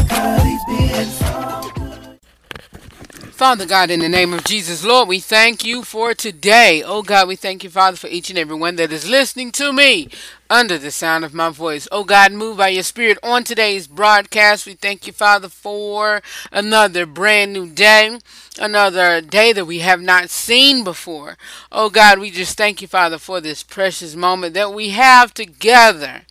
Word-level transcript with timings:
Father 3.40 3.66
God, 3.66 3.90
in 3.90 4.02
the 4.02 4.10
name 4.10 4.34
of 4.34 4.44
Jesus, 4.44 4.84
Lord, 4.84 5.08
we 5.08 5.22
thank 5.22 5.64
you 5.64 5.84
for 5.84 6.14
today. 6.14 6.84
Oh 6.86 7.02
God, 7.02 7.30
we 7.30 7.38
thank 7.38 7.64
you, 7.64 7.70
Father, 7.70 7.96
for 7.96 8.08
each 8.08 8.30
and 8.30 8.38
every 8.38 8.58
one 8.58 8.76
that 8.76 8.92
is 8.92 9.10
listening 9.10 9.54
to 9.54 9.72
me 9.72 10.10
under 10.50 10.78
the 10.78 10.92
sound 10.92 11.24
of 11.24 11.34
my 11.34 11.50
voice. 11.50 11.88
Oh 11.90 12.04
God, 12.04 12.34
move 12.34 12.58
by 12.58 12.68
your 12.68 12.84
spirit 12.84 13.18
on 13.24 13.46
today's 13.46 13.88
broadcast. 13.88 14.66
We 14.66 14.74
thank 14.74 15.08
you, 15.08 15.14
Father, 15.14 15.48
for 15.48 16.22
another 16.52 17.06
brand 17.06 17.54
new 17.54 17.70
day, 17.70 18.20
another 18.60 19.22
day 19.22 19.54
that 19.54 19.64
we 19.64 19.80
have 19.80 20.02
not 20.02 20.30
seen 20.30 20.84
before. 20.84 21.38
Oh 21.72 21.90
God, 21.90 22.20
we 22.20 22.32
just 22.32 22.58
thank 22.58 22.82
you, 22.82 22.90
Father, 22.90 23.18
for 23.18 23.40
this 23.40 23.64
precious 23.64 24.18
moment 24.18 24.54
that 24.56 24.74
we 24.74 24.90
have 24.90 25.34
together. 25.34 26.24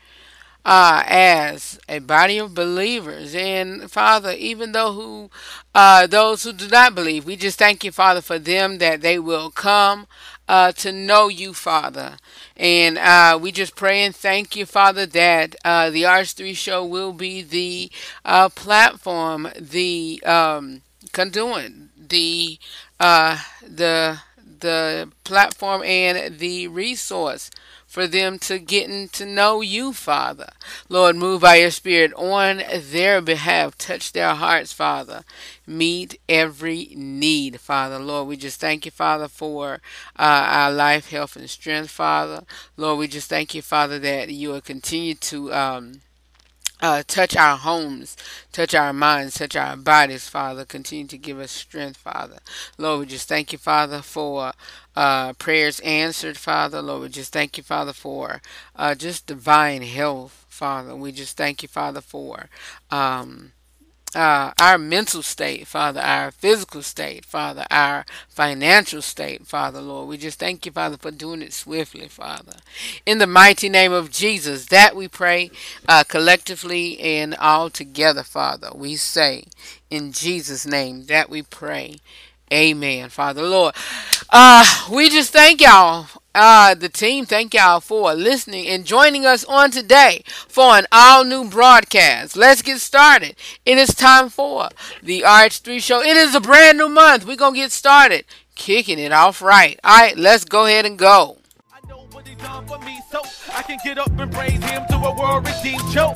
Uh, 0.64 1.02
as 1.06 1.78
a 1.88 1.98
body 1.98 2.36
of 2.36 2.52
believers. 2.52 3.34
And 3.34 3.90
Father, 3.90 4.32
even 4.32 4.72
though 4.72 4.92
who 4.92 5.30
uh, 5.74 6.06
those 6.06 6.42
who 6.42 6.52
do 6.52 6.68
not 6.68 6.94
believe, 6.94 7.24
we 7.24 7.36
just 7.36 7.58
thank 7.58 7.84
you, 7.84 7.90
Father, 7.90 8.20
for 8.20 8.38
them 8.38 8.76
that 8.78 9.00
they 9.00 9.18
will 9.18 9.50
come 9.50 10.06
uh, 10.46 10.72
to 10.72 10.92
know 10.92 11.28
you, 11.28 11.54
Father. 11.54 12.16
And 12.56 12.98
uh, 12.98 13.38
we 13.40 13.52
just 13.52 13.76
pray 13.76 14.02
and 14.04 14.14
thank 14.14 14.56
you, 14.56 14.66
Father, 14.66 15.06
that 15.06 15.54
uh, 15.64 15.90
the 15.90 16.04
RH3 16.04 16.52
show 16.54 16.84
will 16.84 17.12
be 17.12 17.42
the 17.42 17.90
uh, 18.24 18.48
platform, 18.50 19.48
the 19.58 20.22
um, 20.26 20.82
conduit, 21.12 21.72
the 22.08 22.58
uh, 23.00 23.38
the 23.62 24.20
the 24.60 25.08
platform 25.22 25.82
and 25.84 26.38
the 26.38 26.66
resource 26.68 27.50
for 27.88 28.06
them 28.06 28.38
to 28.38 28.58
getting 28.58 29.08
to 29.08 29.24
know 29.24 29.62
you, 29.62 29.94
Father. 29.94 30.50
Lord, 30.90 31.16
move 31.16 31.40
by 31.40 31.56
your 31.56 31.70
Spirit 31.70 32.12
on 32.14 32.62
their 32.72 33.22
behalf. 33.22 33.78
Touch 33.78 34.12
their 34.12 34.34
hearts, 34.34 34.72
Father. 34.74 35.24
Meet 35.66 36.20
every 36.28 36.92
need, 36.94 37.58
Father. 37.60 37.98
Lord, 37.98 38.28
we 38.28 38.36
just 38.36 38.60
thank 38.60 38.84
you, 38.84 38.90
Father, 38.90 39.26
for 39.26 39.80
uh, 40.18 40.46
our 40.46 40.70
life, 40.70 41.08
health, 41.08 41.34
and 41.34 41.48
strength, 41.48 41.90
Father. 41.90 42.44
Lord, 42.76 42.98
we 42.98 43.08
just 43.08 43.30
thank 43.30 43.54
you, 43.54 43.62
Father, 43.62 43.98
that 43.98 44.28
you 44.28 44.50
will 44.50 44.60
continue 44.60 45.14
to. 45.14 45.52
Um, 45.54 46.02
uh, 46.80 47.02
touch 47.06 47.36
our 47.36 47.56
homes, 47.56 48.16
touch 48.52 48.74
our 48.74 48.92
minds, 48.92 49.34
touch 49.34 49.56
our 49.56 49.76
bodies, 49.76 50.28
Father. 50.28 50.64
Continue 50.64 51.06
to 51.08 51.18
give 51.18 51.38
us 51.40 51.50
strength, 51.50 51.96
Father. 51.98 52.38
Lord, 52.78 53.00
we 53.00 53.06
just 53.06 53.28
thank 53.28 53.52
you, 53.52 53.58
Father, 53.58 54.02
for 54.02 54.52
uh, 54.96 55.32
prayers 55.34 55.80
answered, 55.80 56.38
Father. 56.38 56.80
Lord, 56.82 57.02
we 57.02 57.08
just 57.08 57.32
thank 57.32 57.56
you, 57.56 57.62
Father, 57.62 57.92
for 57.92 58.40
uh, 58.76 58.94
just 58.94 59.26
divine 59.26 59.82
health, 59.82 60.46
Father. 60.48 60.94
We 60.94 61.12
just 61.12 61.36
thank 61.36 61.62
you, 61.62 61.68
Father, 61.68 62.00
for. 62.00 62.48
Um, 62.90 63.52
uh, 64.14 64.52
our 64.60 64.78
mental 64.78 65.22
state, 65.22 65.66
Father, 65.66 66.00
our 66.00 66.30
physical 66.30 66.82
state, 66.82 67.24
Father, 67.24 67.66
our 67.70 68.04
financial 68.28 69.02
state, 69.02 69.46
Father, 69.46 69.80
Lord. 69.80 70.08
We 70.08 70.16
just 70.16 70.38
thank 70.38 70.64
you, 70.66 70.72
Father, 70.72 70.96
for 70.96 71.10
doing 71.10 71.42
it 71.42 71.52
swiftly, 71.52 72.08
Father. 72.08 72.54
In 73.06 73.18
the 73.18 73.26
mighty 73.26 73.68
name 73.68 73.92
of 73.92 74.10
Jesus, 74.10 74.66
that 74.66 74.96
we 74.96 75.08
pray 75.08 75.50
uh, 75.88 76.04
collectively 76.04 76.98
and 77.00 77.34
all 77.36 77.70
together, 77.70 78.22
Father. 78.22 78.70
We 78.74 78.96
say, 78.96 79.44
in 79.90 80.12
Jesus' 80.12 80.66
name, 80.66 81.04
that 81.06 81.28
we 81.28 81.42
pray. 81.42 81.98
Amen, 82.52 83.10
Father 83.10 83.42
Lord. 83.42 83.74
Uh, 84.30 84.64
we 84.90 85.10
just 85.10 85.32
thank 85.32 85.60
y'all 85.60 86.06
uh, 86.34 86.74
the 86.74 86.88
team, 86.88 87.26
thank 87.26 87.54
y'all 87.54 87.80
for 87.80 88.14
listening 88.14 88.66
and 88.66 88.84
joining 88.84 89.26
us 89.26 89.44
on 89.44 89.70
today 89.70 90.22
for 90.26 90.76
an 90.76 90.86
all 90.92 91.24
new 91.24 91.48
broadcast. 91.48 92.36
Let's 92.36 92.62
get 92.62 92.78
started. 92.78 93.34
It 93.64 93.78
is 93.78 93.94
time 93.94 94.28
for 94.28 94.68
the 95.02 95.22
RH3 95.22 95.80
show. 95.80 96.00
It 96.00 96.16
is 96.16 96.34
a 96.34 96.40
brand 96.40 96.78
new 96.78 96.88
month. 96.88 97.26
We're 97.26 97.36
going 97.36 97.54
to 97.54 97.60
get 97.60 97.72
started 97.72 98.24
kicking 98.54 98.98
it 98.98 99.12
off 99.12 99.40
right. 99.40 99.80
All 99.82 99.96
right, 99.96 100.16
let's 100.16 100.44
go 100.44 100.66
ahead 100.66 100.84
and 100.84 100.98
go. 100.98 101.38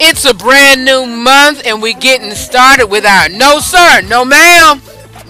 It's 0.01 0.25
a 0.25 0.35
brand 0.35 0.85
new 0.85 1.07
month, 1.07 1.67
and 1.67 1.81
we're 1.83 1.99
getting 1.99 2.33
started 2.33 2.87
with 2.87 3.07
our 3.07 3.29
no, 3.29 3.61
sir, 3.61 4.03
no, 4.03 4.25
ma'am. 4.25 4.81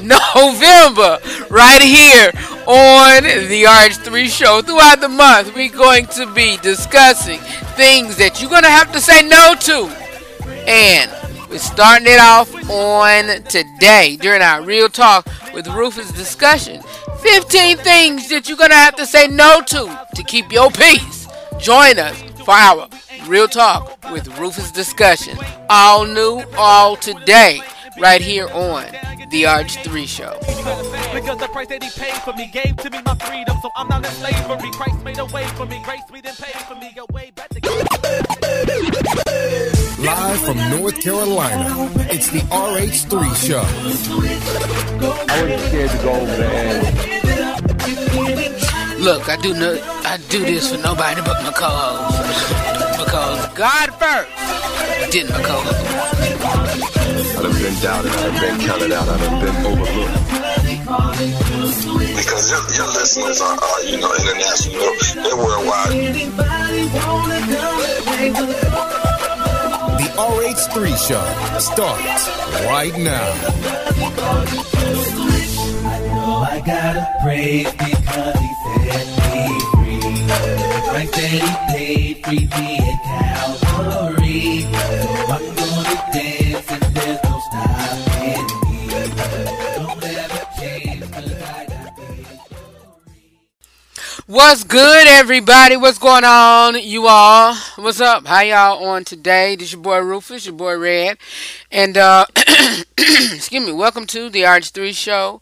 November 0.34 1.18
right 1.48 1.80
here 1.80 2.32
on 2.66 3.22
the 3.22 3.64
RH3 3.64 4.28
show. 4.28 4.60
Throughout 4.60 5.00
the 5.00 5.08
month, 5.08 5.54
we're 5.54 5.70
going 5.70 6.06
to 6.06 6.32
be 6.34 6.56
discussing 6.58 7.38
things 7.76 8.16
that 8.16 8.40
you're 8.40 8.50
going 8.50 8.64
to 8.64 8.70
have 8.70 8.90
to 8.92 9.00
say 9.00 9.22
no 9.22 9.54
to. 9.60 9.86
And 10.68 11.10
we're 11.48 11.58
starting 11.58 12.08
it 12.08 12.20
off 12.20 12.52
on 12.68 13.42
today 13.44 14.16
during 14.20 14.42
our 14.42 14.62
Real 14.62 14.88
Talk 14.88 15.26
with 15.54 15.68
Rufus 15.68 16.10
discussion. 16.12 16.82
15 17.20 17.76
things 17.78 18.28
that 18.30 18.48
you're 18.48 18.58
going 18.58 18.70
to 18.70 18.76
have 18.76 18.96
to 18.96 19.06
say 19.06 19.28
no 19.28 19.60
to 19.66 20.06
to 20.16 20.22
keep 20.24 20.50
your 20.50 20.70
peace. 20.70 21.28
Join 21.58 21.98
us 21.98 22.20
for 22.44 22.50
our 22.50 22.88
Real 23.26 23.46
Talk 23.46 24.10
with 24.10 24.26
Rufus 24.38 24.72
discussion. 24.72 25.38
All 25.70 26.04
new, 26.04 26.42
all 26.56 26.96
today, 26.96 27.60
right 28.00 28.20
here 28.20 28.48
on 28.48 28.84
the 29.30 29.44
RH3 29.44 30.06
Show. 30.06 30.36
Because 31.14 31.38
the 31.38 31.48
price 31.48 31.68
that 31.68 31.82
he 31.82 31.90
paid 32.00 32.14
for 32.22 32.32
me 32.34 32.50
gave 32.52 32.76
to 32.76 32.90
me 32.90 33.00
my 33.04 33.14
freedom, 33.16 33.56
so 33.62 33.70
I'm 33.76 33.88
not 33.88 34.04
in 34.04 34.10
slavery. 34.12 34.70
Christ 34.72 35.04
made 35.04 35.18
a 35.18 35.24
way 35.26 35.46
for 35.48 35.66
me, 35.66 35.80
grace 35.84 36.02
we 36.12 36.20
didn't 36.20 36.38
pay 36.38 36.52
for 36.60 36.74
me. 36.74 36.92
back 37.34 37.48
to 37.50 37.60
Live 40.02 40.40
from 40.40 40.58
North 40.70 41.00
Carolina, 41.00 41.90
it's 42.10 42.30
the 42.30 42.40
RH3 42.50 43.34
Show. 43.46 43.64
I 45.28 45.42
wasn't 45.42 45.60
scared 45.68 45.90
to 45.90 45.98
go 45.98 46.12
over 46.12 46.36
there. 46.36 46.82
Look, 48.98 49.28
I 49.28 49.36
do 49.36 49.54
no, 49.54 49.78
I 50.04 50.18
do 50.28 50.40
this 50.44 50.70
for 50.70 50.78
nobody 50.82 51.20
but 51.22 51.42
my 51.42 51.52
co-host. 51.52 52.18
because 52.98 53.46
God 53.54 53.90
first, 53.98 54.30
didn't 55.12 55.30
my 55.30 55.42
co-host. 55.42 55.82
I 57.62 57.64
done 57.64 57.74
been 57.74 57.82
doubted, 57.82 58.10
I 58.10 58.14
done 58.16 58.40
been 58.40 58.58
counted 58.66 58.90
out, 58.90 59.08
I 59.08 59.18
done 59.18 59.38
been 59.38 59.54
overlooked. 59.66 60.18
Because 62.16 62.50
your, 62.50 62.58
your 62.74 62.88
listeners 62.88 63.40
are, 63.40 63.54
are, 63.54 63.82
you 63.84 63.98
know, 64.00 64.12
international, 64.18 64.82
they're 65.22 65.36
worldwide. 65.36 65.92
The 69.94 70.08
RH3 70.18 70.74
show 71.06 71.24
starts 71.60 72.28
right 72.66 72.98
now. 72.98 73.30
I 75.84 76.00
I 76.50 76.60
gotta 76.66 77.06
praise 77.22 77.70
because 77.70 78.38
he 78.40 78.48
set 78.90 79.06
me 79.30 79.46
free. 79.70 80.02
The 80.02 80.80
price 80.90 81.10
that 81.12 81.30
he 81.30 81.38
paid, 81.72 82.14
free 82.26 82.44
me 82.60 82.70
at 82.78 82.96
Calvary. 83.04 84.62
So 84.62 84.78
I'm 85.32 85.44
gonna 85.54 86.12
dance 86.12 86.41
What's 94.28 94.62
good, 94.62 95.08
everybody? 95.08 95.76
What's 95.76 95.98
going 95.98 96.22
on, 96.22 96.80
you 96.80 97.08
all? 97.08 97.56
What's 97.74 98.00
up? 98.00 98.24
How 98.24 98.40
y'all 98.42 98.84
on 98.84 99.04
today? 99.04 99.56
This 99.56 99.72
your 99.72 99.80
boy 99.80 99.98
Rufus, 99.98 100.46
your 100.46 100.54
boy 100.54 100.78
Red, 100.78 101.18
and 101.72 101.96
uh, 101.98 102.26
excuse 102.96 103.66
me. 103.66 103.72
Welcome 103.72 104.06
to 104.06 104.30
the 104.30 104.42
RH3 104.42 104.92
show. 104.94 105.40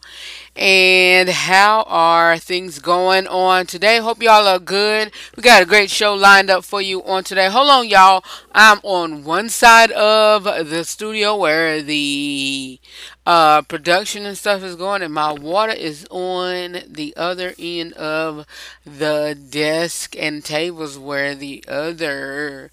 And 0.61 1.27
how 1.27 1.85
are 1.87 2.37
things 2.37 2.77
going 2.77 3.25
on 3.25 3.65
today? 3.65 3.97
Hope 3.97 4.21
y'all 4.21 4.45
are 4.45 4.59
good. 4.59 5.11
We 5.35 5.41
got 5.41 5.63
a 5.63 5.65
great 5.65 5.89
show 5.89 6.13
lined 6.13 6.51
up 6.51 6.63
for 6.63 6.79
you 6.79 7.03
on 7.03 7.23
today. 7.23 7.49
Hold 7.49 7.67
on, 7.67 7.89
y'all. 7.89 8.23
I'm 8.51 8.79
on 8.83 9.23
one 9.23 9.49
side 9.49 9.89
of 9.89 10.43
the 10.43 10.83
studio 10.83 11.35
where 11.35 11.81
the 11.81 12.79
uh, 13.25 13.63
production 13.63 14.23
and 14.23 14.37
stuff 14.37 14.61
is 14.61 14.75
going, 14.75 15.01
and 15.01 15.11
my 15.11 15.33
water 15.33 15.73
is 15.73 16.05
on 16.11 16.83
the 16.87 17.15
other 17.17 17.55
end 17.57 17.93
of 17.93 18.45
the 18.85 19.35
desk 19.49 20.15
and 20.15 20.45
tables 20.45 20.95
where 20.95 21.33
the 21.33 21.65
other 21.67 22.69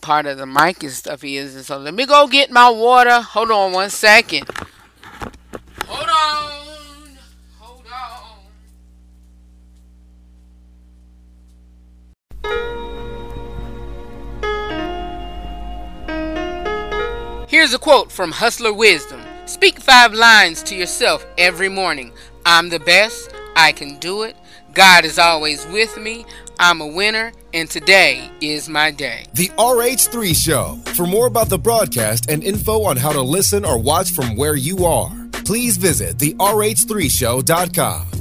part 0.00 0.24
of 0.24 0.38
the 0.38 0.46
mic 0.46 0.82
and 0.82 0.92
stuff 0.92 1.22
is. 1.22 1.54
And 1.54 1.66
so 1.66 1.76
let 1.76 1.92
me 1.92 2.06
go 2.06 2.28
get 2.28 2.50
my 2.50 2.70
water. 2.70 3.20
Hold 3.20 3.50
on 3.50 3.72
one 3.72 3.90
second. 3.90 4.48
Hold 5.84 6.08
on. 6.08 6.65
Here's 17.48 17.72
a 17.72 17.78
quote 17.78 18.12
from 18.12 18.32
Hustler 18.32 18.72
Wisdom 18.72 19.22
Speak 19.46 19.78
five 19.78 20.12
lines 20.12 20.62
to 20.64 20.74
yourself 20.74 21.24
every 21.38 21.68
morning. 21.68 22.12
I'm 22.44 22.68
the 22.68 22.80
best. 22.80 23.32
I 23.54 23.70
can 23.70 23.98
do 23.98 24.24
it. 24.24 24.36
God 24.74 25.04
is 25.04 25.18
always 25.18 25.64
with 25.68 25.96
me. 25.96 26.26
I'm 26.58 26.80
a 26.80 26.86
winner, 26.86 27.32
and 27.54 27.70
today 27.70 28.28
is 28.40 28.68
my 28.68 28.90
day. 28.90 29.26
The 29.34 29.48
RH3 29.50 30.34
Show. 30.34 30.80
For 30.94 31.06
more 31.06 31.28
about 31.28 31.48
the 31.48 31.58
broadcast 31.58 32.28
and 32.28 32.42
info 32.42 32.82
on 32.82 32.96
how 32.96 33.12
to 33.12 33.22
listen 33.22 33.64
or 33.64 33.78
watch 33.78 34.10
from 34.10 34.36
where 34.36 34.56
you 34.56 34.84
are, 34.84 35.10
please 35.44 35.76
visit 35.76 36.18
the 36.18 36.34
RH3Show.com. 36.34 38.15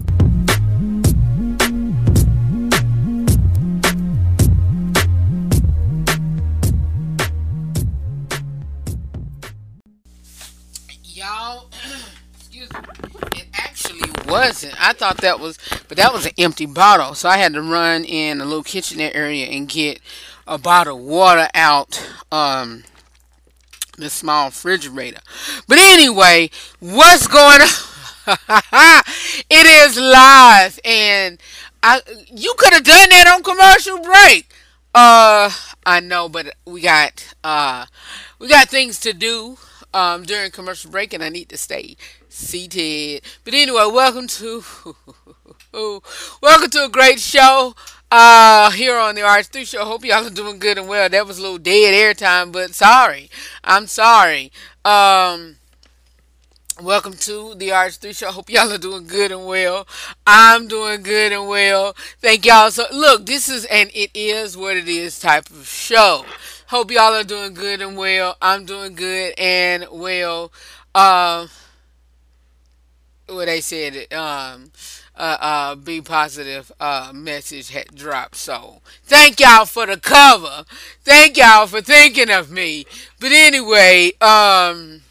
wasn't. 14.28 14.76
I 14.82 14.94
thought 14.94 15.18
that 15.18 15.40
was, 15.40 15.58
but 15.88 15.98
that 15.98 16.14
was 16.14 16.26
an 16.26 16.34
empty 16.38 16.66
bottle. 16.66 17.14
So 17.16 17.30
I 17.30 17.38
had 17.38 17.54
to 17.54 17.62
run 17.62 18.04
in 18.04 18.42
a 18.42 18.46
little 18.46 18.64
kitchenette 18.64 19.16
area 19.16 19.48
and 19.48 19.68
get 19.68 20.00
a 20.48 20.58
bottle 20.58 20.98
of 20.98 21.04
water 21.04 21.48
out. 21.54 22.10
Um, 22.32 22.84
the 23.98 24.10
small 24.10 24.48
refrigerator. 24.48 25.22
But 25.68 25.78
anyway, 25.80 26.50
what's 26.80 27.28
going 27.28 27.62
on? 27.62 27.68
it 29.50 29.66
is 29.66 29.98
live, 29.98 30.80
and 30.84 31.40
I 31.84 32.02
you 32.32 32.54
could 32.58 32.74
have 32.74 32.84
done 32.84 33.10
that 33.10 33.28
on 33.34 33.44
commercial 33.44 34.00
break. 34.00 34.52
Uh, 34.94 35.52
I 35.86 36.00
know, 36.00 36.28
but 36.30 36.56
we 36.66 36.82
got 36.82 37.36
uh 37.44 37.86
we 38.40 38.48
got 38.48 38.70
things 38.70 39.00
to 39.02 39.14
do 39.14 39.58
um 39.96 40.24
during 40.24 40.52
commercial 40.52 40.92
break, 40.92 41.14
and 41.14 41.24
I 41.24 41.30
need 41.30 41.50
to 41.50 41.58
stay 41.58 41.96
seated. 42.30 43.24
But 43.44 43.54
anyway, 43.54 43.86
welcome 43.92 44.28
to 44.28 44.64
welcome 46.42 46.70
to 46.72 46.86
a 46.86 46.90
great 46.90 47.20
show 47.20 47.76
uh 48.12 48.72
here 48.72 48.98
on 48.98 49.16
the 49.16 49.22
RH3 49.22 49.66
show. 49.66 49.86
Hope 49.86 50.06
y'all 50.06 50.26
are 50.26 50.30
doing 50.30 50.60
good 50.60 50.78
and 50.78 50.88
well. 50.88 51.10
That 51.10 51.26
was 51.26 51.40
a 51.40 51.42
little 51.42 51.58
dead 51.58 51.94
air 51.94 52.14
time, 52.14 52.52
but 52.52 52.76
sorry. 52.76 53.30
I'm 53.64 53.88
sorry. 53.88 54.52
Um 54.84 55.58
Welcome 56.82 57.14
to 57.14 57.56
the 57.56 57.72
RH3 57.72 58.12
show. 58.12 58.32
Hope 58.32 58.50
y'all 58.50 58.70
are 58.70 58.78
doing 58.78 59.08
good 59.08 59.32
and 59.32 59.46
well. 59.46 59.88
I'm 60.28 60.68
doing 60.68 61.04
good 61.04 61.32
and 61.32 61.48
well. 61.48 61.96
Thank 62.20 62.46
y'all. 62.46 62.70
So 62.70 62.84
look, 62.92 63.26
this 63.26 63.48
is 63.48 63.64
and 63.66 63.90
it 63.94 64.12
is 64.14 64.58
what 64.58 64.76
it 64.76 64.90
is 64.90 65.18
type 65.18 65.50
of 65.52 65.66
show. 65.66 66.26
Hope 66.68 66.92
y'all 66.92 67.14
are 67.14 67.24
doing 67.24 67.54
good 67.54 67.82
and 67.82 67.98
well. 67.98 68.38
I'm 68.42 68.66
doing 68.66 68.96
good 68.96 69.34
and 69.38 69.86
well. 69.92 70.52
Um 70.94 71.50
what 73.28 73.46
they 73.46 73.62
said 73.62 74.12
um 74.14 74.72
uh, 75.18 75.38
uh, 75.40 75.76
be 75.76 76.02
positive 76.02 76.72
uh, 76.80 77.12
message 77.14 77.70
had 77.70 77.88
dropped. 77.96 78.36
So 78.36 78.82
thank 79.04 79.40
y'all 79.40 79.66
for 79.66 79.86
the 79.86 79.98
cover. 79.98 80.66
Thank 81.04 81.38
y'all 81.38 81.68
for 81.68 81.82
thinking 81.82 82.30
of 82.30 82.52
me. 82.52 82.86
But 83.20 83.32
anyway, 83.32 84.12
um, 84.20 85.04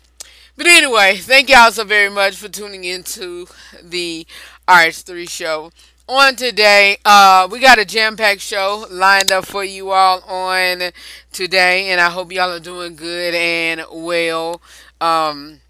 but 0.56 0.66
anyway, 0.66 1.16
thank 1.16 1.48
y'all 1.48 1.70
so 1.70 1.84
very 1.84 2.10
much 2.10 2.36
for 2.36 2.48
tuning 2.48 2.84
into 2.84 3.46
the 3.82 4.26
RH3 4.68 5.26
show. 5.26 5.72
On 6.06 6.36
today, 6.36 6.98
uh, 7.06 7.48
we 7.50 7.60
got 7.60 7.78
a 7.78 7.84
jam-packed 7.84 8.40
show 8.42 8.84
lined 8.90 9.32
up 9.32 9.46
for 9.46 9.64
you 9.64 9.90
all 9.90 10.20
on 10.24 10.90
today, 11.32 11.88
and 11.88 12.00
I 12.00 12.10
hope 12.10 12.30
y'all 12.30 12.52
are 12.52 12.60
doing 12.60 12.94
good 12.94 13.34
and 13.34 13.82
well. 13.90 14.60
Um, 15.00 15.60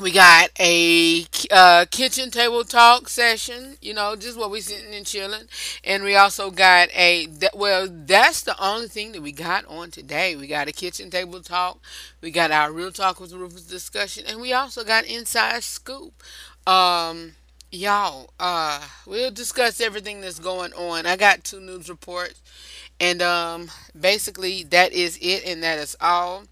we 0.00 0.12
got 0.12 0.50
a 0.60 1.26
uh, 1.50 1.86
kitchen 1.90 2.30
table 2.30 2.64
talk 2.64 3.08
session, 3.08 3.76
you 3.82 3.94
know, 3.94 4.16
just 4.16 4.38
what 4.38 4.50
we're 4.50 4.62
sitting 4.62 4.94
and 4.94 5.06
chilling. 5.06 5.48
And 5.84 6.04
we 6.04 6.16
also 6.16 6.50
got 6.50 6.90
a, 6.96 7.28
well, 7.54 7.88
that's 7.90 8.42
the 8.42 8.56
only 8.62 8.88
thing 8.88 9.12
that 9.12 9.22
we 9.22 9.32
got 9.32 9.66
on 9.66 9.90
today. 9.90 10.36
We 10.36 10.46
got 10.46 10.68
a 10.68 10.72
kitchen 10.72 11.10
table 11.10 11.42
talk. 11.42 11.80
We 12.22 12.30
got 12.30 12.50
our 12.50 12.72
real 12.72 12.92
talk 12.92 13.20
with 13.20 13.32
Rufus 13.32 13.62
discussion. 13.66 14.24
And 14.26 14.40
we 14.40 14.52
also 14.52 14.84
got 14.84 15.04
inside 15.06 15.64
scoop. 15.64 16.22
Um, 16.66 17.34
y'all, 17.76 18.30
uh, 18.40 18.80
we'll 19.06 19.30
discuss 19.30 19.80
everything 19.80 20.20
that's 20.20 20.38
going 20.38 20.72
on. 20.72 21.06
I 21.06 21.16
got 21.16 21.44
two 21.44 21.60
news 21.60 21.88
reports. 21.88 22.42
And 22.98 23.20
um, 23.20 23.70
basically, 23.98 24.62
that 24.64 24.92
is 24.92 25.18
it, 25.20 25.44
and 25.46 25.62
that 25.62 25.78
is 25.78 25.96
all. 26.00 26.44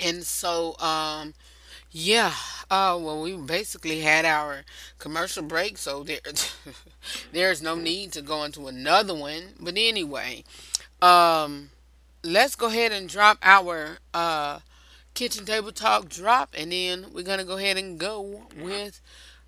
And 0.00 0.22
so, 0.24 0.78
um, 0.78 1.34
yeah. 1.90 2.32
Uh, 2.70 2.98
well, 3.00 3.22
we 3.22 3.34
basically 3.36 4.00
had 4.00 4.24
our 4.24 4.62
commercial 4.98 5.42
break, 5.42 5.78
so 5.78 6.04
there, 6.04 6.20
there's 7.32 7.62
no 7.62 7.74
need 7.74 8.12
to 8.12 8.22
go 8.22 8.44
into 8.44 8.68
another 8.68 9.14
one. 9.14 9.54
But 9.58 9.74
anyway, 9.76 10.44
um, 11.00 11.70
let's 12.22 12.54
go 12.54 12.66
ahead 12.66 12.92
and 12.92 13.08
drop 13.08 13.38
our 13.42 13.98
uh, 14.12 14.60
kitchen 15.14 15.46
table 15.46 15.72
talk 15.72 16.08
drop, 16.08 16.54
and 16.56 16.70
then 16.70 17.06
we're 17.12 17.24
gonna 17.24 17.44
go 17.44 17.56
ahead 17.56 17.78
and 17.78 17.98
go 17.98 18.42
with 18.60 19.00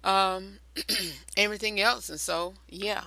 um, 0.05 0.59
everything 1.37 1.81
else. 1.81 2.09
And 2.09 2.21
so, 2.21 2.55
yeah. 2.69 3.05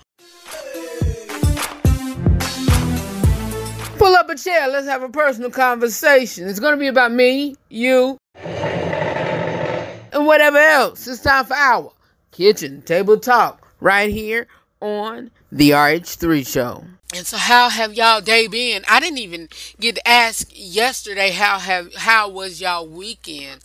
Pull 3.97 4.15
up 4.15 4.29
a 4.29 4.35
chair. 4.35 4.67
Let's 4.67 4.87
have 4.87 5.01
a 5.01 5.09
personal 5.09 5.49
conversation. 5.49 6.47
It's 6.47 6.59
gonna 6.59 6.77
be 6.77 6.87
about 6.87 7.11
me, 7.11 7.55
you, 7.69 8.17
and 8.35 10.25
whatever 10.25 10.57
else. 10.57 11.07
It's 11.07 11.21
time 11.21 11.45
for 11.45 11.53
our 11.53 11.93
kitchen 12.31 12.81
table 12.81 13.17
talk 13.17 13.65
right 13.79 14.09
here 14.11 14.47
on 14.81 15.31
the 15.51 15.69
RH3 15.71 16.45
show. 16.45 16.83
And 17.15 17.27
so 17.27 17.37
how 17.37 17.69
have 17.69 17.93
y'all 17.93 18.21
day 18.21 18.47
been? 18.47 18.83
I 18.89 18.99
didn't 18.99 19.19
even 19.19 19.47
get 19.79 19.95
to 19.95 20.07
ask 20.07 20.49
yesterday 20.51 21.29
how 21.29 21.59
have 21.59 21.93
how 21.93 22.27
was 22.27 22.59
y'all 22.59 22.87
weekend. 22.87 23.61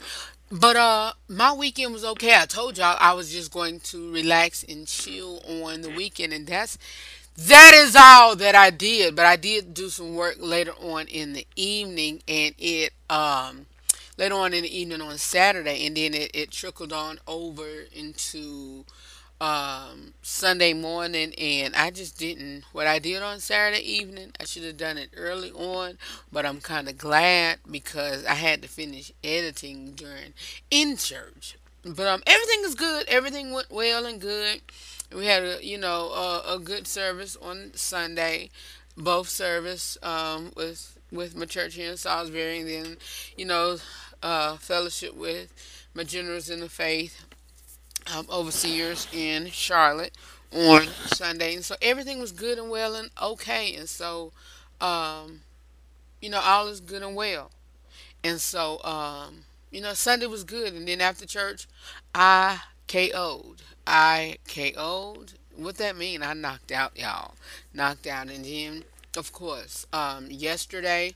But 0.51 0.77
uh 0.77 1.13
my 1.29 1.53
weekend 1.53 1.93
was 1.93 2.05
okay. 2.05 2.35
I 2.41 2.47
told 2.47 2.79
y'all 2.79 2.97
I 3.01 3.13
was 3.13 3.31
just 3.31 3.53
going 3.53 3.81
to 3.81 4.11
relax 4.11 4.65
and 4.65 4.87
chill 4.87 5.41
on 5.47 5.83
the 5.83 5.91
weekend 5.91 6.33
and 6.33 6.47
that's 6.47 6.79
that 7.37 7.73
is 7.75 7.95
all 7.97 8.35
that 8.37 8.55
I 8.55 8.71
did. 8.71 9.15
But 9.15 9.27
I 9.27 9.37
did 9.37 9.75
do 9.75 9.89
some 9.91 10.15
work 10.15 10.37
later 10.41 10.73
on 10.81 11.07
in 11.07 11.35
the 11.35 11.47
evening 11.57 12.23
and 12.27 12.55
it 12.59 12.93
um 13.11 13.67
later 14.17 14.35
on 14.35 14.53
in 14.55 14.63
the 14.65 14.79
evening 14.79 15.01
on 15.01 15.17
Saturday, 15.19 15.87
and 15.87 15.97
then 15.97 16.13
it, 16.15 16.31
it 16.35 16.51
trickled 16.51 16.93
on 16.93 17.21
over 17.29 17.85
into 17.95 18.85
um, 19.41 20.15
Sunday 20.23 20.73
morning. 20.73 21.33
And 21.39 21.75
I 21.77 21.91
just 21.91 22.19
didn't. 22.19 22.65
What 22.73 22.87
I 22.87 22.99
did 22.99 23.23
on 23.23 23.41
Saturday 23.41 23.83
evening, 23.83 24.33
I 24.41 24.45
should 24.45 24.65
have 24.65 24.77
done 24.77 24.99
it 24.99 25.11
early 25.17 25.51
on, 25.53 25.99
but 26.33 26.45
I'm 26.47 26.61
kind 26.61 26.89
of 26.89 26.99
glad 26.99 27.59
because 27.71 28.25
I 28.25 28.35
had 28.35 28.63
to 28.63 28.69
finish 28.69 29.13
editing 29.23 29.93
during 29.93 30.35
in 30.71 30.97
church. 30.97 31.57
But 31.85 32.07
um, 32.07 32.23
everything 32.27 32.63
is 32.65 32.75
good. 32.75 33.07
Everything 33.09 33.53
went 33.53 33.71
well 33.71 34.05
and 34.05 34.21
good. 34.21 34.61
We 35.15 35.27
had 35.27 35.43
a 35.43 35.65
you 35.65 35.79
know 35.79 36.11
a, 36.13 36.57
a 36.57 36.59
good 36.59 36.87
service 36.87 37.37
on 37.41 37.71
Sunday, 37.75 38.51
both 38.97 39.29
service 39.29 39.97
um, 40.03 40.53
with 40.57 40.99
with 41.11 41.37
my 41.37 41.47
church 41.47 41.75
here 41.75 41.91
in 41.91 41.97
Salisbury, 41.97 42.61
and 42.61 42.69
then 42.69 42.97
you 43.37 43.47
know 43.47 43.79
uh, 44.23 44.57
fellowship 44.57 45.15
with 45.15 45.53
my 45.95 46.05
generals 46.05 46.51
in 46.51 46.61
the 46.61 46.69
faith, 46.69 47.25
um, 48.15 48.27
overseers 48.31 49.07
in 49.13 49.49
Charlotte 49.51 50.17
on 50.53 50.87
Sunday. 51.07 51.55
And 51.55 51.65
so 51.65 51.77
everything 51.83 52.21
was 52.21 52.33
good 52.33 52.59
and 52.59 52.71
well 52.71 52.95
and 52.95 53.11
okay. 53.21 53.75
And 53.75 53.89
so, 53.89 54.33
um, 54.81 55.41
you 56.21 56.31
know, 56.31 56.41
all 56.43 56.69
is 56.69 56.81
good 56.81 57.03
and 57.03 57.17
well. 57.17 57.51
And 58.25 58.41
so, 58.41 58.83
um, 58.85 59.45
you 59.71 59.81
know, 59.81 59.95
Sunday 59.95 60.27
was 60.27 60.45
good. 60.45 60.75
And 60.75 60.89
then 60.89 61.01
after 61.01 61.27
church, 61.27 61.67
I 62.15 62.61
KO'd. 62.89 63.63
I 63.87 64.39
KO'd. 64.47 65.35
What 65.57 65.77
that 65.79 65.97
mean? 65.97 66.23
I 66.23 66.35
knocked 66.35 66.73
out, 66.73 66.99
y'all. 66.99 67.35
Knocked 67.75 68.07
out, 68.07 68.29
and 68.31 68.45
then, 68.45 68.85
of 69.17 69.33
course, 69.33 69.87
um, 69.93 70.29
yesterday 70.31 71.15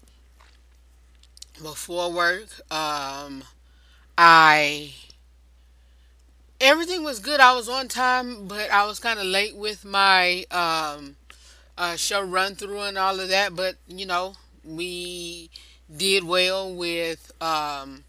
before 1.62 2.12
work, 2.12 2.48
um, 2.72 3.44
I 4.18 4.94
everything 6.62 7.02
was 7.02 7.18
good. 7.18 7.40
I 7.40 7.54
was 7.54 7.68
on 7.68 7.88
time, 7.88 8.46
but 8.46 8.70
I 8.70 8.86
was 8.86 9.00
kind 9.00 9.18
of 9.18 9.26
late 9.26 9.56
with 9.56 9.84
my 9.84 10.44
um, 10.50 11.16
uh, 11.76 11.96
show 11.96 12.22
run 12.22 12.54
through 12.54 12.80
and 12.80 12.96
all 12.96 13.18
of 13.18 13.28
that. 13.28 13.54
But 13.54 13.76
you 13.88 14.06
know, 14.06 14.34
we 14.64 15.50
did 15.94 16.24
well 16.24 16.72
with 16.72 17.32
um, 17.42 18.04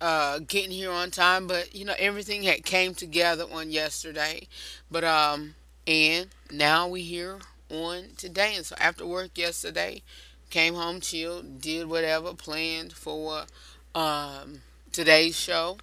uh, 0.00 0.38
getting 0.38 0.70
here 0.70 0.92
on 0.92 1.10
time. 1.10 1.46
But 1.46 1.74
you 1.74 1.84
know, 1.84 1.94
everything 1.98 2.44
had 2.44 2.64
came 2.64 2.94
together 2.94 3.44
on 3.52 3.70
yesterday. 3.70 4.46
But 4.90 5.04
um, 5.04 5.56
and 5.86 6.28
now 6.50 6.86
we 6.88 7.02
here 7.02 7.40
on 7.68 8.10
today. 8.16 8.54
And 8.56 8.64
so 8.64 8.76
after 8.78 9.04
work 9.04 9.36
yesterday, 9.36 10.02
came 10.50 10.74
home, 10.74 11.00
chilled, 11.00 11.60
did 11.60 11.88
whatever, 11.88 12.34
planned 12.34 12.92
for 12.92 13.44
um, 13.94 14.62
today's 14.92 15.36
show. 15.36 15.78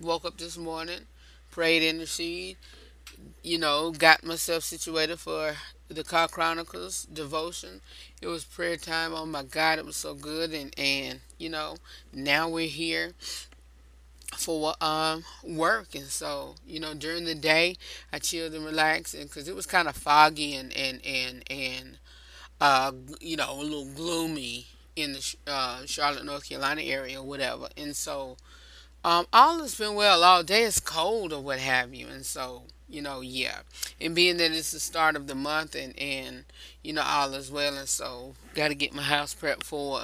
Woke 0.00 0.24
up 0.24 0.38
this 0.38 0.56
morning, 0.56 1.00
prayed, 1.50 1.82
intercede, 1.82 2.56
you 3.42 3.58
know, 3.58 3.90
got 3.92 4.24
myself 4.24 4.64
situated 4.64 5.18
for 5.18 5.54
the 5.88 6.04
Car 6.04 6.28
Chronicles 6.28 7.04
devotion. 7.12 7.80
It 8.22 8.28
was 8.28 8.44
prayer 8.44 8.76
time. 8.76 9.12
Oh 9.14 9.26
my 9.26 9.42
God, 9.42 9.78
it 9.78 9.86
was 9.86 9.96
so 9.96 10.14
good. 10.14 10.52
And, 10.52 10.72
and 10.78 11.20
you 11.38 11.48
know, 11.48 11.76
now 12.12 12.48
we're 12.48 12.68
here 12.68 13.12
for 14.36 14.74
um, 14.80 15.24
work. 15.44 15.94
And 15.94 16.06
so, 16.06 16.54
you 16.66 16.80
know, 16.80 16.94
during 16.94 17.24
the 17.24 17.34
day, 17.34 17.76
I 18.12 18.18
chilled 18.18 18.54
and 18.54 18.64
relaxed 18.64 19.16
because 19.18 19.48
it 19.48 19.54
was 19.56 19.66
kind 19.66 19.88
of 19.88 19.96
foggy 19.96 20.54
and, 20.54 20.72
and, 20.76 21.04
and, 21.04 21.42
and 21.50 21.98
uh, 22.60 22.92
you 23.20 23.36
know, 23.36 23.52
a 23.52 23.62
little 23.62 23.86
gloomy 23.86 24.66
in 24.96 25.12
the 25.12 25.36
uh, 25.46 25.82
Charlotte, 25.86 26.24
North 26.24 26.48
Carolina 26.48 26.82
area 26.82 27.20
or 27.20 27.26
whatever. 27.26 27.68
And 27.76 27.96
so, 27.96 28.36
um, 29.04 29.26
all 29.32 29.60
has 29.60 29.74
been 29.74 29.94
well 29.94 30.22
all 30.22 30.42
day. 30.42 30.64
It's 30.64 30.80
cold 30.80 31.32
or 31.32 31.40
what 31.40 31.58
have 31.58 31.94
you. 31.94 32.06
And 32.08 32.24
so, 32.24 32.62
you 32.88 33.00
know, 33.00 33.20
yeah. 33.20 33.60
And 34.00 34.14
being 34.14 34.36
that 34.38 34.52
it's 34.52 34.72
the 34.72 34.80
start 34.80 35.16
of 35.16 35.26
the 35.26 35.34
month 35.34 35.74
and, 35.74 35.98
and 35.98 36.44
you 36.82 36.92
know, 36.92 37.02
all 37.04 37.32
is 37.34 37.50
well. 37.50 37.76
And 37.76 37.88
so, 37.88 38.34
got 38.54 38.68
to 38.68 38.74
get 38.74 38.94
my 38.94 39.02
house 39.02 39.34
prepped 39.34 39.64
for, 39.64 40.02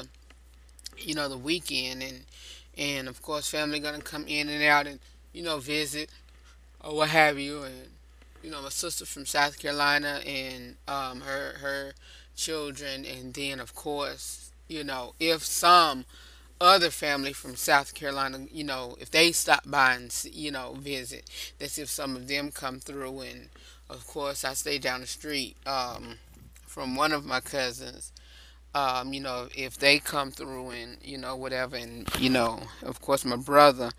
you 0.96 1.14
know, 1.14 1.28
the 1.28 1.36
weekend. 1.36 2.02
And, 2.02 2.20
and 2.78 3.08
of 3.08 3.20
course, 3.22 3.50
family 3.50 3.80
to 3.80 3.98
come 4.00 4.24
in 4.26 4.48
and 4.48 4.62
out 4.62 4.86
and, 4.86 4.98
you 5.32 5.42
know, 5.42 5.58
visit 5.58 6.10
or 6.82 6.96
what 6.96 7.10
have 7.10 7.38
you. 7.38 7.64
And, 7.64 7.88
you 8.42 8.50
know, 8.50 8.62
my 8.62 8.70
sister 8.70 9.04
from 9.04 9.26
South 9.26 9.58
Carolina 9.58 10.20
and 10.26 10.76
um, 10.88 11.20
her, 11.20 11.56
her 11.58 11.92
children. 12.34 13.04
And 13.04 13.34
then, 13.34 13.60
of 13.60 13.74
course, 13.74 14.52
you 14.68 14.84
know, 14.84 15.12
if 15.20 15.44
some 15.44 16.06
other 16.60 16.90
family 16.90 17.32
from 17.32 17.56
South 17.56 17.94
Carolina, 17.94 18.46
you 18.50 18.64
know, 18.64 18.96
if 19.00 19.10
they 19.10 19.32
stop 19.32 19.62
by 19.66 19.94
and 19.94 20.14
you 20.32 20.50
know 20.50 20.74
visit, 20.78 21.28
that's 21.58 21.78
if 21.78 21.88
some 21.88 22.16
of 22.16 22.28
them 22.28 22.50
come 22.50 22.80
through. 22.80 23.20
And 23.20 23.48
of 23.90 24.06
course, 24.06 24.44
I 24.44 24.54
stay 24.54 24.78
down 24.78 25.00
the 25.02 25.06
street 25.06 25.56
um, 25.66 26.16
from 26.66 26.96
one 26.96 27.12
of 27.12 27.24
my 27.24 27.40
cousins. 27.40 28.12
Um, 28.74 29.12
you 29.14 29.20
know, 29.20 29.48
if 29.56 29.78
they 29.78 29.98
come 29.98 30.30
through 30.30 30.70
and 30.70 30.98
you 31.02 31.16
know 31.18 31.36
whatever, 31.36 31.76
and 31.76 32.08
you 32.18 32.30
know, 32.30 32.60
of 32.82 33.00
course, 33.00 33.24
my 33.24 33.36
brother, 33.36 33.90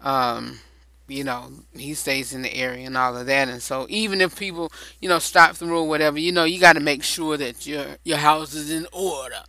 um, 0.00 0.60
you 1.08 1.24
know, 1.24 1.50
he 1.76 1.94
stays 1.94 2.32
in 2.32 2.42
the 2.42 2.54
area 2.54 2.86
and 2.86 2.96
all 2.96 3.16
of 3.16 3.26
that. 3.26 3.48
And 3.48 3.62
so, 3.62 3.86
even 3.90 4.20
if 4.20 4.38
people, 4.38 4.72
you 5.00 5.08
know, 5.08 5.18
stop 5.18 5.56
through 5.56 5.78
or 5.78 5.88
whatever, 5.88 6.18
you 6.18 6.32
know, 6.32 6.44
you 6.44 6.58
got 6.60 6.74
to 6.74 6.80
make 6.80 7.02
sure 7.02 7.36
that 7.36 7.66
your 7.66 7.86
your 8.04 8.18
house 8.18 8.54
is 8.54 8.70
in 8.70 8.86
order 8.92 9.42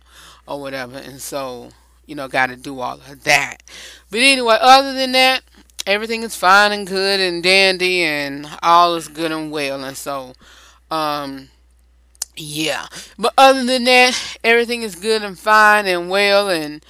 or 0.46 0.60
whatever. 0.60 0.98
And 0.98 1.20
so, 1.22 1.70
you 2.06 2.14
know, 2.14 2.28
got 2.28 2.46
to 2.46 2.56
do 2.56 2.80
all 2.80 2.94
of 2.94 3.24
that. 3.24 3.62
But 4.10 4.20
anyway, 4.20 4.58
other 4.60 4.92
than 4.92 5.12
that, 5.12 5.42
everything 5.86 6.22
is 6.22 6.36
fine 6.36 6.72
and 6.72 6.86
good 6.86 7.20
and 7.20 7.42
dandy 7.42 8.02
and 8.02 8.46
all 8.62 8.94
is 8.94 9.08
good 9.08 9.32
and 9.32 9.50
well. 9.50 9.82
And 9.84 9.96
so, 9.96 10.32
um, 10.90 11.48
yeah. 12.36 12.86
But 13.18 13.34
other 13.36 13.64
than 13.64 13.84
that, 13.84 14.38
everything 14.42 14.82
is 14.82 14.94
good 14.96 15.22
and 15.22 15.38
fine 15.38 15.86
and 15.86 16.08
well. 16.10 16.48
And 16.48 16.84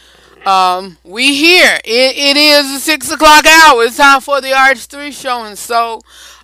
um, 0.47 0.99
we 1.04 1.35
here. 1.35 1.78
It, 1.85 2.16
it 2.16 2.37
is 2.37 2.83
six 2.83 3.11
o'clock 3.11 3.47
hour. 3.47 3.83
It's 3.85 3.97
time 3.97 4.21
for 4.21 4.40
the 4.40 4.49
RH3 4.49 5.12
show. 5.12 5.44
And 5.44 5.59
so, 5.59 6.00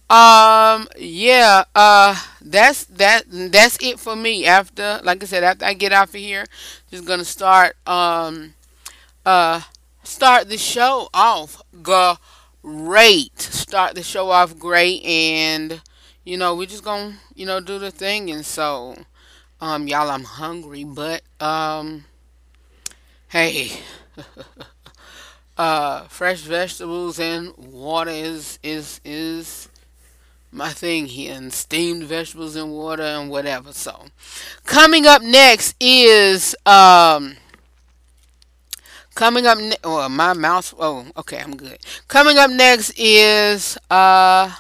um, 0.09 0.89
yeah, 0.99 1.65
uh, 1.75 2.21
that's 2.41 2.85
that. 2.87 3.25
That's 3.29 3.79
it 3.81 4.01
for 4.01 4.17
me. 4.17 4.45
After, 4.45 5.01
like 5.05 5.23
I 5.23 5.27
said, 5.27 5.45
after 5.45 5.65
I 5.65 5.75
get 5.75 5.93
out 5.93 6.09
of 6.09 6.15
here, 6.15 6.47
just 6.91 7.05
gonna 7.05 7.25
start 7.25 7.77
um 7.87 8.55
uh, 9.25 9.63
start 10.03 10.49
the 10.49 10.59
show 10.59 11.09
off 11.13 11.63
great. 12.63 13.41
Start 13.41 13.95
the 13.95 14.03
show 14.03 14.31
off 14.31 14.59
great, 14.59 15.03
and 15.05 15.81
you 16.25 16.37
know 16.37 16.55
we're 16.55 16.67
just 16.67 16.85
gonna 16.85 17.17
you 17.35 17.47
know 17.47 17.61
do 17.61 17.79
the 17.79 17.91
thing. 17.91 18.31
And 18.31 18.45
so, 18.45 18.97
um, 19.61 19.89
y'all, 19.89 20.11
I'm 20.11 20.25
hungry, 20.25 20.85
but 20.85 21.23
um, 21.41 22.05
hey, 23.29 23.73
uh, 25.59 26.05
fresh 26.05 26.41
vegetables 26.41 27.19
and 27.19 27.57
water 27.57 28.11
is 28.11 28.59
is 28.63 29.01
is 29.05 29.69
my 30.53 30.71
thing 30.71 31.07
here, 31.07 31.35
and 31.35 31.53
steamed 31.53 32.05
vegetables 32.05 32.57
and 32.57 32.73
water 32.73 33.03
and 33.03 33.31
whatever. 33.31 33.73
So, 33.73 34.07
coming 34.65 35.07
up 35.07 35.23
next 35.23 35.77
is 35.81 36.57
um 36.67 37.37
Coming 39.21 39.47
up, 39.47 39.59
ne- 39.59 39.77
oh, 39.85 40.09
my 40.09 40.33
mouse. 40.33 40.73
Oh, 40.79 41.05
okay, 41.15 41.41
I'm 41.41 41.55
good. 41.55 41.79
Coming 42.09 42.39
up 42.39 42.51
next 42.51 42.99
is 42.99 43.77
uh, 43.91 44.51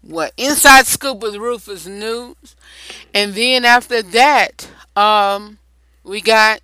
what 0.00 0.32
Inside 0.36 0.86
Scoop 0.86 1.18
with 1.18 1.34
Rufus 1.34 1.84
News, 1.84 2.54
and 3.12 3.34
then 3.34 3.64
after 3.64 4.00
that, 4.00 4.70
um, 4.94 5.58
we 6.04 6.20
got 6.20 6.60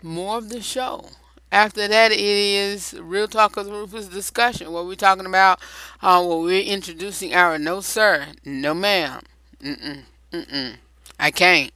more 0.00 0.38
of 0.38 0.48
the 0.48 0.62
show. 0.62 1.06
After 1.50 1.88
that, 1.88 2.12
it 2.12 2.20
is 2.20 2.94
Real 3.00 3.26
Talk 3.26 3.56
with 3.56 3.66
Rufus 3.66 4.06
discussion, 4.06 4.70
where 4.72 4.84
we're 4.84 4.94
talking 4.94 5.26
about 5.26 5.58
uh, 6.02 6.24
where 6.24 6.38
we're 6.38 6.62
introducing 6.62 7.34
our 7.34 7.58
no 7.58 7.80
sir, 7.80 8.28
no 8.44 8.74
ma'am, 8.74 9.22
mm-mm, 9.60 10.02
mm-mm, 10.32 10.76
I 11.18 11.32
can't. 11.32 11.72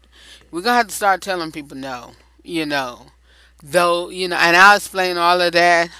We're 0.53 0.63
gonna 0.63 0.77
have 0.77 0.87
to 0.87 0.95
start 0.95 1.21
telling 1.21 1.51
people 1.51 1.77
no, 1.77 2.13
you 2.45 2.65
know 2.65 3.07
though 3.71 4.11
you 4.11 4.29
know 4.29 4.37
and 4.37 4.57
i'll 4.57 4.77
explain 4.77 5.17
all 5.17 5.41
of 5.41 5.53
that 5.53 5.91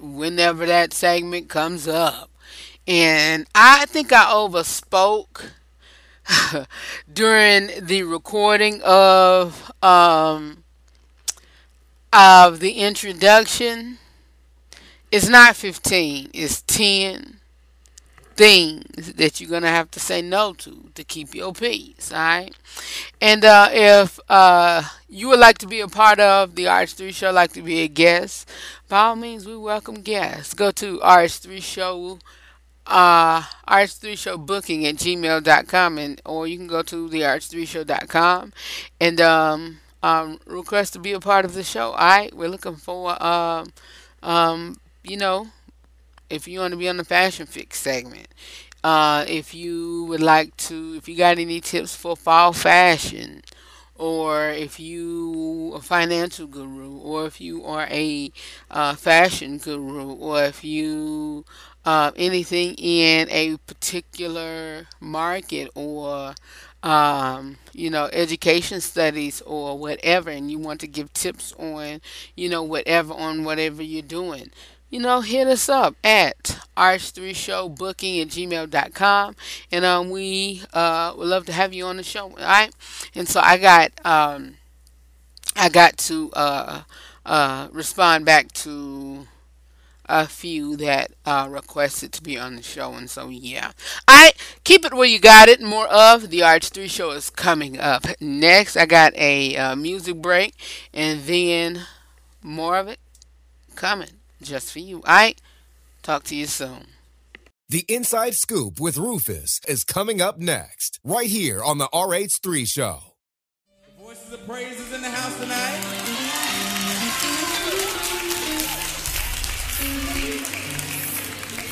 whenever 0.00 0.66
that 0.66 0.92
segment 0.92 1.48
comes 1.48 1.88
up. 1.88 2.30
And 2.86 3.46
i 3.54 3.86
think 3.86 4.12
i 4.12 4.24
overspoke 4.24 5.50
during 7.12 7.70
the 7.80 8.02
recording 8.02 8.80
of 8.82 9.72
um 9.82 10.64
of 12.12 12.60
the 12.60 12.72
introduction. 12.72 13.98
It's 15.10 15.28
not 15.28 15.54
15 15.56 16.30
it's 16.34 16.62
10 16.62 17.40
things 18.36 19.12
that 19.14 19.40
you're 19.40 19.50
gonna 19.50 19.68
have 19.68 19.90
to 19.92 20.00
say 20.00 20.22
no 20.22 20.52
to 20.54 20.90
to 20.94 21.04
keep 21.04 21.34
your 21.34 21.52
peace. 21.52 22.12
All 22.12 22.18
right. 22.18 22.54
And 23.20 23.44
uh, 23.44 23.68
if 23.72 24.18
uh, 24.28 24.82
you 25.08 25.28
would 25.28 25.38
like 25.38 25.58
to 25.58 25.66
be 25.66 25.80
a 25.80 25.88
part 25.88 26.18
of 26.20 26.54
the 26.54 26.66
RH3 26.66 27.12
show, 27.12 27.30
like 27.30 27.52
to 27.52 27.62
be 27.62 27.80
a 27.80 27.88
guest, 27.88 28.48
by 28.88 29.00
all 29.00 29.16
means, 29.16 29.46
we 29.46 29.56
welcome 29.56 29.96
guests. 30.02 30.54
Go 30.54 30.70
to 30.72 30.98
RH3 31.00 31.62
show. 31.62 32.18
Uh, 32.86 33.42
RH3 33.66 34.14
show 34.14 34.36
booking 34.36 34.84
at 34.86 34.96
gmail.com 34.96 35.96
and 35.96 36.20
or 36.26 36.46
you 36.46 36.58
can 36.58 36.66
go 36.66 36.82
to 36.82 37.08
the 37.08 37.22
RH3show.com 37.22 38.52
and 39.00 39.20
um, 39.22 39.78
um, 40.02 40.38
request 40.44 40.92
to 40.92 40.98
be 40.98 41.12
a 41.12 41.20
part 41.20 41.46
of 41.46 41.54
the 41.54 41.64
show. 41.64 41.92
All 41.92 41.96
right, 41.96 42.34
we're 42.34 42.50
looking 42.50 42.76
for 42.76 43.20
um, 43.24 43.72
um, 44.22 44.76
you 45.02 45.16
know, 45.16 45.48
if 46.30 46.48
you 46.48 46.60
want 46.60 46.72
to 46.72 46.78
be 46.78 46.88
on 46.88 46.96
the 46.96 47.04
fashion 47.04 47.46
fix 47.46 47.78
segment. 47.80 48.28
Uh, 48.82 49.24
if 49.28 49.54
you 49.54 50.04
would 50.04 50.20
like 50.20 50.54
to, 50.58 50.94
if 50.96 51.08
you 51.08 51.16
got 51.16 51.38
any 51.38 51.60
tips 51.60 51.96
for 51.96 52.16
fall 52.16 52.52
fashion, 52.52 53.42
or 53.96 54.48
if 54.50 54.80
you 54.80 55.72
a 55.74 55.80
financial 55.80 56.46
guru, 56.46 56.98
or 56.98 57.26
if 57.26 57.40
you 57.40 57.64
are 57.64 57.86
a 57.90 58.30
uh, 58.70 58.94
fashion 58.94 59.58
guru, 59.58 60.12
or 60.14 60.44
if 60.44 60.64
you 60.64 61.44
uh, 61.84 62.10
anything 62.16 62.74
in 62.76 63.28
a 63.30 63.56
particular 63.66 64.86
market 65.00 65.70
or 65.74 66.34
um, 66.82 67.56
you 67.72 67.88
know 67.88 68.08
education 68.12 68.80
studies 68.80 69.40
or 69.42 69.78
whatever, 69.78 70.30
and 70.30 70.50
you 70.50 70.58
want 70.58 70.80
to 70.80 70.86
give 70.86 71.12
tips 71.12 71.52
on 71.58 72.00
you 72.36 72.48
know 72.48 72.62
whatever 72.62 73.14
on 73.14 73.44
whatever 73.44 73.82
you're 73.82 74.02
doing 74.02 74.50
you 74.94 75.00
know, 75.00 75.22
hit 75.22 75.48
us 75.48 75.68
up 75.68 75.96
at 76.04 76.60
RH3showbooking 76.76 78.22
at 78.22 78.28
gmail.com. 78.28 79.34
And 79.72 79.84
um, 79.84 80.08
we 80.08 80.62
uh, 80.72 81.12
would 81.18 81.26
love 81.26 81.46
to 81.46 81.52
have 81.52 81.74
you 81.74 81.84
on 81.86 81.96
the 81.96 82.04
show. 82.04 82.26
All 82.26 82.36
right. 82.36 82.72
And 83.12 83.28
so 83.28 83.40
I 83.40 83.58
got 83.58 83.90
um, 84.06 84.54
I 85.56 85.68
got 85.68 85.96
to 85.96 86.30
uh, 86.34 86.82
uh, 87.26 87.68
respond 87.72 88.24
back 88.24 88.52
to 88.52 89.26
a 90.06 90.28
few 90.28 90.76
that 90.76 91.10
uh, 91.26 91.48
requested 91.50 92.12
to 92.12 92.22
be 92.22 92.38
on 92.38 92.54
the 92.54 92.62
show, 92.62 92.92
and 92.92 93.10
so 93.10 93.30
yeah. 93.30 93.72
I 94.06 94.32
keep 94.62 94.84
it 94.84 94.94
where 94.94 95.08
you 95.08 95.18
got 95.18 95.48
it. 95.48 95.60
More 95.60 95.88
of 95.88 96.30
the 96.30 96.40
RH3 96.40 96.88
Show 96.88 97.10
is 97.12 97.30
coming 97.30 97.80
up 97.80 98.04
next. 98.20 98.76
I 98.76 98.86
got 98.86 99.12
a 99.16 99.56
uh, 99.56 99.74
music 99.74 100.16
break, 100.16 100.54
and 100.92 101.22
then 101.22 101.86
more 102.42 102.76
of 102.76 102.86
it 102.86 103.00
coming 103.74 104.13
just 104.42 104.72
for 104.72 104.78
you. 104.78 105.02
I 105.06 105.34
talk 106.02 106.24
to 106.24 106.36
you 106.36 106.46
soon. 106.46 106.86
The 107.68 107.84
Inside 107.88 108.34
Scoop 108.34 108.78
with 108.78 108.98
Rufus 108.98 109.58
is 109.66 109.84
coming 109.84 110.20
up 110.20 110.38
next, 110.38 111.00
right 111.02 111.28
here 111.28 111.62
on 111.62 111.78
the 111.78 111.88
RH3 111.88 112.68
Show. 112.68 112.98
Voices 113.98 114.32
of 114.32 114.46
praise 114.46 114.78
is 114.78 114.92
in 114.92 115.00
the 115.00 115.10
house 115.10 115.40
tonight. 115.40 115.80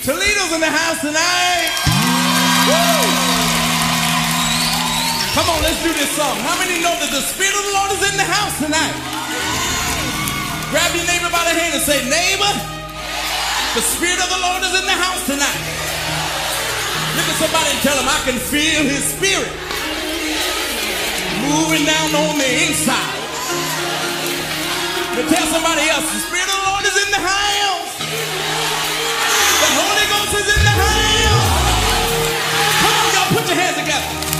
Toledo's 0.03 0.53
in 0.53 0.61
the 0.61 0.67
house 0.67 1.01
tonight. 1.01 1.71
Woo! 2.67 3.43
Come 5.35 5.49
on, 5.49 5.63
let's 5.63 5.83
do 5.83 5.93
this 5.93 6.11
song. 6.17 6.37
How 6.41 6.59
many 6.59 6.83
know 6.83 6.97
that 6.99 7.11
the 7.13 7.21
Spirit 7.21 7.55
of 7.55 7.65
the 7.65 7.73
Lord 7.73 7.93
is 7.93 8.03
in 8.11 8.17
the 8.17 8.25
house 8.25 8.59
tonight? 8.59 9.12
Grab 10.73 10.89
your 10.97 11.05
neighbor 11.05 11.29
by 11.29 11.45
the 11.45 11.53
hand 11.53 11.77
and 11.77 11.85
say, 11.85 12.01
Neighbor, 12.09 12.49
the 13.77 13.85
Spirit 13.85 14.17
of 14.25 14.29
the 14.33 14.41
Lord 14.41 14.65
is 14.65 14.73
in 14.73 14.89
the 14.89 14.97
house 14.97 15.21
tonight. 15.29 15.61
Look 17.13 17.29
at 17.29 17.37
somebody 17.37 17.77
and 17.77 17.81
tell 17.85 17.93
him, 18.01 18.09
I 18.09 18.17
can 18.25 18.41
feel 18.41 18.81
his 18.81 19.05
spirit 19.05 19.53
moving 21.45 21.85
down 21.85 22.09
on 22.17 22.41
the 22.41 22.49
inside. 22.65 23.21
But 25.13 25.29
tell 25.29 25.45
somebody 25.53 25.93
else, 25.93 26.09
the 26.09 26.25
Spirit 26.25 26.49
of 26.49 26.57
the 26.57 26.65
Lord 26.65 26.85
is 26.89 26.97
in 27.05 27.11
the 27.13 27.21
house. 27.21 27.93
The 29.61 29.71
Holy 29.77 30.07
Ghost 30.09 30.33
is 30.41 30.49
in 30.57 30.63
the 30.65 30.77
house. 30.89 31.53
Come 32.81 32.97
on, 32.97 33.09
y'all, 33.13 33.29
put 33.37 33.45
your 33.45 33.61
hands 33.61 33.77
together. 33.77 34.32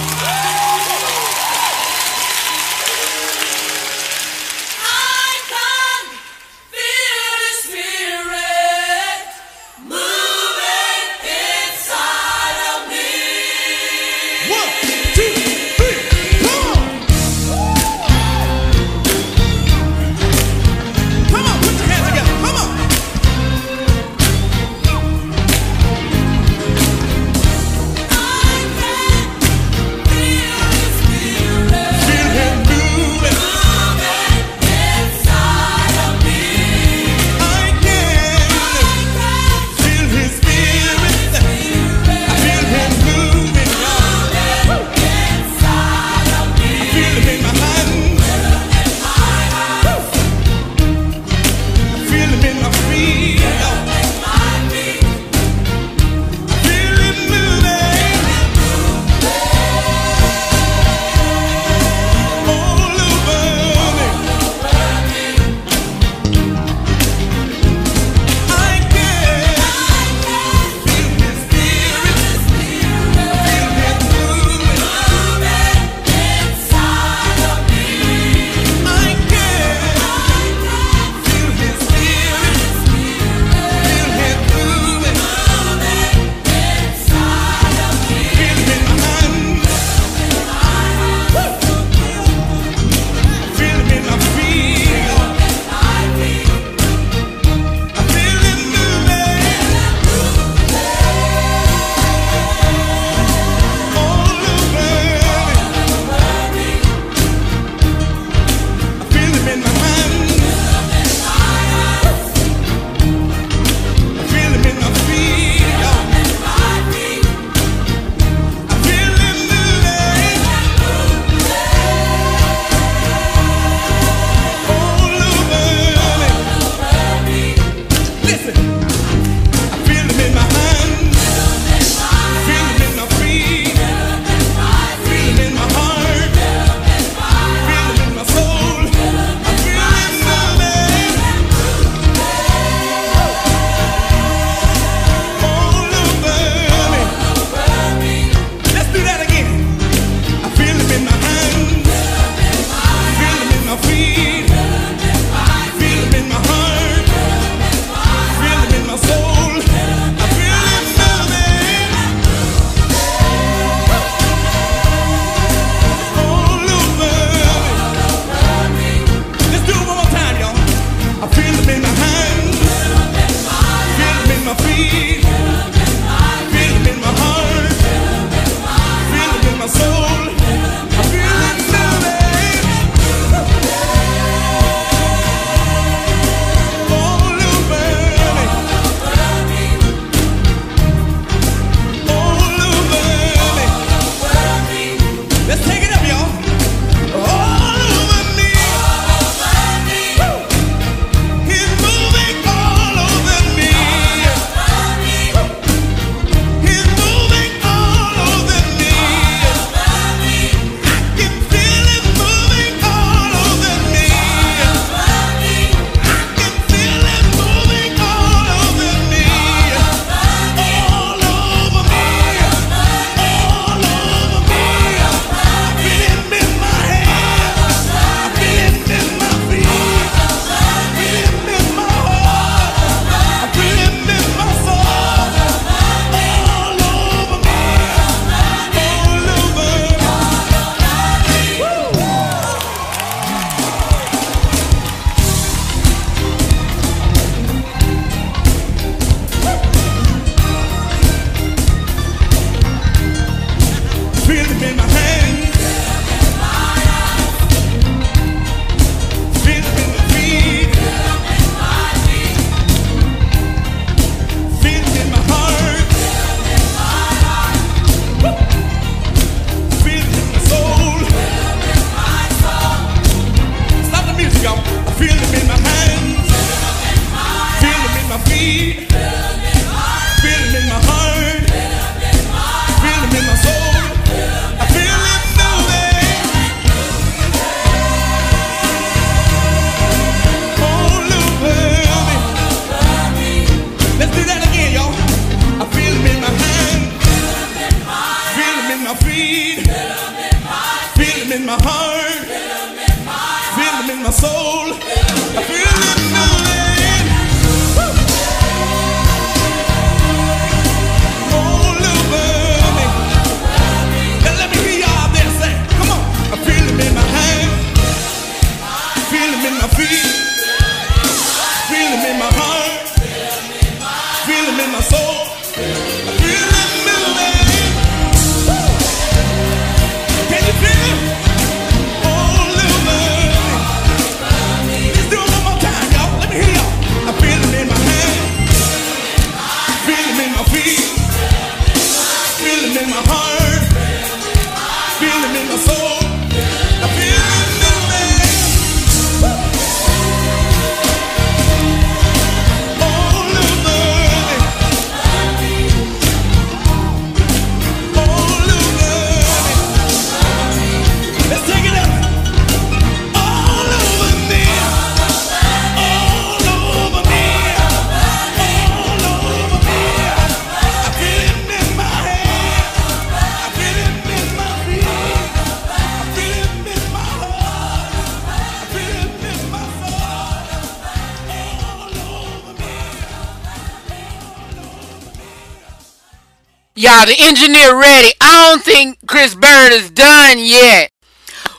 Y'all, 386.83 387.07
the 387.07 387.15
engineer 387.17 387.79
ready. 387.79 388.11
I 388.21 388.51
don't 388.51 388.65
think 388.65 388.99
Chris 389.07 389.37
Bird 389.37 389.73
is 389.73 389.89
done 389.93 390.39
yet. 390.41 390.91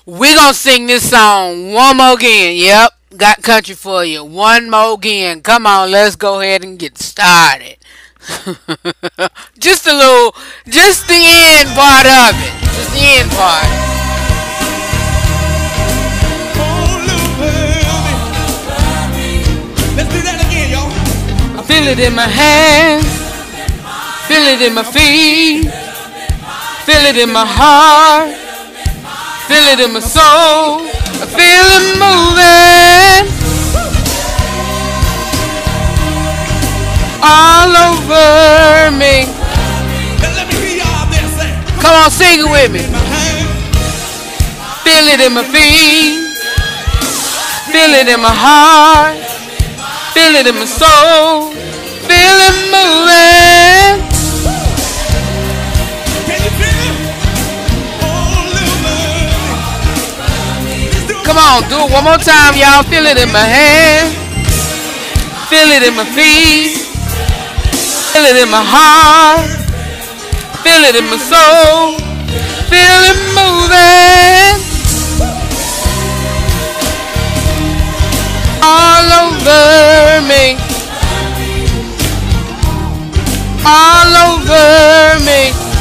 We 0.05 0.35
gonna 0.35 0.53
sing 0.53 0.87
this 0.87 1.09
song 1.09 1.71
one 1.71 1.95
more 1.95 2.15
again. 2.15 2.57
Yep, 2.57 2.91
got 3.15 3.41
country 3.41 3.73
for 3.73 4.03
you. 4.03 4.25
One 4.25 4.69
more 4.69 4.95
again. 4.95 5.39
Come 5.39 5.65
on, 5.65 5.91
let's 5.91 6.17
go 6.17 6.41
ahead 6.41 6.65
and 6.65 6.77
get 6.77 6.97
started. 6.97 7.77
just 9.59 9.87
a 9.87 9.93
little, 9.95 10.35
just 10.67 11.07
the 11.07 11.15
end 11.15 11.69
part 11.69 12.05
of 12.05 12.35
it. 12.35 12.51
Just 12.75 12.91
the 12.91 12.99
end 13.15 13.31
part. 13.31 13.63
All 16.59 16.99
over 16.99 17.47
me. 19.15 19.39
Let's 19.95 20.11
do 20.11 20.19
that 20.19 20.43
again, 20.43 20.67
y'all. 20.69 20.91
I 21.57 21.63
feel 21.63 21.87
it 21.87 21.99
in 21.99 22.13
my 22.13 22.27
hands, 22.27 23.12
feel 24.33 24.47
it 24.47 24.61
in 24.63 24.73
my 24.73 24.81
feet, 24.81 25.69
feel 26.87 27.03
it 27.05 27.17
in 27.17 27.31
my 27.31 27.45
heart, 27.45 28.33
feel 29.45 29.65
it 29.73 29.79
in 29.79 29.93
my 29.93 29.99
soul. 29.99 30.81
I 31.21 31.25
feel 31.37 31.67
it 31.77 31.85
moving 32.01 33.25
all 37.21 37.73
over 37.85 38.89
me. 38.97 39.29
Come 41.77 41.93
on, 41.93 42.09
sing 42.09 42.39
it 42.39 42.49
with 42.49 42.71
me. 42.73 42.81
Feel 44.81 45.05
it 45.13 45.21
in 45.21 45.33
my 45.33 45.43
feet, 45.43 46.17
feel 47.71 47.93
it 48.01 48.07
in 48.07 48.19
my 48.19 48.33
heart, 48.33 49.15
feel 50.15 50.33
it 50.33 50.47
in 50.47 50.55
my 50.55 50.65
soul, 50.65 51.51
feel 52.09 52.37
it 52.49 52.57
moving. 52.73 54.12
Come 61.23 61.37
on, 61.37 61.63
do 61.69 61.79
it 61.79 61.91
one 61.91 62.03
more 62.03 62.17
time, 62.17 62.53
y'all. 62.55 62.83
Feel 62.83 63.05
it 63.05 63.17
in 63.17 63.31
my 63.31 63.39
hand. 63.39 64.11
Feel 65.47 65.71
it 65.71 65.83
in 65.83 65.95
my 65.95 66.03
feet. 66.03 66.83
Feel 68.11 68.25
it 68.25 68.35
in 68.43 68.49
my 68.51 68.61
heart. 68.61 69.47
Feel 70.63 70.83
it 70.83 70.95
in 70.95 71.05
my 71.09 71.17
soul. 71.17 71.97
Feel 72.67 73.01
it 73.09 73.19
moving. 73.39 74.59
All 78.61 79.07
over 79.23 80.21
me. 80.27 80.57
All 83.65 84.11
over 84.27 85.19
me. 85.23 85.72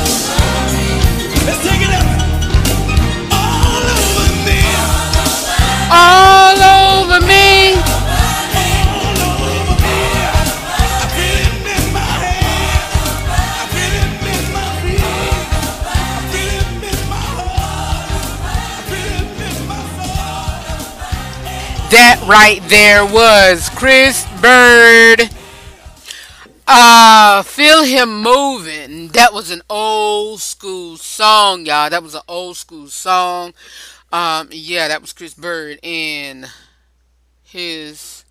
In 19.42 19.68
my 19.68 19.83
soul. 19.96 20.16
That 21.90 22.24
right 22.26 22.62
there 22.68 23.05
was 23.05 23.68
Chris 23.70 24.26
Bird. 24.40 25.28
Uh, 26.66 27.42
feel 27.42 27.83
him 27.85 28.22
moving. 28.22 29.09
That 29.09 29.35
was 29.35 29.50
an 29.50 29.61
old 29.68 30.40
school 30.40 30.96
song, 30.96 31.66
y'all. 31.66 31.90
That 31.90 32.02
was 32.02 32.14
an 32.14 32.22
old 32.28 32.57
school 32.57 32.87
song. 32.87 33.52
Um, 34.12 34.48
yeah, 34.53 34.88
that 34.88 35.01
was 35.01 35.14
Chris 35.14 35.33
Bird 35.33 35.79
and 35.83 36.46
his 37.42 38.25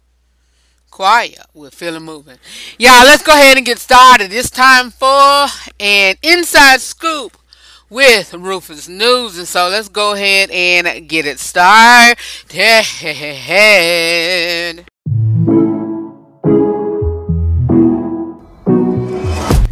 choir 0.91 1.43
with 1.55 1.73
Feeling 1.73 2.03
Moving. 2.03 2.37
Y'all, 2.77 3.03
let's 3.03 3.23
go 3.23 3.33
ahead 3.33 3.57
and 3.57 3.65
get 3.65 3.79
started. 3.79 4.31
It's 4.31 4.51
time 4.51 4.91
for 4.91 5.47
an 5.79 6.15
inside 6.21 6.81
scoop 6.81 7.35
with 7.89 8.33
Rufus 8.33 8.87
News. 8.87 9.39
And 9.39 9.47
so 9.47 9.69
let's 9.69 9.89
go 9.89 10.13
ahead 10.13 10.51
and 10.51 11.09
get 11.09 11.25
it 11.25 11.39
started. 11.39 12.17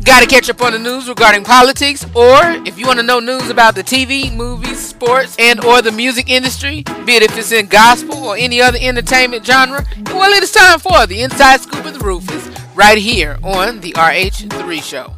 Got 0.10 0.22
to 0.22 0.26
catch 0.26 0.50
up 0.50 0.60
on 0.64 0.74
the 0.74 0.80
news 0.80 1.08
regarding 1.08 1.44
politics, 1.44 2.04
or 2.16 2.40
if 2.66 2.80
you 2.80 2.88
want 2.88 2.98
to 2.98 3.06
know 3.06 3.20
news 3.20 3.52
about 3.52 3.76
the 3.76 3.84
TV, 3.84 4.36
movies, 4.36 4.80
sports, 4.80 5.36
and 5.38 5.64
or 5.64 5.84
the 5.84 5.92
music 5.92 6.32
industry, 6.32 6.82
be 7.06 7.14
it 7.14 7.22
if 7.22 7.38
it's 7.38 7.52
in 7.52 7.68
gospel 7.68 8.16
or 8.18 8.36
any 8.36 8.60
other 8.60 8.80
entertainment 8.82 9.46
genre, 9.46 9.86
well, 10.08 10.34
it 10.34 10.42
is 10.42 10.52
time 10.52 10.80
for 10.80 11.06
the 11.06 11.22
Inside 11.22 11.62
Scoop 11.62 11.86
with 11.86 12.02
Rufus, 12.02 12.50
right 12.74 12.98
here 12.98 13.38
on 13.44 13.82
the 13.82 13.92
RH3 13.92 14.82
Show. 14.82 15.14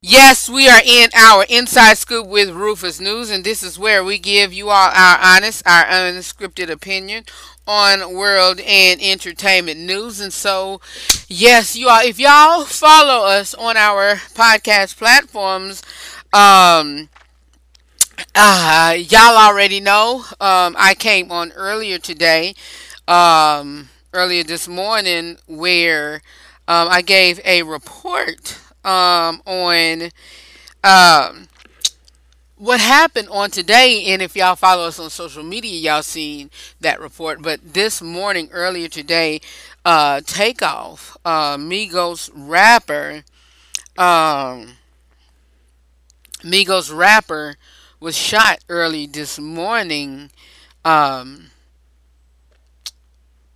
Yes, 0.00 0.50
we 0.50 0.68
are 0.68 0.82
in 0.84 1.10
our 1.14 1.46
Inside 1.48 1.96
Scoop 1.96 2.26
with 2.26 2.50
Rufus 2.50 2.98
News, 2.98 3.30
and 3.30 3.44
this 3.44 3.62
is 3.62 3.78
where 3.78 4.02
we 4.02 4.18
give 4.18 4.52
you 4.52 4.68
all 4.68 4.90
our 4.92 5.18
honest, 5.22 5.62
our 5.64 5.84
unscripted 5.84 6.70
opinion 6.70 7.24
on 7.66 8.14
world 8.14 8.60
and 8.60 9.00
entertainment 9.02 9.80
news. 9.80 10.20
And 10.20 10.32
so, 10.32 10.80
yes, 11.28 11.76
you 11.76 11.88
all, 11.88 12.02
if 12.02 12.18
y'all 12.18 12.64
follow 12.64 13.26
us 13.26 13.54
on 13.54 13.76
our 13.76 14.16
podcast 14.34 14.96
platforms, 14.98 15.82
um, 16.32 17.08
uh, 18.34 18.96
y'all 18.98 19.36
already 19.36 19.80
know. 19.80 20.24
Um, 20.40 20.76
I 20.78 20.94
came 20.98 21.30
on 21.30 21.52
earlier 21.52 21.98
today, 21.98 22.54
um, 23.08 23.88
earlier 24.12 24.44
this 24.44 24.68
morning, 24.68 25.38
where 25.46 26.22
um, 26.68 26.88
I 26.88 27.02
gave 27.02 27.40
a 27.44 27.62
report 27.62 28.58
um, 28.84 29.42
on 29.46 30.10
um, 30.84 31.48
what 32.64 32.80
happened 32.80 33.28
on 33.30 33.50
today. 33.50 34.04
And 34.06 34.22
if 34.22 34.34
y'all 34.34 34.56
follow 34.56 34.86
us 34.86 34.98
on 34.98 35.10
social 35.10 35.42
media, 35.42 35.78
y'all 35.92 36.02
seen 36.02 36.50
that 36.80 36.98
report. 37.00 37.42
But 37.42 37.74
this 37.74 38.00
morning, 38.00 38.48
earlier 38.52 38.88
today, 38.88 39.40
uh, 39.84 40.22
Takeoff, 40.22 41.16
uh, 41.26 41.58
Migos 41.58 42.30
rapper, 42.34 43.24
um, 43.98 44.74
Migos 46.42 46.94
rapper 46.94 47.56
was 48.00 48.16
shot 48.16 48.60
early 48.68 49.06
this 49.06 49.38
morning. 49.38 50.30
Um, 50.84 51.50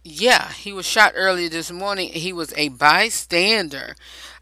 yeah, 0.05 0.53
he 0.53 0.73
was 0.73 0.87
shot 0.87 1.13
early 1.17 1.49
this 1.49 1.71
morning. 1.71 2.09
He 2.11 2.33
was 2.33 2.53
a 2.57 2.69
bystander 2.69 3.95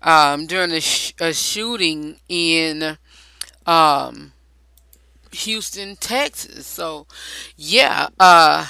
um, 0.02 0.46
during 0.46 0.70
a, 0.72 0.80
sh- 0.80 1.12
a 1.20 1.32
shooting 1.32 2.20
in 2.28 2.98
um, 3.66 4.32
Houston, 5.36 5.96
Texas. 5.96 6.66
So, 6.66 7.06
yeah, 7.56 8.08
uh, 8.18 8.66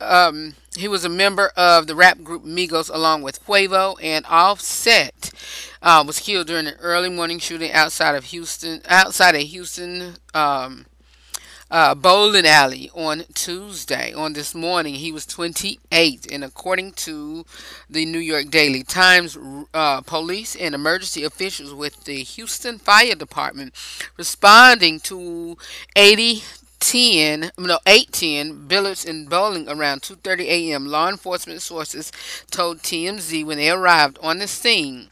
um, 0.00 0.54
he 0.76 0.88
was 0.88 1.04
a 1.04 1.08
member 1.08 1.48
of 1.56 1.86
the 1.86 1.94
rap 1.94 2.22
group 2.22 2.44
Migos 2.44 2.92
along 2.92 3.22
with 3.22 3.44
Quavo 3.44 3.96
and 4.02 4.24
Offset. 4.28 5.30
Uh, 5.82 6.02
was 6.06 6.20
killed 6.20 6.46
during 6.46 6.66
an 6.66 6.76
early 6.80 7.10
morning 7.10 7.38
shooting 7.38 7.70
outside 7.72 8.14
of 8.14 8.24
Houston, 8.24 8.80
outside 8.88 9.34
a 9.34 9.40
Houston 9.40 10.16
um, 10.32 10.86
uh, 11.74 11.92
bowling 11.92 12.46
alley 12.46 12.88
on 12.94 13.24
Tuesday. 13.34 14.12
On 14.12 14.32
this 14.32 14.54
morning, 14.54 14.94
he 14.94 15.10
was 15.10 15.26
28, 15.26 16.30
and 16.30 16.44
according 16.44 16.92
to 16.92 17.44
the 17.90 18.06
New 18.06 18.20
York 18.20 18.48
Daily 18.48 18.84
Times, 18.84 19.36
uh, 19.74 20.00
police 20.02 20.54
and 20.54 20.72
emergency 20.72 21.24
officials 21.24 21.74
with 21.74 22.04
the 22.04 22.22
Houston 22.22 22.78
Fire 22.78 23.16
Department 23.16 23.74
responding 24.16 25.00
to 25.00 25.58
80 25.96 26.44
10 26.78 27.50
no 27.58 27.78
810 27.86 28.68
Billiards 28.68 29.04
in 29.06 29.24
bowling 29.26 29.68
around 29.68 30.02
2:30 30.02 30.44
a.m. 30.44 30.86
law 30.86 31.08
enforcement 31.08 31.62
sources 31.62 32.12
told 32.50 32.82
TMZ 32.82 33.44
when 33.44 33.56
they 33.56 33.70
arrived 33.70 34.18
on 34.22 34.38
the 34.38 34.46
scene 34.46 35.08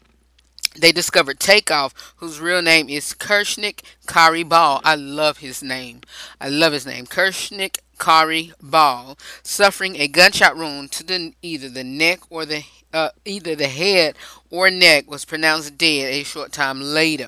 they 0.79 0.91
discovered 0.91 1.39
Takeoff, 1.39 2.13
whose 2.17 2.39
real 2.39 2.61
name 2.61 2.89
is 2.89 3.13
Kirshnik 3.13 3.81
Khari 4.07 4.47
Ball. 4.47 4.81
I 4.83 4.95
love 4.95 5.37
his 5.37 5.61
name. 5.63 6.01
I 6.39 6.49
love 6.49 6.73
his 6.73 6.85
name. 6.85 7.05
Kirshnik 7.05 7.79
Khari 7.97 8.53
Ball, 8.61 9.17
suffering 9.43 9.95
a 9.97 10.07
gunshot 10.07 10.57
wound 10.57 10.91
to 10.93 11.03
the, 11.03 11.33
either 11.41 11.69
the 11.69 11.83
neck 11.83 12.19
or 12.29 12.45
the 12.45 12.63
uh, 12.93 13.09
either 13.25 13.55
the 13.55 13.67
head 13.67 14.15
or 14.51 14.69
neck, 14.69 15.09
was 15.09 15.25
pronounced 15.25 15.77
dead 15.77 16.13
a 16.13 16.23
short 16.23 16.51
time 16.51 16.79
later. 16.79 17.27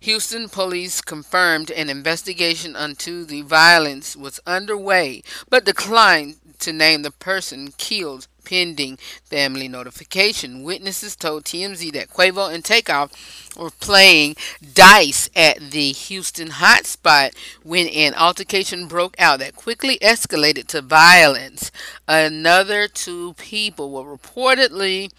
Houston 0.00 0.48
police 0.48 1.00
confirmed 1.00 1.70
an 1.72 1.90
investigation 1.90 2.76
into 2.76 3.24
the 3.24 3.42
violence 3.42 4.16
was 4.16 4.38
underway, 4.46 5.22
but 5.50 5.64
declined 5.64 6.36
to 6.60 6.72
name 6.72 7.02
the 7.02 7.10
person 7.10 7.72
killed 7.78 8.28
pending 8.52 8.98
family 9.24 9.66
notification. 9.66 10.62
Witnesses 10.62 11.16
told 11.16 11.44
TMZ 11.44 11.90
that 11.94 12.10
Quavo 12.10 12.52
and 12.52 12.62
Takeoff 12.62 13.56
were 13.56 13.70
playing 13.70 14.36
dice 14.74 15.30
at 15.34 15.70
the 15.70 15.92
Houston 15.92 16.48
hotspot 16.48 17.34
when 17.62 17.88
an 17.88 18.12
altercation 18.12 18.88
broke 18.88 19.18
out 19.18 19.38
that 19.38 19.56
quickly 19.56 19.96
escalated 20.02 20.66
to 20.66 20.82
violence. 20.82 21.72
Another 22.06 22.88
two 22.88 23.32
people 23.34 23.90
were 23.90 24.18
reportedly 24.18 25.10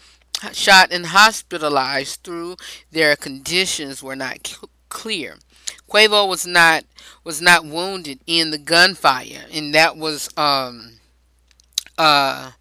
shot 0.52 0.92
and 0.92 1.06
hospitalized 1.06 2.22
through 2.22 2.54
their 2.92 3.16
conditions 3.16 4.00
were 4.00 4.14
not 4.14 4.56
clear. 4.88 5.38
Quavo 5.90 6.28
was 6.28 6.46
not 6.46 6.84
was 7.24 7.42
not 7.42 7.64
wounded 7.64 8.20
in 8.28 8.52
the 8.52 8.58
gunfire, 8.58 9.46
and 9.52 9.74
that 9.74 9.96
was 9.96 10.28
um 10.36 11.00
uh 11.98 12.52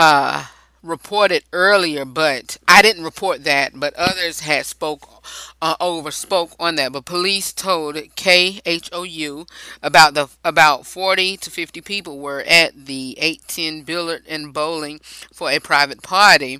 uh, 0.00 0.46
reported 0.82 1.44
earlier, 1.52 2.06
but 2.06 2.56
I 2.66 2.80
didn't 2.80 3.04
report 3.04 3.44
that, 3.44 3.72
but 3.74 3.92
others 3.94 4.40
had 4.40 4.64
spoke 4.64 5.22
uh, 5.60 5.76
over 5.78 6.10
spoke 6.10 6.52
on 6.58 6.76
that. 6.76 6.92
But 6.92 7.04
police 7.04 7.52
told 7.52 7.96
KHOU 7.96 9.46
about 9.82 10.14
the 10.14 10.28
about 10.42 10.86
40 10.86 11.36
to 11.36 11.50
50 11.50 11.82
people 11.82 12.18
were 12.18 12.42
at 12.46 12.86
the 12.86 13.14
810 13.18 13.82
Billard 13.82 14.22
and 14.26 14.54
Bowling 14.54 15.00
for 15.34 15.50
a 15.50 15.58
private 15.58 16.02
party 16.02 16.58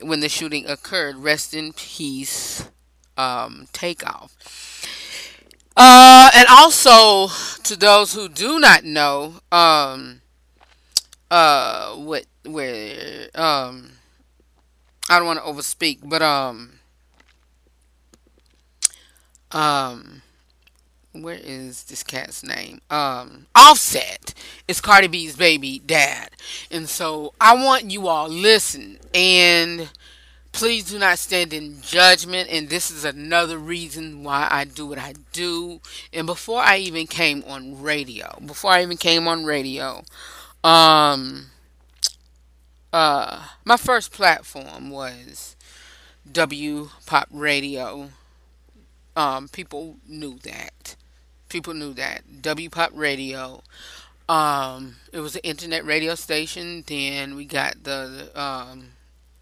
when 0.00 0.20
the 0.20 0.30
shooting 0.30 0.66
occurred. 0.66 1.16
Rest 1.16 1.52
in 1.52 1.74
peace. 1.74 2.66
Um, 3.18 3.68
takeoff. 3.74 4.34
Uh, 5.76 6.30
and 6.34 6.48
also 6.48 7.28
to 7.62 7.76
those 7.76 8.14
who 8.14 8.30
do 8.30 8.58
not 8.58 8.82
know, 8.82 9.34
um, 9.52 10.22
uh, 11.30 11.94
what 11.96 12.24
where 12.44 13.28
um 13.34 13.92
I 15.08 15.18
don't 15.18 15.26
want 15.26 15.40
to 15.40 15.44
overspeak, 15.44 15.98
but 16.04 16.22
um 16.22 16.80
um 19.52 20.22
where 21.12 21.38
is 21.42 21.84
this 21.84 22.02
cat's 22.02 22.44
name? 22.44 22.80
Um 22.90 23.46
Offset 23.54 24.34
is 24.68 24.80
Cardi 24.80 25.08
B's 25.08 25.36
baby 25.36 25.80
dad. 25.80 26.30
And 26.70 26.88
so 26.88 27.34
I 27.40 27.54
want 27.54 27.90
you 27.90 28.08
all 28.08 28.28
listen 28.28 28.98
and 29.14 29.90
please 30.52 30.84
do 30.90 30.98
not 30.98 31.18
stand 31.18 31.52
in 31.52 31.80
judgment 31.82 32.48
and 32.50 32.68
this 32.68 32.90
is 32.90 33.04
another 33.04 33.58
reason 33.58 34.24
why 34.24 34.48
I 34.50 34.64
do 34.64 34.86
what 34.86 34.98
I 34.98 35.14
do. 35.32 35.80
And 36.12 36.26
before 36.26 36.60
I 36.62 36.78
even 36.78 37.06
came 37.06 37.44
on 37.46 37.82
radio, 37.82 38.38
before 38.46 38.72
I 38.72 38.82
even 38.82 38.96
came 38.96 39.28
on 39.28 39.44
radio, 39.44 40.04
um 40.64 41.49
uh, 42.92 43.46
my 43.64 43.76
first 43.76 44.12
platform 44.12 44.90
was 44.90 45.56
W 46.30 46.90
Pop 47.06 47.28
Radio. 47.32 48.10
Um, 49.16 49.48
people 49.48 49.96
knew 50.06 50.38
that. 50.44 50.96
People 51.48 51.74
knew 51.74 51.92
that 51.94 52.42
W 52.42 52.70
Pop 52.70 52.90
Radio. 52.94 53.62
Um, 54.28 54.96
it 55.12 55.20
was 55.20 55.34
an 55.34 55.42
internet 55.44 55.84
radio 55.84 56.14
station. 56.14 56.84
Then 56.86 57.34
we 57.36 57.44
got 57.44 57.82
the, 57.84 58.30
um, 58.40 58.90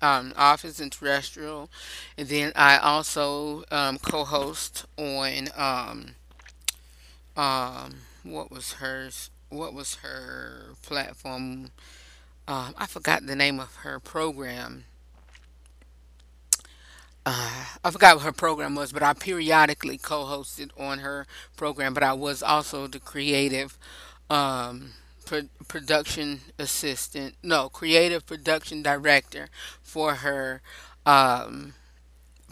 um, 0.01 0.33
Office 0.37 0.81
and 0.81 0.93
Terrestrial, 0.93 1.71
and 2.17 2.29
then 2.29 2.53
I 2.57 2.79
also 2.79 3.65
um, 3.71 3.99
co-host 3.99 4.87
on 4.97 5.49
um, 5.57 6.15
um, 7.37 7.95
what 8.23 8.51
was 8.51 8.75
hers? 8.75 9.31
What 9.51 9.75
was 9.75 9.97
her 9.97 10.75
platform? 10.83 11.71
Um, 12.49 12.75
I 12.79 12.87
forgot 12.87 13.27
the 13.27 13.37
name 13.37 13.61
of 13.61 13.77
her 13.77 14.01
program. 14.01 14.85
Uh, 17.27 17.67
I 17.85 17.91
forgot 17.91 18.17
what 18.17 18.25
her 18.25 18.33
program 18.33 18.75
was, 18.75 18.91
but 18.91 19.03
I 19.03 19.13
periodically 19.13 19.99
co-hosted 19.99 20.71
on 20.81 21.01
her 21.01 21.27
program. 21.59 21.93
But 21.93 22.03
I 22.03 22.15
was 22.15 22.43
also 22.43 22.87
the 22.87 23.01
creative 23.01 23.77
um, 24.31 24.93
pro- 25.27 25.51
production 25.69 26.41
assistant, 26.59 27.35
no, 27.43 27.69
creative 27.69 28.25
production 28.25 28.83
director 28.83 29.49
for 29.83 30.15
her 30.15 30.63
um, 31.05 31.75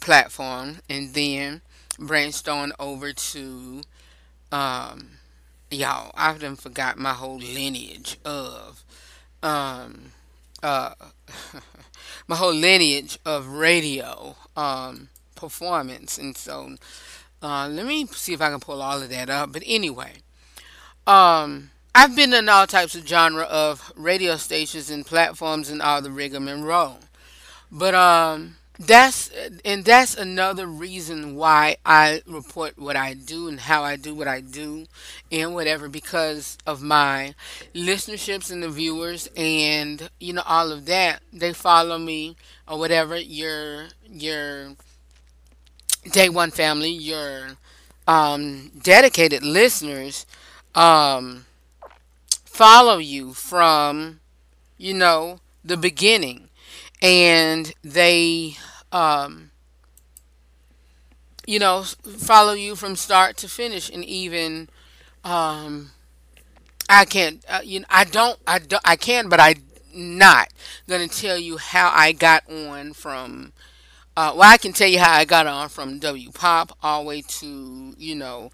platform, 0.03 0.81
and 0.91 1.15
then 1.15 1.63
branched 1.99 2.49
on 2.51 2.75
over 2.79 3.15
to 3.15 3.81
um, 4.53 5.13
y'all. 5.71 6.11
I've 6.15 6.41
done 6.41 6.57
forgot 6.57 6.99
my 6.99 7.15
whole 7.15 7.39
lineage 7.39 8.19
of 8.27 8.85
um, 9.47 10.13
uh, 10.63 10.95
my 12.27 12.37
whole 12.37 12.55
lineage 12.55 13.19
of 13.25 13.47
radio 13.47 14.35
um, 14.57 15.09
performance, 15.37 16.19
and 16.19 16.37
so 16.37 16.77
uh, 17.43 17.69
let 17.69 17.87
me 17.87 18.07
see 18.07 18.33
if 18.33 18.41
I 18.41 18.51
can 18.51 18.61
pull 18.61 18.83
all 18.83 19.01
of 19.01 19.09
that 19.11 19.31
up. 19.31 19.53
But 19.53 19.63
anyway, 19.65 20.15
um, 21.07 21.71
I've 21.95 22.17
been 22.17 22.35
in 22.35 22.49
all 22.49 22.67
types 22.67 22.97
of 22.97 23.07
genre 23.07 23.45
of 23.45 23.93
radio 23.97 24.37
stations 24.37 24.91
and 24.91 25.07
platforms 25.07 25.71
and 25.71 25.81
all 25.81 26.03
the 26.03 26.11
rigmarole. 26.11 26.99
But 27.71 27.95
um, 27.95 28.57
that's 28.79 29.31
and 29.65 29.85
that's 29.85 30.17
another 30.17 30.67
reason 30.67 31.35
why 31.35 31.77
I 31.85 32.23
report 32.27 32.79
what 32.79 32.97
I 32.97 33.15
do 33.15 33.49
and 33.49 33.61
how 33.61 33.83
I 33.83 33.97
do 33.97 34.15
what 34.15 34.29
I 34.29 34.41
do 34.41 34.87
and 35.33 35.55
whatever 35.55 35.89
because 35.89 36.59
of 36.67 36.83
my 36.83 37.35
listenerships 37.75 38.51
and 38.51 38.63
the 38.63 38.69
viewers 38.69 39.29
and 39.37 40.09
you 40.21 40.33
know 40.35 40.43
all 40.47 40.73
of 40.73 40.87
that. 40.87 41.23
They 41.33 41.53
follow 41.53 41.99
me 41.99 42.37
or 42.69 42.79
whatever 42.79 43.17
your 43.17 43.87
your 44.11 44.77
day 46.11 46.29
one 46.29 46.51
family 46.51 46.91
your 46.91 47.57
um 48.07 48.71
dedicated 48.83 49.43
listeners 49.43 50.27
um 50.75 51.45
follow 52.45 52.99
you 52.99 53.33
from 53.35 54.21
you 54.79 54.95
know 54.95 55.41
the 55.65 55.77
beginning 55.77 56.46
and 57.03 57.73
they 57.83 58.57
um, 58.93 59.51
you 61.47 61.59
know 61.59 61.83
follow 61.83 62.53
you 62.53 62.77
from 62.77 62.97
start 62.97 63.37
to 63.39 63.49
finish 63.49 63.91
and 63.91 64.05
even 64.05 64.69
um, 65.25 65.93
I 66.89 67.05
can't 67.05 67.45
uh, 67.49 67.61
you 67.65 67.81
know 67.81 67.87
I 67.91 68.05
don't 68.05 68.39
I 68.47 68.59
don't 68.59 68.83
I 68.85 68.97
can 68.97 69.29
but 69.29 69.41
I 69.41 69.57
not 69.95 70.49
gonna 70.89 71.09
tell 71.09 71.39
you 71.39 71.57
how 71.57 71.91
I 71.95 72.13
got 72.13 72.45
on 72.51 72.93
from 72.93 73.53
uh, 74.17 74.33
well 74.37 74.51
I 74.53 74.57
can 74.59 74.73
tell 74.73 74.89
you 74.89 74.99
how 75.01 75.13
I 75.13 75.25
got 75.25 75.47
on 75.47 75.69
from 75.69 75.99
W 76.01 76.31
Pop 76.33 76.77
all 76.83 77.03
the 77.03 77.09
way 77.09 77.23
to 77.23 77.95
you 77.99 78.15
know 78.15 78.51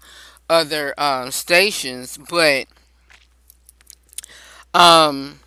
other 0.49 0.93
um, 0.99 1.31
stations 1.31 2.17
but 2.29 2.67
um 4.73 5.39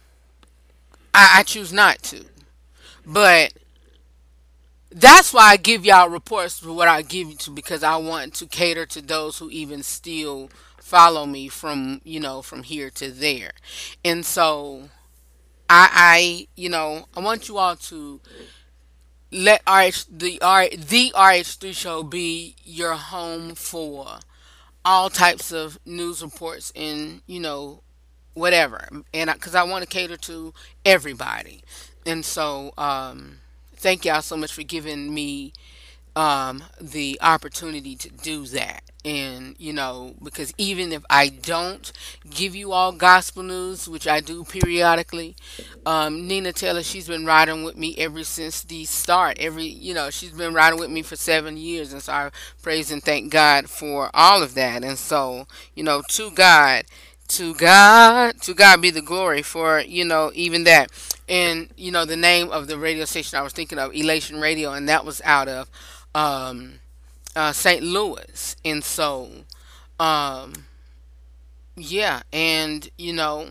I, 1.15 1.39
I 1.39 1.43
choose 1.43 1.73
not 1.73 2.03
to 2.05 2.25
but 3.07 3.53
that's 4.91 5.33
why 5.33 5.51
I 5.51 5.57
give 5.57 5.85
y'all 5.85 6.09
reports 6.09 6.59
for 6.59 6.73
what 6.73 6.89
I 6.89 7.03
give 7.03 7.29
you 7.29 7.37
to 7.37 7.51
because 7.51 7.83
I 7.83 7.97
want 7.97 8.35
to 8.35 8.47
cater 8.47 8.87
to 8.87 9.03
those 9.03 9.39
who 9.39 9.51
even 9.51 9.83
still 9.83 10.51
follow 10.79 11.27
me 11.27 11.49
from 11.49 12.01
you 12.05 12.21
know 12.21 12.43
from 12.43 12.65
here 12.65 12.91
to 12.91 13.11
there, 13.11 13.53
and 14.05 14.25
so 14.27 14.89
I 15.71 15.89
I 15.93 16.49
you 16.57 16.69
know 16.69 17.07
I 17.17 17.21
want 17.21 17.49
you 17.49 17.59
all 17.59 17.77
to 17.77 18.21
let 19.31 19.63
RH 19.67 20.07
the 20.11 20.41
R 20.41 20.69
the 20.71 21.13
RH3 21.15 21.75
show 21.75 22.03
be 22.03 22.57
your 22.65 22.95
home 22.95 23.55
for 23.55 24.19
all 24.85 25.11
types 25.11 25.53
of 25.53 25.79
news 25.85 26.23
reports 26.23 26.73
and 26.77 27.21
you 27.27 27.41
know 27.41 27.83
whatever. 28.35 28.89
And 29.15 29.33
because 29.33 29.55
I, 29.55 29.63
want 29.65 29.83
to 29.83 29.89
cater 29.89 30.17
to 30.17 30.53
everybody 30.85 31.63
and 32.07 32.25
so 32.25 32.73
um 32.79 33.39
thank 33.77 34.05
y'all 34.05 34.23
so 34.23 34.37
much 34.37 34.53
for 34.53 34.63
giving 34.63 35.13
me 35.15 35.53
um 36.17 36.65
the 36.81 37.19
opportunity 37.23 37.95
to 37.97 38.11
do 38.11 38.47
that. 38.47 38.83
And 39.05 39.55
you 39.59 39.73
know 39.73 40.15
because 40.23 40.53
even 40.59 40.93
if 40.93 41.05
i 41.11 41.29
don't 41.29 41.93
give 42.31 42.57
you 42.57 42.73
all 42.73 42.93
gospel 42.93 43.43
news 43.45 43.89
which 43.89 44.09
i 44.09 44.21
do 44.21 44.45
periodically 44.45 45.37
um 45.85 46.27
nina 46.27 46.53
taylor 46.53 46.83
she's 46.83 47.07
been 47.09 47.25
riding 47.25 47.63
with 47.63 47.77
me 47.77 47.95
ever 47.99 48.25
since 48.25 48.63
the 48.63 48.85
start. 48.85 49.39
Every 49.39 49.65
you 49.65 49.95
know 49.95 50.11
she's 50.11 50.33
been 50.33 50.55
riding 50.55 50.79
with 50.81 50.91
me 50.91 51.03
for 51.03 51.17
seven 51.17 51.57
years. 51.57 51.93
And 51.93 52.03
so 52.03 52.13
i 52.13 52.31
praise 52.63 52.91
and 52.91 53.03
thank 53.03 53.33
god 53.33 53.69
for 53.71 54.11
all 54.15 54.43
of 54.43 54.55
that. 54.55 54.85
And 54.85 54.99
so 54.99 55.47
you 55.75 55.85
know 55.85 56.03
to 56.11 56.31
god 56.33 56.85
to 57.29 57.55
God, 57.55 58.41
to 58.43 58.55
God 58.55 58.81
be 58.81 58.91
the 58.91 59.03
glory 59.03 59.43
for, 59.43 59.81
you 59.81 60.05
know, 60.05 60.31
even 60.35 60.65
that. 60.65 60.91
And, 61.29 61.69
you 61.77 61.91
know, 61.91 62.05
the 62.05 62.17
name 62.17 62.51
of 62.51 62.69
the 62.69 62.79
radio 62.79 63.05
station 63.05 63.39
I 63.39 63.43
was 63.43 63.53
thinking 63.53 63.79
of, 63.79 63.95
Elation 63.95 64.41
Radio, 64.41 64.73
and 64.73 64.89
that 64.89 65.05
was 65.05 65.21
out 65.25 65.49
of 65.49 65.71
um, 66.15 66.81
uh, 67.35 67.53
St. 67.53 67.83
Louis. 67.83 68.57
And 68.65 68.85
so, 68.85 69.31
um, 69.99 70.67
yeah, 71.77 72.23
and, 72.33 72.89
you 72.97 73.13
know, 73.13 73.51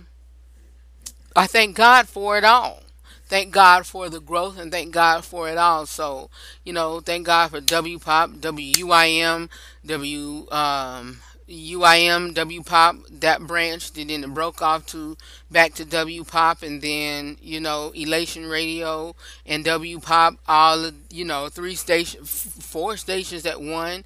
I 1.35 1.47
thank 1.47 1.75
God 1.75 2.07
for 2.07 2.37
it 2.37 2.43
all. 2.43 2.81
Thank 3.27 3.51
God 3.51 3.85
for 3.85 4.09
the 4.09 4.21
growth 4.21 4.59
and 4.59 4.71
thank 4.71 4.93
God 4.93 5.25
for 5.25 5.49
it 5.49 5.57
all. 5.57 5.85
So, 5.87 6.29
you 6.63 6.71
know, 6.71 6.99
thank 6.99 7.25
God 7.25 7.49
for 7.49 7.59
W 7.59 7.97
Pop, 7.97 8.29
WUIM, 8.29 9.49
W 9.85 10.51
um 10.51 11.17
UIM, 11.49 12.33
W 12.33 12.63
Pop, 12.63 12.95
that 13.09 13.41
branch, 13.41 13.93
then 13.93 14.09
it 14.09 14.33
broke 14.33 14.61
off 14.61 14.85
to 14.87 15.15
back 15.51 15.73
to 15.75 15.85
W 15.85 16.23
Pop, 16.23 16.63
and 16.63 16.81
then 16.81 17.37
you 17.41 17.59
know 17.59 17.91
Elation 17.95 18.47
Radio 18.47 19.15
and 19.45 19.63
W 19.63 19.99
Pop, 19.99 20.35
all 20.47 20.91
you 21.11 21.25
know 21.25 21.49
three 21.49 21.75
stations, 21.75 22.29
four 22.59 22.97
stations 22.97 23.45
at 23.45 23.61
one, 23.61 24.03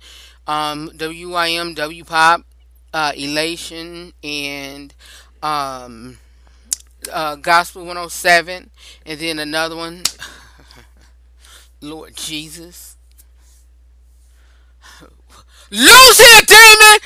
um, 0.48 0.92
WIM, 1.00 1.74
W 1.76 2.04
Pop, 2.04 2.44
uh, 2.94 3.14
Elation, 3.16 4.14
and 4.24 4.94
um, 5.42 6.18
uh, 7.12 7.36
Gospel 7.36 7.86
107, 7.86 8.70
and 9.06 9.20
then 9.20 9.40
another 9.40 9.76
one, 9.76 10.04
Lord 11.82 12.16
Jesus. 12.16 12.89
Lose 15.72 16.18
damn 16.48 16.48
it! 16.48 17.02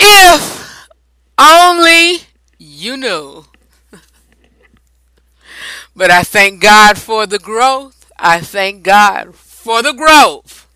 if 0.00 0.88
only 1.38 2.18
you 2.58 2.96
knew. 2.96 3.44
But 5.94 6.10
I 6.10 6.22
thank 6.22 6.62
God 6.62 6.98
for 6.98 7.26
the 7.26 7.38
growth. 7.38 8.10
I 8.18 8.40
thank 8.40 8.82
God 8.82 9.34
for 9.34 9.82
the 9.82 9.92
growth. 9.92 10.66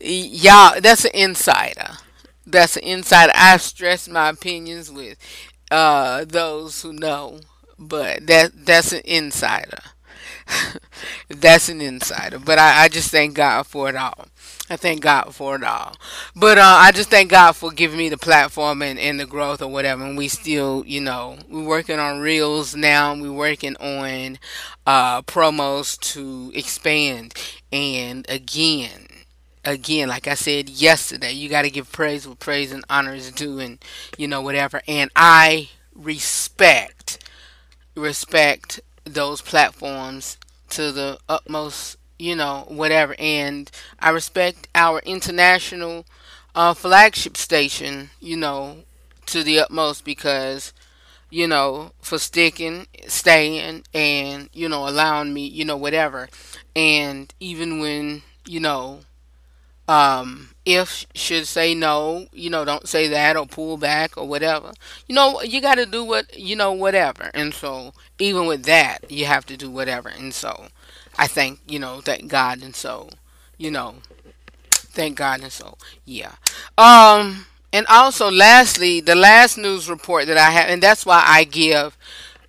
Y'all, 0.00 0.80
that's 0.80 1.04
an 1.04 1.10
insider. 1.14 1.98
That's 2.48 2.76
an 2.76 2.84
insider. 2.84 3.32
I've 3.34 3.62
stressed 3.62 4.10
my 4.10 4.30
opinions 4.30 4.90
with 4.90 5.18
uh, 5.70 6.24
those 6.24 6.82
who 6.82 6.92
know, 6.92 7.40
but 7.78 8.26
that 8.26 8.52
that's 8.66 8.92
an 8.92 9.02
insider. 9.04 9.80
that's 11.28 11.68
an 11.68 11.80
insider. 11.80 12.38
But 12.38 12.58
I, 12.58 12.84
I 12.84 12.88
just 12.88 13.10
thank 13.10 13.34
God 13.34 13.66
for 13.66 13.88
it 13.88 13.96
all. 13.96 14.26
I 14.70 14.76
thank 14.76 15.02
God 15.02 15.34
for 15.34 15.56
it 15.56 15.64
all. 15.64 15.94
But 16.36 16.58
uh, 16.58 16.62
I 16.62 16.92
just 16.92 17.10
thank 17.10 17.30
God 17.30 17.52
for 17.52 17.70
giving 17.70 17.98
me 17.98 18.08
the 18.08 18.18
platform 18.18 18.82
and, 18.82 18.98
and 18.98 19.20
the 19.20 19.26
growth 19.26 19.62
or 19.62 19.68
whatever. 19.68 20.04
And 20.04 20.16
we 20.16 20.28
still, 20.28 20.84
you 20.86 21.00
know, 21.00 21.38
we're 21.50 21.64
working 21.64 21.98
on 21.98 22.20
reels 22.20 22.76
now. 22.76 23.14
We're 23.14 23.32
working 23.32 23.76
on 23.76 24.38
uh, 24.86 25.22
promos 25.22 25.98
to 26.14 26.52
expand. 26.54 27.34
And 27.72 28.26
again, 28.30 29.07
again, 29.64 30.08
like 30.08 30.26
I 30.26 30.34
said 30.34 30.68
yesterday, 30.68 31.32
you 31.32 31.48
got 31.48 31.62
to 31.62 31.70
give 31.70 31.90
praise 31.92 32.26
what 32.26 32.38
praise 32.38 32.72
and 32.72 32.84
honor 32.88 33.14
is 33.14 33.30
due, 33.32 33.58
and 33.58 33.78
you 34.16 34.28
know 34.28 34.40
whatever. 34.40 34.82
And 34.88 35.10
I 35.16 35.70
respect 35.94 37.18
respect 37.94 38.80
those 39.04 39.40
platforms 39.40 40.38
to 40.70 40.92
the 40.92 41.18
utmost, 41.28 41.96
you 42.18 42.36
know, 42.36 42.64
whatever. 42.68 43.14
And 43.18 43.70
I 43.98 44.10
respect 44.10 44.68
our 44.74 45.00
international 45.00 46.04
uh, 46.54 46.74
flagship 46.74 47.36
station, 47.36 48.10
you 48.20 48.36
know, 48.36 48.84
to 49.26 49.42
the 49.42 49.58
utmost 49.60 50.04
because 50.04 50.72
you 51.30 51.46
know, 51.46 51.92
for 52.00 52.18
sticking, 52.18 52.86
staying, 53.06 53.84
and, 53.92 54.48
you 54.52 54.68
know, 54.68 54.88
allowing 54.88 55.34
me, 55.34 55.46
you 55.46 55.64
know, 55.64 55.76
whatever. 55.76 56.28
And 56.74 57.32
even 57.38 57.80
when, 57.80 58.22
you 58.46 58.60
know, 58.60 59.00
um, 59.88 60.50
if 60.66 61.06
should 61.14 61.46
say 61.46 61.74
no, 61.74 62.26
you 62.32 62.50
know, 62.50 62.64
don't 62.64 62.86
say 62.86 63.08
that 63.08 63.36
or 63.36 63.46
pull 63.46 63.78
back 63.78 64.18
or 64.18 64.28
whatever. 64.28 64.72
You 65.08 65.14
know, 65.14 65.40
you 65.42 65.60
got 65.62 65.76
to 65.76 65.86
do 65.86 66.04
what, 66.04 66.38
you 66.38 66.54
know, 66.54 66.72
whatever. 66.72 67.30
And 67.34 67.54
so, 67.54 67.94
even 68.18 68.46
with 68.46 68.64
that, 68.64 69.10
you 69.10 69.24
have 69.24 69.46
to 69.46 69.56
do 69.56 69.70
whatever. 69.70 70.10
And 70.10 70.34
so, 70.34 70.66
I 71.18 71.26
thank, 71.26 71.60
you 71.66 71.78
know, 71.78 72.00
thank 72.02 72.28
God. 72.28 72.62
And 72.62 72.76
so, 72.76 73.08
you 73.56 73.70
know, 73.70 73.96
thank 74.70 75.16
God. 75.16 75.40
And 75.40 75.52
so, 75.52 75.78
yeah. 76.04 76.34
Um, 76.76 77.46
and 77.72 77.86
also, 77.86 78.30
lastly, 78.30 79.00
the 79.00 79.14
last 79.14 79.56
news 79.56 79.88
report 79.88 80.26
that 80.26 80.36
I 80.36 80.50
have, 80.50 80.68
and 80.68 80.82
that's 80.82 81.06
why 81.06 81.22
I 81.26 81.44
give 81.44 81.96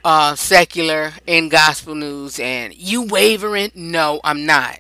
uh, 0.04 0.36
secular 0.36 1.14
and 1.28 1.50
gospel 1.50 1.96
news. 1.96 2.40
And 2.40 2.76
you 2.76 3.04
wavering? 3.04 3.72
No, 3.76 4.20
I'm 4.26 4.46
not. 4.46 4.80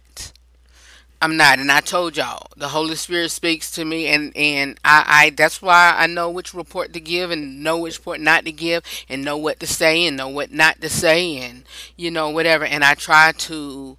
I'm 1.21 1.35
not, 1.35 1.59
and 1.59 1.69
I 1.69 1.81
told 1.81 2.15
y'all 2.15 2.47
the 2.55 2.69
Holy 2.69 2.95
Spirit 2.95 3.31
speaks 3.31 3.71
to 3.71 3.83
me, 3.83 4.07
and 4.07 4.35
and 4.37 4.79
I, 4.85 5.03
I 5.05 5.29
that's 5.31 5.61
why 5.61 5.93
I 5.97 6.07
know 6.07 6.29
which 6.29 6.53
report 6.53 6.93
to 6.93 7.01
give, 7.01 7.29
and 7.29 7.61
know 7.61 7.77
which 7.77 7.97
report 7.97 8.21
not 8.21 8.45
to 8.45 8.53
give, 8.53 8.83
and 9.09 9.25
know 9.25 9.35
what 9.35 9.59
to 9.59 9.67
say, 9.67 10.05
and 10.05 10.15
know 10.15 10.29
what 10.29 10.53
not 10.53 10.79
to 10.79 10.87
say, 10.87 11.37
and 11.37 11.65
you 11.97 12.09
know 12.09 12.29
whatever. 12.29 12.63
And 12.63 12.85
I 12.85 12.93
try 12.93 13.33
to, 13.33 13.97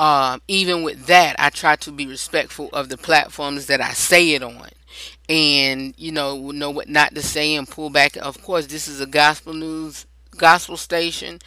um, 0.00 0.40
even 0.48 0.82
with 0.82 1.04
that, 1.04 1.36
I 1.38 1.50
try 1.50 1.76
to 1.76 1.92
be 1.92 2.06
respectful 2.06 2.70
of 2.72 2.88
the 2.88 2.96
platforms 2.96 3.66
that 3.66 3.82
I 3.82 3.92
say 3.92 4.30
it 4.30 4.42
on, 4.42 4.70
and 5.28 5.92
you 5.98 6.12
know 6.12 6.50
know 6.50 6.70
what 6.70 6.88
not 6.88 7.14
to 7.14 7.20
say, 7.20 7.56
and 7.56 7.68
pull 7.68 7.90
back. 7.90 8.16
Of 8.16 8.42
course, 8.42 8.68
this 8.68 8.88
is 8.88 9.02
a 9.02 9.06
gospel 9.06 9.52
news 9.52 10.06
gospel 10.34 10.76
station 10.76 11.38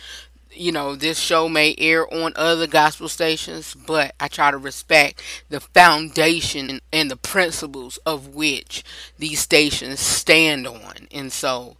you 0.58 0.72
know, 0.72 0.96
this 0.96 1.20
show 1.20 1.48
may 1.48 1.76
air 1.78 2.12
on 2.14 2.34
other 2.36 2.68
gospel 2.68 3.08
stations, 3.08 3.74
but 3.74 4.14
I 4.20 4.28
try 4.28 4.52
to 4.52 4.58
respect 4.58 5.22
the 5.50 5.60
foundation 5.60 6.82
and 6.92 7.12
the 7.12 7.16
principles 7.16 7.98
of 8.06 8.36
which 8.36 8.84
these 9.18 9.40
stations 9.40 10.00
stand 10.00 10.68
on. 10.68 11.08
And 11.12 11.32
so, 11.32 11.78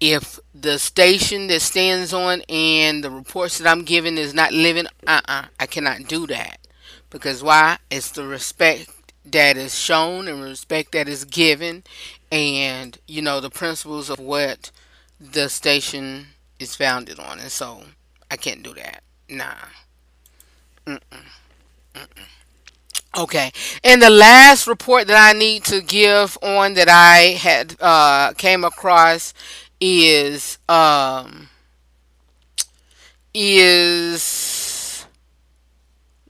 if 0.00 0.40
the 0.54 0.78
station 0.78 1.48
that 1.48 1.60
stands 1.60 2.14
on 2.14 2.42
and 2.48 3.04
the 3.04 3.10
reports 3.10 3.58
that 3.58 3.68
I'm 3.68 3.84
giving 3.84 4.16
is 4.16 4.32
not 4.32 4.52
living, 4.52 4.86
uh 5.06 5.20
uh 5.28 5.44
I 5.58 5.66
cannot 5.66 6.08
do 6.08 6.26
that. 6.28 6.58
Because 7.10 7.42
why? 7.42 7.78
It's 7.90 8.10
the 8.10 8.26
respect 8.26 8.88
that 9.26 9.56
is 9.56 9.78
shown 9.78 10.28
and 10.28 10.42
respect 10.42 10.92
that 10.92 11.08
is 11.08 11.24
given, 11.24 11.84
and, 12.32 12.98
you 13.06 13.20
know, 13.20 13.40
the 13.40 13.50
principles 13.50 14.08
of 14.08 14.18
what 14.18 14.70
the 15.20 15.48
station 15.48 16.28
is 16.60 16.76
founded 16.76 17.18
on. 17.20 17.40
And 17.40 17.52
so 17.52 17.82
I 18.30 18.36
can't 18.36 18.62
do 18.62 18.74
that. 18.74 19.02
Nah. 19.28 19.54
Mm-mm. 20.86 21.00
Mm-mm. 21.94 22.26
Okay. 23.18 23.52
And 23.82 24.00
the 24.00 24.10
last 24.10 24.66
report 24.66 25.06
that 25.08 25.16
I 25.34 25.38
need 25.38 25.64
to 25.64 25.80
give 25.80 26.38
on 26.42 26.74
that 26.74 26.88
I 26.88 27.34
had 27.38 27.76
uh, 27.80 28.32
came 28.36 28.64
across 28.64 29.34
is 29.80 30.58
um 30.68 31.48
is 33.34 35.06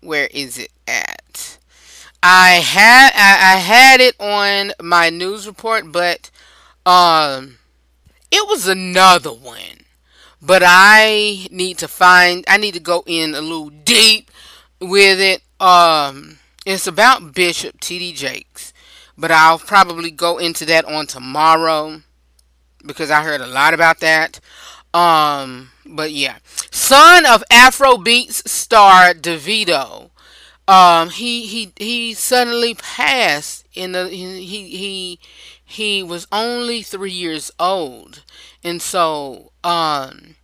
where 0.00 0.28
is 0.32 0.58
it 0.58 0.70
at? 0.86 1.58
I 2.22 2.52
had 2.64 3.12
I, 3.14 3.54
I 3.54 3.58
had 3.58 4.00
it 4.00 4.16
on 4.20 4.72
my 4.82 5.10
news 5.10 5.46
report, 5.46 5.92
but 5.92 6.30
um 6.86 7.58
it 8.30 8.48
was 8.48 8.68
another 8.68 9.32
one 9.32 9.79
but 10.42 10.62
I 10.64 11.48
need 11.50 11.78
to 11.78 11.88
find 11.88 12.44
I 12.48 12.56
need 12.56 12.74
to 12.74 12.80
go 12.80 13.02
in 13.06 13.34
a 13.34 13.40
little 13.40 13.70
deep 13.70 14.30
with 14.80 15.20
it. 15.20 15.42
Um 15.60 16.38
it's 16.66 16.86
about 16.86 17.34
Bishop 17.34 17.80
TD 17.80 18.14
Jakes, 18.14 18.72
but 19.16 19.30
I'll 19.30 19.58
probably 19.58 20.10
go 20.10 20.38
into 20.38 20.66
that 20.66 20.84
on 20.84 21.06
tomorrow 21.06 22.02
because 22.84 23.10
I 23.10 23.22
heard 23.22 23.40
a 23.40 23.46
lot 23.46 23.74
about 23.74 24.00
that. 24.00 24.40
Um, 24.92 25.70
but 25.86 26.12
yeah, 26.12 26.38
son 26.70 27.24
of 27.26 27.44
Afrobeats 27.50 28.46
star 28.48 29.14
Davido. 29.14 30.10
Um, 30.66 31.10
he 31.10 31.46
he 31.46 31.72
he 31.76 32.14
suddenly 32.14 32.74
passed 32.74 33.66
in 33.74 33.92
the 33.92 34.08
he 34.08 34.42
he 34.44 35.20
he 35.64 36.02
was 36.02 36.26
only 36.30 36.82
three 36.82 37.12
years 37.12 37.50
old, 37.58 38.22
and 38.64 38.80
so 38.82 39.52
um. 39.64 40.36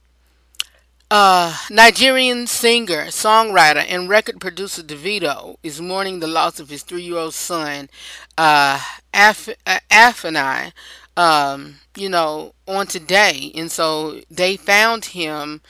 Uh, 1.09 1.57
Nigerian 1.71 2.49
singer, 2.49 3.07
songwriter, 3.07 3.85
and 3.89 4.09
record 4.09 4.41
producer 4.41 4.83
Davido 4.83 5.55
is 5.63 5.81
mourning 5.81 6.19
the 6.19 6.27
loss 6.27 6.59
of 6.59 6.69
his 6.69 6.83
three-year-old 6.83 7.33
son, 7.33 7.89
uh, 8.37 8.81
Af- 9.15 9.55
uh, 9.65 9.79
Afeni, 9.89 10.73
um, 11.17 11.77
you 11.97 12.09
know, 12.09 12.55
on 12.67 12.89
today. 12.89 13.53
And 13.55 13.71
so 13.71 14.21
they 14.33 14.57
found 14.57 15.05
him 15.05 15.61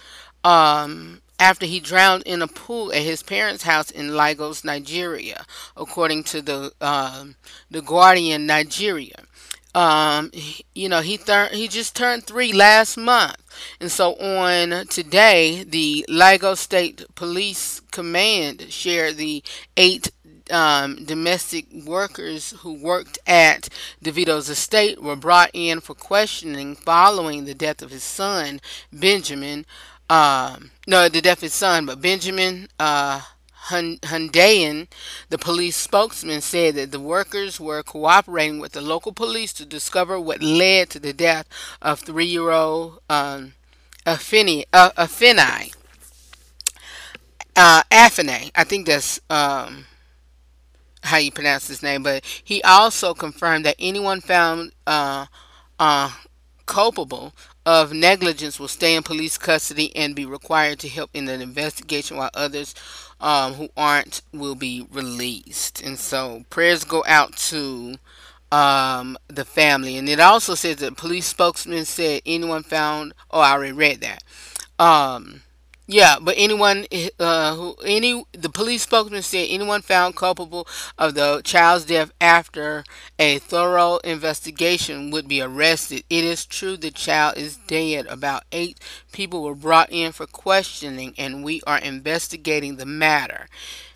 um, 0.43 1.21
after 1.39 1.67
he 1.67 1.81
drowned 1.81 2.23
in 2.23 2.41
a 2.41 2.49
pool 2.49 2.91
at 2.93 3.03
his 3.03 3.23
parents' 3.23 3.65
house 3.65 3.91
in 3.91 4.17
Lagos, 4.17 4.65
Nigeria, 4.65 5.45
according 5.77 6.25
to 6.25 6.41
the 6.41 6.73
um, 6.81 7.37
the 7.71 7.83
Guardian 7.83 8.47
Nigeria. 8.47 9.26
Um, 9.77 10.31
he- 10.33 10.65
you 10.75 10.89
know, 10.89 11.03
he 11.03 11.19
thir- 11.19 11.51
he 11.53 11.69
just 11.69 11.95
turned 11.95 12.27
three 12.27 12.53
last 12.53 12.97
month, 12.97 13.37
and 13.81 13.93
so 13.93 14.15
on 14.17 14.87
today, 14.89 15.65
the 15.65 16.07
Lagos 16.09 16.61
State 16.61 17.05
Police 17.15 17.83
Command 17.93 18.69
shared 18.71 19.19
the 19.19 19.43
eight 19.77 20.11
um, 20.51 21.05
domestic 21.05 21.67
workers 21.85 22.55
who 22.61 22.73
worked 22.75 23.19
at 23.27 23.69
Davido's 24.03 24.49
estate 24.49 25.03
were 25.03 25.17
brought 25.17 25.51
in 25.53 25.81
for 25.81 25.95
questioning 25.95 26.77
following 26.77 27.45
the 27.45 27.55
death 27.55 27.83
of 27.83 27.91
his 27.91 28.05
son, 28.05 28.61
Benjamin. 28.93 29.67
Um, 30.09 30.71
no, 30.87 31.09
the 31.09 31.21
death 31.21 31.39
of 31.39 31.43
his 31.43 31.55
son, 31.55 31.85
but 31.85 32.01
Benjamin 32.01 32.69
uh, 32.79 33.23
Hundeyin, 33.69 34.89
the 35.29 35.39
police 35.39 35.77
spokesman, 35.77 36.41
said 36.41 36.75
that 36.77 36.93
the 36.93 37.01
workers 37.01 37.59
were 37.59 37.83
cooperating 37.83 38.59
with 38.59 38.73
the 38.73 38.81
local 38.81 39.13
police 39.13 39.53
to 39.55 39.67
discover 39.67 40.21
what 40.21 40.43
led 40.43 40.91
to 40.91 41.01
the 41.01 41.13
death 41.13 41.47
of 41.83 42.01
three-year-old 42.01 43.01
um, 43.11 43.55
Afeni, 44.07 44.65
uh, 44.73 44.91
uh, 47.57 47.83
Afene. 47.91 48.51
I 48.55 48.65
think 48.65 48.87
that's 48.87 49.21
um, 49.31 49.87
how 51.03 51.17
you 51.17 51.33
pronounce 51.33 51.67
his 51.69 51.83
name, 51.83 52.03
but 52.03 52.25
he 52.45 52.63
also 52.63 53.15
confirmed 53.15 53.65
that 53.65 53.77
anyone 53.79 54.21
found 54.21 54.73
uh, 54.87 55.27
uh, 55.79 56.13
culpable 56.67 57.33
of 57.65 57.93
negligence 57.93 58.61
will 58.61 58.69
stay 58.69 58.95
in 58.95 59.03
police 59.03 59.37
custody 59.37 59.95
and 59.97 60.15
be 60.15 60.25
required 60.25 60.79
to 60.79 60.89
help 60.89 61.11
in 61.15 61.29
an 61.29 61.41
investigation, 61.41 62.17
while 62.17 62.31
others 62.35 62.75
um, 63.27 63.55
who 63.55 63.69
aren't 63.77 64.23
will 64.33 64.55
be 64.55 64.87
released. 64.93 65.83
And 65.83 65.99
so 65.99 66.45
prayers 66.49 66.85
go 66.85 67.03
out 67.09 67.37
to 67.49 67.97
um, 68.53 69.19
the 69.27 69.45
family. 69.45 69.97
And 69.97 70.09
it 70.09 70.21
also 70.21 70.55
says 70.55 70.77
that 70.77 70.97
police 70.97 71.27
spokesman 71.27 71.87
said 71.87 72.23
anyone 72.25 72.63
found. 72.63 73.15
Oh, 73.33 73.41
I 73.41 73.51
already 73.51 73.73
read 73.73 74.01
that. 74.03 74.23
Um, 74.79 75.43
yeah, 75.89 76.17
but 76.21 76.35
anyone 76.37 76.85
uh, 77.21 77.55
who 77.55 77.77
any 77.85 78.25
the 78.33 78.49
police 78.49 78.83
spokesman 78.83 79.23
said 79.23 79.47
anyone 79.49 79.83
found 79.83 80.17
culpable 80.17 80.67
of 80.99 81.15
the 81.15 81.41
child's 81.45 81.85
death 81.85 82.13
after 82.21 82.83
a 83.21 83.39
thorough 83.39 83.99
investigation 83.99 85.11
would 85.13 85.29
be 85.29 85.41
arrested. 85.41 86.03
It 86.11 86.25
is 86.25 86.45
true 86.45 86.77
the 86.77 86.91
child 86.91 87.37
is 87.37 87.57
dead. 87.57 88.07
About 88.07 88.45
eight 88.51 88.81
people 89.13 89.43
were 89.45 89.55
brought 89.55 89.93
in 89.93 90.11
for 90.11 90.27
questioning, 90.27 91.15
and 91.17 91.45
we 91.45 91.61
are 91.69 91.79
investigating 91.79 92.77
the 92.77 92.87
matter. 92.87 93.47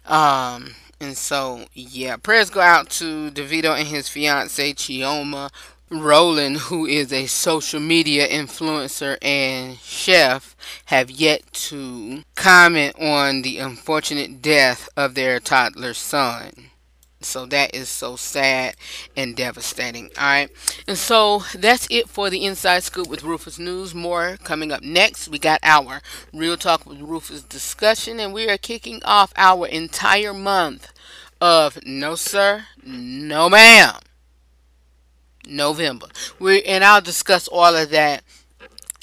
Um, 0.06 0.74
and 1.00 1.16
so 1.16 1.64
yeah, 1.74 2.16
prayers 2.16 2.50
go 2.50 2.60
out 2.60 2.90
to 2.90 3.30
Davido 3.30 3.76
and 3.78 3.88
his 3.88 4.08
fiancee 4.08 4.74
Chioma 4.74 5.50
Rowland, 5.90 6.56
who 6.56 6.86
is 6.86 7.12
a 7.12 7.26
social 7.26 7.80
media 7.80 8.28
influencer 8.28 9.18
and 9.20 9.76
chef, 9.78 10.56
have 10.86 11.10
yet 11.10 11.52
to 11.52 12.22
comment 12.36 12.94
on 13.00 13.42
the 13.42 13.58
unfortunate 13.58 14.40
death 14.40 14.88
of 14.96 15.14
their 15.14 15.40
toddler 15.40 15.94
son. 15.94 16.52
So 17.22 17.44
that 17.46 17.74
is 17.74 17.88
so 17.88 18.16
sad 18.16 18.76
and 19.16 19.36
devastating. 19.36 20.10
All 20.16 20.24
right. 20.24 20.50
And 20.86 20.96
so 20.96 21.42
that's 21.54 21.86
it 21.90 22.08
for 22.08 22.30
the 22.30 22.44
Inside 22.44 22.82
Scoop 22.82 23.08
with 23.08 23.24
Rufus 23.24 23.58
News. 23.58 23.94
More 23.94 24.38
coming 24.42 24.72
up 24.72 24.82
next. 24.82 25.28
We 25.28 25.38
got 25.38 25.60
our 25.62 26.00
Real 26.32 26.56
Talk 26.56 26.86
with 26.86 27.00
Rufus 27.00 27.42
discussion, 27.42 28.20
and 28.20 28.32
we 28.32 28.48
are 28.48 28.56
kicking 28.56 29.02
off 29.04 29.32
our 29.36 29.66
entire 29.66 30.32
month 30.32 30.92
of 31.40 31.84
No 31.84 32.14
Sir, 32.14 32.66
No 32.82 33.50
Ma'am. 33.50 33.96
November. 35.50 36.06
We 36.38 36.62
and 36.62 36.84
I'll 36.84 37.00
discuss 37.00 37.48
all 37.48 37.74
of 37.74 37.90
that. 37.90 38.22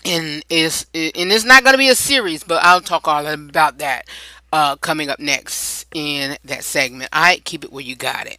And 0.06 0.44
it's 0.50 0.84
and 0.94 1.32
it's 1.32 1.44
not 1.44 1.64
going 1.64 1.74
to 1.74 1.78
be 1.78 1.90
a 1.90 1.96
series, 1.96 2.44
but 2.44 2.64
I'll 2.64 2.82
talk 2.82 3.08
all 3.08 3.28
about 3.28 3.80
that 3.80 4.08
uh, 4.52 4.76
coming 4.78 5.10
up 5.10 5.20
next 5.20 5.86
in 5.94 6.38
that 6.46 6.64
segment. 6.64 7.10
All 7.14 7.22
right, 7.22 7.44
keep 7.44 7.64
it 7.64 7.72
where 7.72 7.84
you 7.84 7.96
got 7.96 8.28
it. 8.28 8.38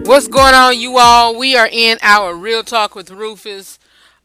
What's 0.05 0.29
going 0.29 0.53
on, 0.53 0.79
you 0.79 0.97
all? 0.97 1.37
We 1.37 1.57
are 1.57 1.67
in 1.69 1.97
our 2.01 2.33
Real 2.33 2.63
Talk 2.63 2.95
with 2.95 3.11
Rufus 3.11 3.79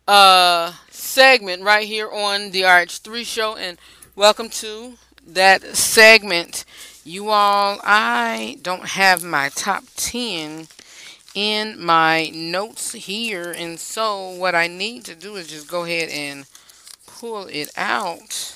uh 0.06 0.72
segment 1.16 1.62
right 1.62 1.86
here 1.86 2.10
on 2.10 2.50
the 2.50 2.60
RH3 2.60 3.24
show 3.24 3.56
and 3.56 3.78
welcome 4.14 4.50
to 4.50 4.98
that 5.26 5.62
segment. 5.74 6.66
You 7.04 7.30
all, 7.30 7.80
I 7.82 8.58
don't 8.60 8.84
have 8.88 9.24
my 9.24 9.48
top 9.48 9.84
10 9.96 10.66
in 11.34 11.82
my 11.82 12.30
notes 12.34 12.92
here 12.92 13.50
and 13.50 13.80
so 13.80 14.28
what 14.28 14.54
I 14.54 14.66
need 14.66 15.06
to 15.06 15.14
do 15.14 15.36
is 15.36 15.46
just 15.46 15.70
go 15.70 15.84
ahead 15.84 16.10
and 16.10 16.44
pull 17.06 17.46
it 17.46 17.70
out 17.78 18.54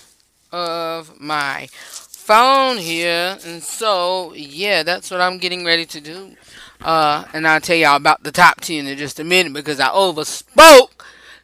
of 0.52 1.18
my 1.18 1.66
phone 1.72 2.76
here 2.76 3.38
and 3.42 3.62
so 3.62 4.34
yeah, 4.34 4.82
that's 4.82 5.10
what 5.10 5.22
I'm 5.22 5.38
getting 5.38 5.64
ready 5.64 5.86
to 5.86 6.00
do. 6.02 6.36
Uh, 6.82 7.24
and 7.32 7.48
I'll 7.48 7.62
tell 7.62 7.76
y'all 7.76 7.96
about 7.96 8.22
the 8.22 8.32
top 8.32 8.60
10 8.60 8.86
in 8.86 8.98
just 8.98 9.18
a 9.18 9.24
minute 9.24 9.54
because 9.54 9.80
I 9.80 9.88
overspoke 9.88 10.99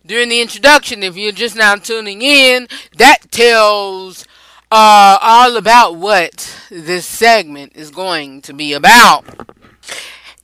during 0.07 0.29
the 0.29 0.41
introduction. 0.41 1.03
If 1.03 1.17
you're 1.17 1.33
just 1.33 1.57
now 1.57 1.77
tuning 1.77 2.23
in, 2.23 2.69
that 2.97 3.31
tells 3.31 4.25
uh, 4.71 5.19
all 5.21 5.57
about 5.57 5.97
what 5.97 6.59
this 6.71 7.07
segment 7.07 7.73
is 7.75 7.91
going 7.91 8.43
to 8.43 8.53
be 8.53 8.73
about. 8.73 9.25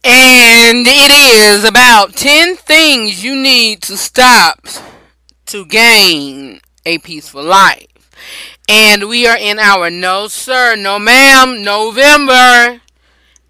And 0.05 0.85
it 0.87 1.11
is 1.13 1.65
about 1.65 2.15
10 2.15 2.57
things 2.57 3.23
you 3.23 3.37
need 3.37 3.83
to 3.83 3.97
stop 3.97 4.67
to 5.47 5.65
gain 5.65 6.61
a 6.85 6.99
peaceful 6.99 7.45
life. 7.45 7.87
And 8.69 9.09
we 9.09 9.27
are 9.27 9.37
in 9.37 9.59
our 9.59 9.91
no 9.91 10.29
sir, 10.29 10.77
no 10.77 10.99
ma'am, 10.99 11.63
November. 11.63 12.81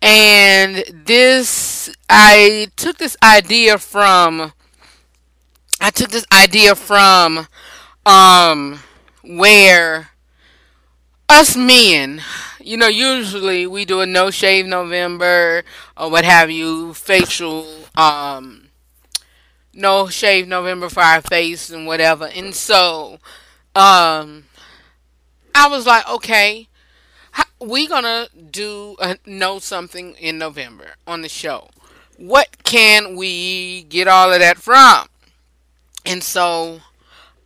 And 0.03 0.85
this, 1.07 1.95
I 2.11 2.69
took 2.77 2.99
this 2.99 3.17
idea 3.23 3.79
from, 3.79 4.53
I 5.83 5.91
took 5.91 6.11
this 6.11 6.25
idea 6.33 6.77
from, 6.77 7.49
um, 8.07 8.79
where 9.25 10.11
us 11.29 11.57
men, 11.57 12.23
you 12.61 12.77
know, 12.77 12.87
usually 12.87 13.67
we 13.67 13.85
do 13.85 14.01
a 14.01 14.07
no 14.07 14.31
shave 14.31 14.65
November 14.65 15.65
or 15.97 16.09
what 16.09 16.25
have 16.25 16.53
you, 16.53 16.95
facial, 16.95 17.67
um, 17.97 18.69
no 19.75 20.07
shave 20.07 20.47
November 20.47 20.89
for 20.89 21.01
our 21.01 21.21
face 21.21 21.69
and 21.69 21.85
whatever. 21.85 22.27
And 22.27 22.55
so, 22.55 23.15
um, 23.75 24.45
I 25.53 25.67
was 25.69 25.85
like, 25.85 26.09
okay, 26.09 26.69
we 27.61 27.89
gonna 27.89 28.29
do 28.53 28.95
a, 29.01 29.19
know 29.27 29.59
something 29.59 30.15
in 30.15 30.39
November 30.39 30.93
on 31.09 31.23
the 31.23 31.29
show. 31.29 31.71
What 32.19 32.63
can 32.63 33.17
we 33.17 33.83
get 33.83 34.07
all 34.07 34.33
of 34.33 34.39
that 34.39 34.59
from? 34.59 35.09
And 36.05 36.23
so, 36.23 36.81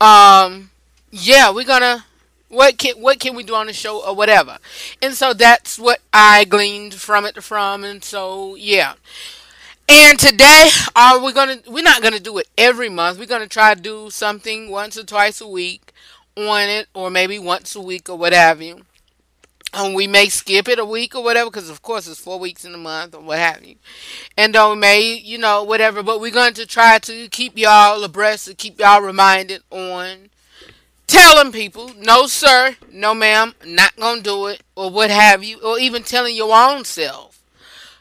um, 0.01 0.71
yeah, 1.11 1.51
we're 1.53 1.65
gonna 1.65 2.05
what 2.49 2.79
can 2.79 2.97
what 3.01 3.21
can 3.21 3.35
we 3.35 3.43
do 3.45 3.55
on 3.55 3.67
the 3.67 3.73
show 3.73 4.05
or 4.07 4.15
whatever. 4.15 4.59
And 5.03 5.15
so 5.15 5.35
that's 5.35 5.79
what 5.79 6.01
I 6.13 6.45
gleaned 6.45 6.95
from 6.95 7.25
it 7.27 7.43
from. 7.43 7.85
And 7.85 8.05
so 8.05 8.55
yeah. 8.57 8.95
And 9.89 10.19
today, 10.19 10.69
are 10.97 11.21
we 11.25 11.33
gonna? 11.33 11.59
We're 11.67 11.83
not 11.85 12.03
gonna 12.03 12.19
do 12.21 12.39
it 12.39 12.49
every 12.59 12.89
month. 12.89 13.19
We're 13.19 13.27
gonna 13.27 13.47
try 13.49 13.75
to 13.75 13.81
do 13.81 14.11
something 14.11 14.71
once 14.71 14.99
or 14.99 15.05
twice 15.05 15.41
a 15.41 15.47
week 15.47 15.93
on 16.37 16.63
it, 16.69 16.89
or 16.95 17.11
maybe 17.11 17.39
once 17.39 17.75
a 17.77 17.81
week 17.81 18.09
or 18.09 18.17
whatever. 18.19 18.63
you. 18.65 18.83
And 19.77 19.95
we 19.95 20.07
may 20.07 20.31
skip 20.31 20.69
it 20.69 20.79
a 20.79 20.87
week 20.87 21.15
or 21.15 21.23
whatever, 21.23 21.51
because 21.51 21.69
of 21.69 21.83
course 21.83 22.09
it's 22.09 22.19
four 22.19 22.39
weeks 22.39 22.65
in 22.65 22.75
a 22.75 22.79
month 22.79 23.15
or 23.15 23.21
what 23.21 23.39
have 23.39 23.63
you. 23.63 23.77
And 24.35 24.57
uh, 24.57 24.71
we 24.73 24.81
may, 24.81 25.15
you 25.15 25.37
know, 25.37 25.63
whatever. 25.63 26.03
But 26.03 26.19
we're 26.19 26.31
going 26.31 26.55
to 26.55 26.65
try 26.65 26.99
to 27.01 27.29
keep 27.29 27.59
y'all 27.59 28.03
abreast, 28.03 28.47
to 28.47 28.55
keep 28.55 28.81
y'all 28.81 29.03
reminded 29.03 29.63
on 29.71 30.31
telling 31.07 31.53
people, 31.53 31.91
no 31.99 32.27
sir, 32.27 32.77
no 32.91 33.15
ma'am, 33.15 33.55
not 33.67 33.95
gonna 33.97 34.23
do 34.23 34.47
it, 34.47 34.63
or 34.75 34.91
what 34.91 35.11
have 35.11 35.45
you, 35.45 35.61
or 35.61 35.79
even 35.79 36.03
telling 36.03 36.35
your 36.35 36.57
own 36.57 36.85
self, 36.85 37.43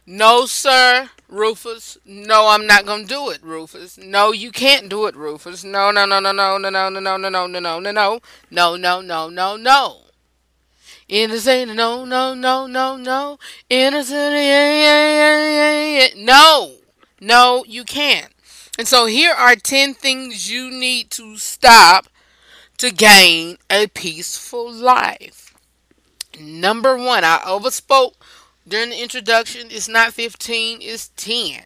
no 0.05 0.45
sir, 0.45 1.09
Rufus, 1.27 1.97
no, 2.05 2.47
I'm 2.47 2.65
not 2.65 2.85
gonna 2.85 3.05
do 3.05 3.29
it, 3.31 3.43
Rufus. 3.43 3.97
No, 3.97 4.31
you 4.31 4.51
can't 4.51 4.87
do 4.87 5.07
it, 5.07 5.15
Rufus. 5.15 5.63
No, 5.63 5.91
no, 5.91 6.05
no, 6.05 6.19
no, 6.19 6.31
no, 6.31 6.57
no, 6.57 6.69
no, 6.69 6.89
no, 6.89 6.99
no, 6.99 7.17
no, 7.17 7.47
no, 7.47 7.47
no, 7.47 7.79
no, 7.79 7.79
no, 7.79 7.91
no, 7.91 8.19
no, 8.49 8.75
no, 8.77 9.01
no, 9.01 9.29
no, 9.29 9.57
no. 9.57 10.04
Innocent, 11.07 11.75
no, 11.75 12.03
no, 12.03 12.33
no, 12.33 12.65
no, 12.65 12.97
no. 12.97 13.37
Innocent, 13.69 14.33
yeah, 14.33 14.71
yeah, 14.81 15.49
yeah, 15.49 15.99
yeah. 15.99 16.07
No, 16.17 16.77
no, 17.21 17.63
you 17.67 17.83
can't. 17.83 18.33
And 18.77 18.87
so 18.87 19.05
here 19.05 19.33
are 19.33 19.55
10 19.55 19.93
things 19.93 20.51
you 20.51 20.71
need 20.71 21.11
to 21.11 21.37
stop 21.37 22.07
to 22.77 22.91
gain 22.91 23.57
a 23.69 23.87
peaceful 23.87 24.71
life. 24.71 25.53
Number 26.39 26.97
one, 26.97 27.23
I 27.23 27.39
overspoke 27.45 28.15
during 28.67 28.89
the 28.89 29.01
introduction. 29.01 29.67
It's 29.69 29.87
not 29.87 30.13
15, 30.13 30.79
it's 30.81 31.09
10. 31.15 31.61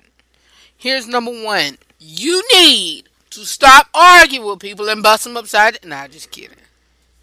Here's 0.77 1.07
number 1.07 1.31
one. 1.31 1.77
You 1.97 2.43
need 2.53 3.09
to 3.31 3.45
stop 3.45 3.87
arguing 3.93 4.45
with 4.45 4.59
people 4.59 4.89
and 4.89 5.01
bust 5.01 5.23
them 5.23 5.37
upside. 5.37 5.83
Nah, 5.85 6.07
just 6.07 6.31
kidding. 6.31 6.57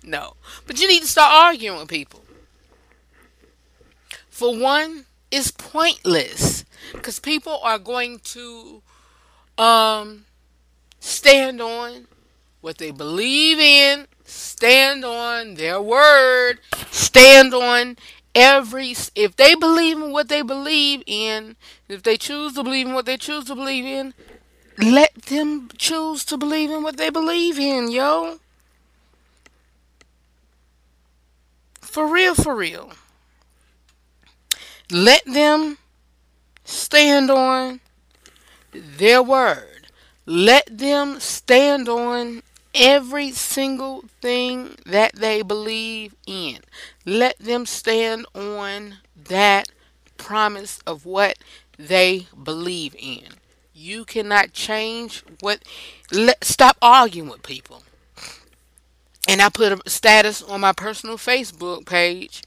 No. 0.07 0.35
But 0.67 0.81
you 0.81 0.87
need 0.87 1.03
to 1.03 1.09
start 1.09 1.33
arguing 1.33 1.81
with 1.81 1.89
people. 1.89 2.23
For 4.31 4.57
one, 4.57 5.07
it's 5.31 5.51
pointless. 5.51 6.65
Because 6.93 7.19
people 7.19 7.59
are 7.63 7.79
going 7.79 8.21
to 8.21 8.83
um 9.59 10.25
stand 11.01 11.61
on 11.61 12.07
what 12.61 12.79
they 12.79 12.91
believe 12.91 13.59
in, 13.59 14.07
stand 14.25 15.05
on 15.05 15.55
their 15.55 15.81
word, 15.81 16.61
stand 16.91 17.53
on 17.53 17.97
every 18.35 18.95
if 19.15 19.35
they 19.37 19.55
believe 19.55 19.97
in 19.97 20.13
what 20.13 20.29
they 20.29 20.43
believe 20.43 21.03
in, 21.07 21.57
if 21.89 22.03
they 22.03 22.17
choose 22.17 22.55
to 22.55 22.63
believe 22.63 22.87
in 22.87 22.95
what 22.95 23.07
they 23.07 23.17
choose 23.17 23.47
to 23.47 23.55
believe 23.55 23.85
in, 23.85 24.15
let 24.79 25.15
them 25.23 25.69
choose 25.79 26.25
to 26.27 26.37
believe 26.37 26.71
in 26.71 26.83
what 26.83 26.97
they 26.97 27.11
believe 27.11 27.59
in, 27.59 27.91
yo. 27.91 28.39
For 31.97 32.07
real, 32.07 32.35
for 32.35 32.55
real. 32.55 32.93
Let 34.91 35.25
them 35.25 35.79
stand 36.63 37.31
on 37.31 37.81
their 38.71 39.23
word. 39.23 39.87
Let 40.27 40.77
them 40.77 41.21
stand 41.21 41.89
on 41.89 42.43
every 42.75 43.31
single 43.33 44.05
thing 44.21 44.77
that 44.85 45.15
they 45.15 45.41
believe 45.41 46.15
in. 46.27 46.59
Let 47.07 47.39
them 47.39 47.65
stand 47.65 48.27
on 48.35 48.97
that 49.17 49.69
promise 50.19 50.81
of 50.87 51.07
what 51.07 51.39
they 51.79 52.27
believe 52.45 52.95
in. 52.99 53.29
You 53.73 54.05
cannot 54.05 54.53
change 54.53 55.25
what. 55.41 55.63
Let, 56.13 56.45
stop 56.45 56.77
arguing 56.83 57.31
with 57.31 57.43
people. 57.43 57.85
And 59.29 59.43
I 59.43 59.49
put 59.49 59.73
a 59.73 59.91
status 59.91 60.43
on 60.43 60.61
my 60.61 60.73
personal 60.73 61.17
Facebook 61.17 61.87
page, 61.87 62.43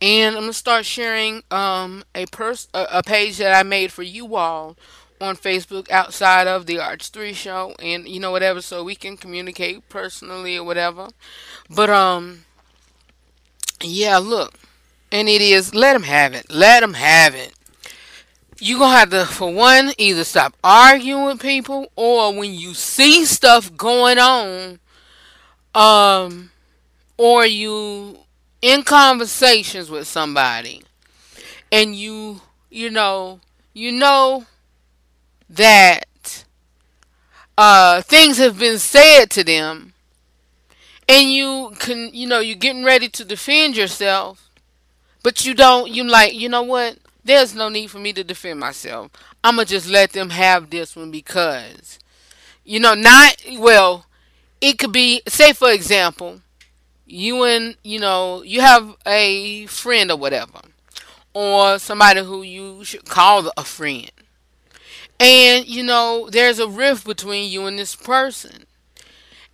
and 0.00 0.34
I'm 0.34 0.42
gonna 0.42 0.52
start 0.52 0.84
sharing 0.84 1.42
um 1.50 2.04
a 2.14 2.26
pers 2.26 2.68
a, 2.74 2.86
a 2.90 3.02
page 3.02 3.38
that 3.38 3.54
I 3.54 3.62
made 3.62 3.92
for 3.92 4.02
you 4.02 4.36
all 4.36 4.76
on 5.20 5.36
Facebook 5.36 5.90
outside 5.90 6.48
of 6.48 6.66
the 6.66 6.78
RH3 6.80 7.32
show 7.32 7.74
and 7.78 8.08
you 8.08 8.18
know 8.18 8.32
whatever 8.32 8.60
so 8.60 8.82
we 8.82 8.96
can 8.96 9.16
communicate 9.16 9.88
personally 9.88 10.56
or 10.56 10.64
whatever. 10.64 11.08
But 11.70 11.90
um 11.90 12.44
yeah, 13.82 14.18
look. 14.18 14.54
And 15.10 15.28
it 15.28 15.42
is 15.42 15.74
let 15.74 15.92
them 15.92 16.04
have 16.04 16.34
it. 16.34 16.50
Let 16.50 16.80
them 16.80 16.94
have 16.94 17.34
it. 17.34 17.52
You 18.58 18.78
to 18.78 18.86
have 18.86 19.10
to 19.10 19.26
for 19.26 19.52
one 19.52 19.92
either 19.98 20.24
stop 20.24 20.54
arguing 20.64 21.24
with 21.26 21.40
people 21.40 21.92
or 21.96 22.34
when 22.34 22.54
you 22.54 22.74
see 22.74 23.24
stuff 23.24 23.76
going 23.76 24.18
on 24.18 24.78
um 25.74 26.50
or 27.16 27.46
you 27.46 28.18
in 28.60 28.82
conversations 28.82 29.90
with 29.90 30.06
somebody 30.06 30.82
and 31.70 31.96
you 31.96 32.40
you 32.70 32.90
know 32.90 33.40
you 33.72 33.90
know 33.92 34.44
that 35.48 36.44
uh, 37.58 38.00
things 38.02 38.38
have 38.38 38.58
been 38.58 38.78
said 38.78 39.26
to 39.26 39.44
them 39.44 39.92
and 41.08 41.30
you 41.30 41.72
can 41.78 42.10
you 42.12 42.26
know 42.26 42.40
you're 42.40 42.56
getting 42.56 42.84
ready 42.84 43.08
to 43.08 43.24
defend 43.24 43.76
yourself 43.76 44.48
but 45.22 45.44
you 45.44 45.54
don't 45.54 45.90
you 45.90 46.04
like 46.04 46.34
you 46.34 46.48
know 46.48 46.62
what? 46.62 46.98
There's 47.24 47.54
no 47.54 47.68
need 47.68 47.88
for 47.90 47.98
me 47.98 48.12
to 48.14 48.24
defend 48.24 48.58
myself. 48.58 49.10
I'm 49.44 49.56
gonna 49.56 49.66
just 49.66 49.88
let 49.88 50.12
them 50.12 50.30
have 50.30 50.70
this 50.70 50.96
one 50.96 51.10
because 51.10 51.98
you 52.64 52.80
know 52.80 52.94
not 52.94 53.36
well 53.58 54.06
it 54.62 54.78
could 54.78 54.92
be 54.92 55.22
say 55.28 55.54
for 55.54 55.72
example 55.72 56.40
you 57.06 57.44
and 57.44 57.76
you 57.84 58.00
know 58.00 58.42
you 58.42 58.60
have 58.60 58.96
a 59.06 59.66
friend 59.66 60.10
or 60.10 60.18
whatever 60.18 60.60
or 61.34 61.78
somebody 61.78 62.22
who 62.22 62.42
you 62.42 62.84
should 62.84 63.04
call 63.06 63.50
a 63.56 63.64
friend. 63.64 64.10
And 65.20 65.66
you 65.66 65.82
know 65.82 66.28
there's 66.30 66.58
a 66.58 66.68
rift 66.68 67.04
between 67.06 67.50
you 67.50 67.66
and 67.66 67.78
this 67.78 67.94
person. 67.96 68.66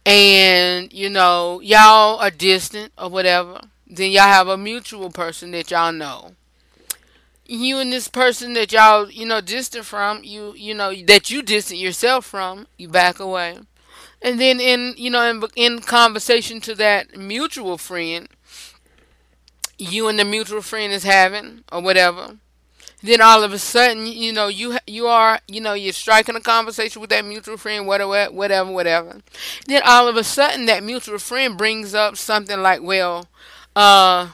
And 0.06 0.92
you 0.92 1.10
know 1.10 1.60
y'all 1.60 2.18
are 2.20 2.30
distant 2.30 2.92
or 2.98 3.08
whatever 3.10 3.60
then 3.86 4.10
y'all 4.12 4.22
have 4.24 4.48
a 4.48 4.56
mutual 4.58 5.10
person 5.10 5.50
that 5.52 5.70
y'all 5.70 5.92
know. 5.92 6.32
You 7.46 7.78
and 7.78 7.92
this 7.92 8.08
person 8.08 8.52
that 8.54 8.72
y'all 8.72 9.10
you 9.10 9.24
know 9.26 9.40
distant 9.40 9.84
from 9.86 10.22
you 10.22 10.54
you 10.54 10.74
know 10.74 10.94
that 11.06 11.30
you 11.30 11.42
distant 11.42 11.80
yourself 11.80 12.26
from 12.26 12.66
you 12.76 12.88
back 12.88 13.18
away 13.20 13.58
and 14.22 14.40
then 14.40 14.60
in 14.60 14.94
you 14.96 15.10
know 15.10 15.28
in, 15.28 15.42
in 15.56 15.78
conversation 15.80 16.60
to 16.60 16.74
that 16.74 17.16
mutual 17.16 17.78
friend 17.78 18.28
you 19.78 20.08
and 20.08 20.18
the 20.18 20.24
mutual 20.24 20.60
friend 20.62 20.92
is 20.92 21.04
having 21.04 21.62
or 21.70 21.80
whatever 21.82 22.36
then 23.02 23.20
all 23.20 23.44
of 23.44 23.52
a 23.52 23.58
sudden 23.58 24.06
you 24.06 24.32
know 24.32 24.48
you 24.48 24.78
you 24.86 25.06
are 25.06 25.40
you 25.48 25.60
know 25.60 25.74
you're 25.74 25.92
striking 25.92 26.36
a 26.36 26.40
conversation 26.40 27.00
with 27.00 27.10
that 27.10 27.24
mutual 27.24 27.56
friend 27.58 27.86
whatever 27.86 28.32
whatever 28.32 28.72
whatever. 28.72 29.20
Then 29.66 29.82
all 29.86 30.08
of 30.08 30.16
a 30.16 30.24
sudden 30.24 30.66
that 30.66 30.84
mutual 30.84 31.18
friend 31.18 31.58
brings 31.58 31.94
up 31.94 32.16
something 32.16 32.60
like 32.62 32.82
well 32.82 33.28
uh 33.76 34.30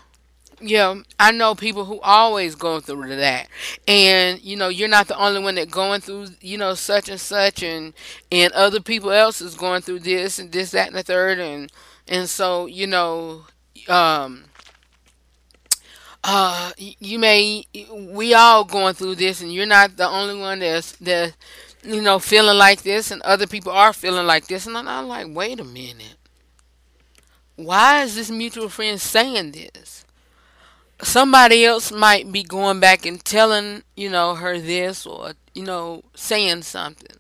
yeah, 0.61 1.03
I 1.19 1.33
know 1.33 1.55
people 1.55 1.85
who 1.85 2.01
always 2.01 2.55
go 2.55 2.81
through 2.81 3.17
that, 3.17 3.49
and 3.87 4.41
you 4.43 4.57
know 4.57 4.69
you're 4.69 4.89
not 4.89 5.09
the 5.09 5.19
only 5.19 5.43
one 5.43 5.57
that 5.57 5.71
going 5.71 6.01
through 6.01 6.29
you 6.41 6.59
know 6.59 6.75
such 6.75 7.09
and 7.09 7.21
such, 7.21 7.63
and 7.63 7.93
and 8.31 8.53
other 8.53 8.81
people 8.81 9.11
else 9.11 9.41
is 9.41 9.55
going 9.55 9.83
through 9.83 10.01
this 10.01 10.39
and 10.39 10.53
this 10.53 10.71
that 10.73 10.89
and 10.89 10.97
the 10.97 11.03
third, 11.03 11.39
and 11.39 11.71
and 12.09 12.29
so 12.29 12.67
you 12.67 12.87
know 12.87 13.43
um 13.89 14.45
uh, 16.23 16.73
you 16.79 17.19
may, 17.19 17.65
we 17.93 18.33
all 18.35 18.65
going 18.65 18.95
through 18.95 19.15
this, 19.15 19.41
and 19.43 19.53
you're 19.53 19.67
not 19.67 19.97
the 19.97 20.09
only 20.09 20.39
one 20.39 20.59
that's 20.61 20.93
that, 20.93 21.35
you 21.83 22.01
know, 22.01 22.19
feeling 22.19 22.57
like 22.57 22.83
this, 22.83 23.11
and 23.11 23.21
other 23.23 23.47
people 23.47 23.73
are 23.73 23.93
feeling 23.93 24.27
like 24.27 24.47
this, 24.47 24.67
and 24.67 24.77
I'm 24.77 25.07
like, 25.07 25.27
wait 25.29 25.61
a 25.61 25.65
minute, 25.65 26.17
why 27.57 28.03
is 28.03 28.15
this 28.15 28.31
mutual 28.31 28.69
friend 28.69 29.01
saying 29.01 29.53
this? 29.53 30.04
Somebody 31.03 31.65
else 31.65 31.93
might 31.93 32.31
be 32.31 32.43
going 32.43 32.81
back 32.81 33.05
and 33.05 33.23
telling, 33.25 33.83
you 33.97 34.09
know, 34.09 34.35
her 34.37 34.59
this 34.59 35.07
or 35.07 35.33
you 35.55 35.63
know, 35.63 36.03
saying 36.15 36.63
something. 36.63 37.17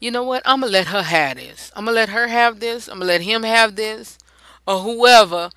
You 0.00 0.10
know 0.10 0.22
what? 0.22 0.42
I'm 0.44 0.60
gonna 0.60 0.72
let 0.72 0.88
her 0.88 1.02
have 1.02 1.36
this. 1.36 1.70
I'm 1.74 1.84
gonna 1.84 1.94
let 1.94 2.08
her 2.10 2.28
have 2.28 2.60
this. 2.60 2.88
I'm 2.88 2.98
gonna 2.98 3.06
let 3.06 3.22
him 3.22 3.42
have 3.42 3.76
this, 3.76 4.18
or 4.66 4.80
whoever 4.80 5.50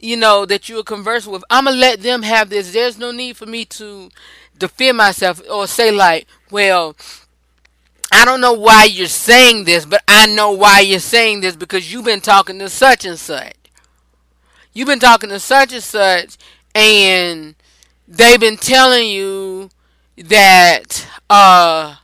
you 0.00 0.16
know 0.16 0.46
that 0.46 0.68
you 0.68 0.78
are 0.78 0.84
conversing 0.84 1.32
with. 1.32 1.44
I'm 1.50 1.64
gonna 1.64 1.76
let 1.76 2.00
them 2.00 2.22
have 2.22 2.50
this. 2.50 2.72
There's 2.72 2.98
no 2.98 3.12
need 3.12 3.36
for 3.36 3.46
me 3.46 3.64
to 3.66 4.10
defend 4.58 4.96
myself 4.96 5.40
or 5.50 5.66
say 5.66 5.90
like, 5.90 6.26
well, 6.50 6.96
I 8.12 8.24
don't 8.24 8.40
know 8.40 8.52
why 8.52 8.84
you're 8.84 9.06
saying 9.06 9.64
this, 9.64 9.84
but 9.84 10.02
I 10.08 10.26
know 10.26 10.50
why 10.52 10.80
you're 10.80 10.98
saying 11.00 11.40
this 11.40 11.56
because 11.56 11.92
you've 11.92 12.04
been 12.04 12.20
talking 12.20 12.58
to 12.58 12.68
such 12.68 13.04
and 13.04 13.18
such. 13.18 13.54
You've 14.72 14.88
been 14.88 15.00
talking 15.00 15.30
to 15.30 15.40
such 15.40 15.72
and 15.72 15.82
such, 15.82 16.36
and 16.74 17.54
they've 18.06 18.40
been 18.40 18.56
telling 18.56 19.08
you 19.08 19.70
that 20.16 21.06
uh 21.28 21.96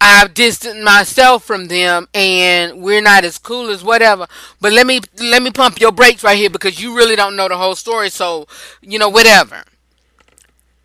I've 0.00 0.34
distanced 0.34 0.82
myself 0.82 1.44
from 1.44 1.68
them 1.68 2.08
and 2.12 2.82
we're 2.82 3.00
not 3.00 3.24
as 3.24 3.38
cool 3.38 3.70
as 3.70 3.84
whatever. 3.84 4.26
But 4.60 4.72
let 4.72 4.86
me 4.86 5.00
let 5.20 5.42
me 5.42 5.50
pump 5.52 5.80
your 5.80 5.92
brakes 5.92 6.24
right 6.24 6.36
here 6.36 6.50
because 6.50 6.82
you 6.82 6.96
really 6.96 7.14
don't 7.14 7.36
know 7.36 7.48
the 7.48 7.56
whole 7.56 7.76
story. 7.76 8.10
So 8.10 8.46
you 8.80 8.98
know 8.98 9.08
whatever. 9.08 9.62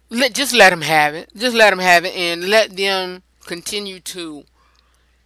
Let 0.10 0.34
just 0.34 0.54
let 0.54 0.70
them 0.70 0.82
have 0.82 1.16
it. 1.16 1.30
Just 1.36 1.56
let 1.56 1.72
them 1.72 1.80
have 1.80 2.06
it 2.06 2.16
and 2.16 2.50
let 2.50 2.78
them 2.78 3.24
continue 3.46 4.00
to 4.02 4.44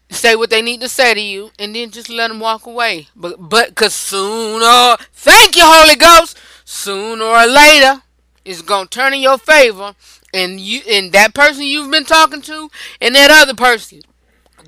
say 0.09 0.35
what 0.35 0.49
they 0.49 0.61
need 0.61 0.81
to 0.81 0.89
say 0.89 1.13
to 1.13 1.21
you 1.21 1.51
and 1.59 1.75
then 1.75 1.91
just 1.91 2.09
let 2.09 2.29
them 2.29 2.39
walk 2.39 2.65
away. 2.65 3.07
But 3.15 3.37
but 3.49 3.69
because 3.69 3.93
sooner, 3.93 4.97
thank 5.13 5.55
you 5.55 5.63
Holy 5.65 5.95
Ghost. 5.95 6.37
Sooner 6.73 7.25
or 7.25 7.45
later, 7.47 8.01
it's 8.45 8.61
gonna 8.61 8.87
turn 8.87 9.13
in 9.13 9.19
your 9.19 9.37
favor 9.37 9.93
and 10.33 10.57
you 10.57 10.79
and 10.89 11.11
that 11.11 11.33
person 11.33 11.63
you've 11.63 11.91
been 11.91 12.05
talking 12.05 12.41
to 12.43 12.69
and 13.01 13.13
that 13.13 13.29
other 13.29 13.53
person 13.53 14.01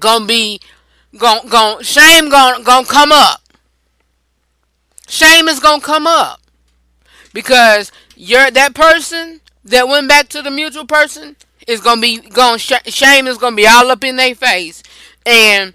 gonna 0.01 0.25
be 0.25 0.59
gonna 1.17 1.49
gonna 1.49 1.81
shame 1.81 2.29
gonna 2.29 2.61
gonna 2.61 2.85
come 2.85 3.13
up. 3.13 3.39
Shame 5.07 5.47
is 5.47 5.61
gonna 5.61 5.81
come 5.81 6.05
up. 6.05 6.41
Because 7.33 7.89
you're 8.17 8.51
that 8.51 8.75
person 8.75 9.39
that 9.63 9.87
went 9.87 10.09
back 10.09 10.27
to 10.27 10.41
the 10.41 10.51
mutual 10.51 10.85
person 10.85 11.37
is 11.69 11.79
gonna 11.79 12.01
be 12.01 12.17
going 12.19 12.59
sh- 12.59 12.73
shame 12.87 13.27
is 13.27 13.37
gonna 13.37 13.55
be 13.55 13.65
all 13.65 13.89
up 13.89 14.03
in 14.03 14.17
their 14.17 14.35
face. 14.35 14.83
And 15.25 15.73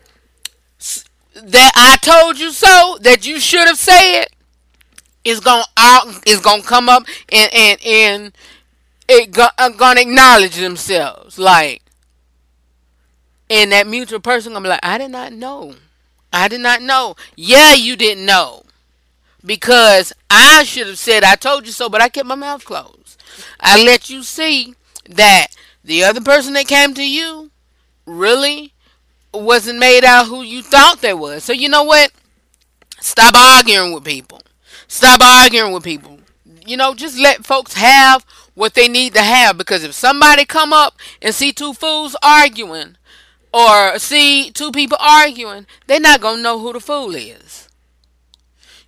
that 1.35 1.73
I 1.75 1.97
told 2.03 2.39
you 2.39 2.53
so 2.53 2.99
that 3.01 3.27
you 3.27 3.41
should 3.41 3.67
have 3.67 3.79
said 3.79 4.27
is 5.29 5.41
gonna 5.41 5.65
out 5.77 6.07
is 6.27 6.41
gonna 6.41 6.63
come 6.63 6.89
up 6.89 7.05
and 7.31 7.53
and 7.53 7.81
and 7.85 8.33
it 9.09 9.31
go, 9.31 9.47
uh, 9.59 9.69
gonna 9.71 10.01
acknowledge 10.01 10.57
themselves 10.57 11.39
like 11.39 11.83
and 13.51 13.73
that 13.73 13.87
mutual 13.87 14.21
person 14.21 14.53
gonna 14.53 14.63
be 14.63 14.69
like 14.69 14.81
i 14.83 14.99
did 14.99 15.11
not 15.11 15.33
know. 15.33 15.75
I 16.31 16.49
did 16.49 16.61
not 16.61 16.83
know. 16.83 17.17
Yeah 17.37 17.73
you 17.73 17.97
didn't 17.97 18.27
know. 18.27 18.65
Because 19.45 20.13
i 20.31 20.65
should 20.65 20.87
have 20.87 20.99
said 20.99 21.25
i 21.25 21.35
told 21.35 21.67
you 21.67 21.73
so 21.73 21.89
but 21.89 22.01
i 22.03 22.09
kept 22.09 22.27
my 22.27 22.35
mouth 22.35 22.65
closed. 22.65 23.23
I 23.61 23.83
let 23.83 24.11
you 24.11 24.23
see 24.23 24.75
that 25.09 25.49
the 25.85 26.05
other 26.05 26.21
person 26.21 26.55
that 26.55 26.67
came 26.67 26.95
to 26.95 27.09
you 27.09 27.51
really 28.07 28.73
wasn't 29.33 29.79
made 29.79 30.05
out 30.05 30.27
who 30.27 30.43
you 30.43 30.63
thought 30.63 31.01
they 31.01 31.15
was. 31.15 31.45
So 31.45 31.53
you 31.53 31.69
know 31.69 31.83
what? 31.83 32.11
Stop 33.01 33.35
arguing 33.37 33.93
with 33.93 34.05
people 34.05 34.41
stop 34.89 35.21
arguing 35.23 35.73
with 35.73 35.85
people. 35.85 36.19
You 36.67 36.77
know 36.77 36.95
just 36.95 37.19
let 37.19 37.47
folks 37.47 37.75
have 37.75 38.25
what 38.55 38.75
they 38.75 38.89
need 38.89 39.15
to 39.15 39.23
have 39.23 39.57
because 39.57 39.85
if 39.85 39.93
somebody 39.95 40.45
come 40.45 40.73
up 40.73 40.97
and 41.23 41.35
see 41.35 41.53
two 41.53 41.73
fools 41.73 42.17
arguing 42.23 42.97
or 43.53 43.99
see 43.99 44.51
two 44.51 44.73
people 44.73 44.99
arguing 45.01 45.67
they're 45.87 46.01
not 46.01 46.21
gonna 46.21 46.43
know 46.43 46.59
who 46.59 46.73
the 46.73 46.81
fool 46.81 47.15
is. 47.15 47.69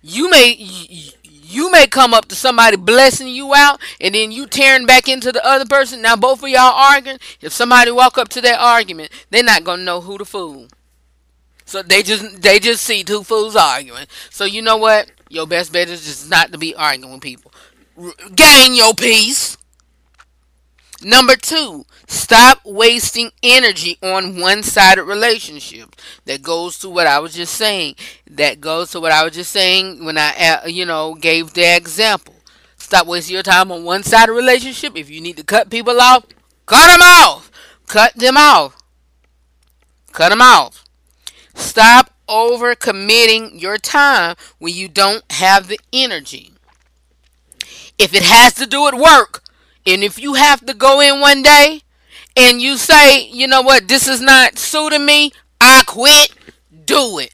You 0.01 0.29
may 0.29 0.55
you 0.59 1.71
may 1.71 1.87
come 1.87 2.13
up 2.13 2.25
to 2.27 2.35
somebody 2.35 2.77
blessing 2.77 3.27
you 3.27 3.53
out 3.55 3.79
and 3.99 4.13
then 4.13 4.31
you 4.31 4.45
tearing 4.47 4.85
back 4.85 5.07
into 5.07 5.31
the 5.31 5.45
other 5.45 5.65
person. 5.65 6.01
Now 6.01 6.15
both 6.15 6.43
of 6.43 6.49
y'all 6.49 6.73
arguing. 6.75 7.19
If 7.39 7.53
somebody 7.53 7.91
walk 7.91 8.17
up 8.17 8.29
to 8.29 8.41
that 8.41 8.59
argument 8.59 9.11
they're 9.29 9.43
not 9.43 9.63
gonna 9.63 9.83
know 9.83 10.01
who 10.01 10.17
the 10.17 10.25
fool. 10.25 10.67
So 11.65 11.81
they 11.81 12.03
just 12.03 12.41
they 12.41 12.59
just 12.59 12.83
see 12.83 13.03
two 13.03 13.23
fools 13.23 13.55
arguing. 13.55 14.05
So 14.29 14.43
you 14.43 14.61
know 14.61 14.77
what 14.77 15.09
your 15.31 15.47
best 15.47 15.71
bet 15.73 15.89
is 15.89 16.05
just 16.05 16.29
not 16.29 16.51
to 16.51 16.57
be 16.57 16.75
arguing 16.75 17.11
with 17.11 17.21
people 17.21 17.51
gain 18.35 18.73
your 18.73 18.93
peace 18.93 19.57
Number 21.03 21.35
two, 21.35 21.85
stop 22.07 22.59
wasting 22.63 23.31
energy 23.41 23.97
on 24.03 24.39
one 24.39 24.61
sided 24.61 25.03
relationships. 25.03 25.97
That 26.25 26.43
goes 26.43 26.77
to 26.79 26.89
what 26.89 27.07
I 27.07 27.17
was 27.19 27.33
just 27.33 27.55
saying. 27.55 27.95
That 28.29 28.61
goes 28.61 28.91
to 28.91 28.99
what 28.99 29.11
I 29.11 29.23
was 29.23 29.33
just 29.33 29.51
saying 29.51 30.05
when 30.05 30.19
I, 30.19 30.59
uh, 30.63 30.67
you 30.67 30.85
know, 30.85 31.15
gave 31.15 31.53
the 31.53 31.75
example. 31.75 32.35
Stop 32.77 33.07
wasting 33.07 33.33
your 33.33 33.43
time 33.43 33.71
on 33.71 33.83
one 33.83 34.03
sided 34.03 34.33
relationship. 34.33 34.95
If 34.95 35.09
you 35.09 35.21
need 35.21 35.37
to 35.37 35.43
cut 35.43 35.71
people 35.71 35.99
off, 35.99 36.25
cut 36.67 36.91
them 36.91 37.01
off. 37.01 37.49
Cut 37.87 38.13
them 38.15 38.37
off. 38.37 38.77
Cut 40.11 40.29
them 40.29 40.41
off. 40.41 40.85
Stop 41.55 42.10
overcommitting 42.31 43.61
your 43.61 43.77
time 43.77 44.35
when 44.57 44.73
you 44.73 44.87
don't 44.87 45.29
have 45.33 45.67
the 45.67 45.79
energy. 45.91 46.53
If 47.97 48.13
it 48.13 48.23
has 48.23 48.53
to 48.55 48.65
do 48.65 48.87
at 48.87 48.95
work, 48.95 49.43
and 49.85 50.03
if 50.03 50.17
you 50.17 50.35
have 50.35 50.65
to 50.65 50.73
go 50.73 51.01
in 51.01 51.19
one 51.19 51.43
day 51.43 51.81
and 52.35 52.61
you 52.61 52.77
say, 52.77 53.27
you 53.27 53.47
know 53.47 53.61
what, 53.61 53.87
this 53.87 54.07
is 54.07 54.21
not 54.21 54.57
suiting 54.57 55.05
me, 55.05 55.33
I 55.59 55.83
quit, 55.85 56.33
do 56.85 57.19
it. 57.19 57.33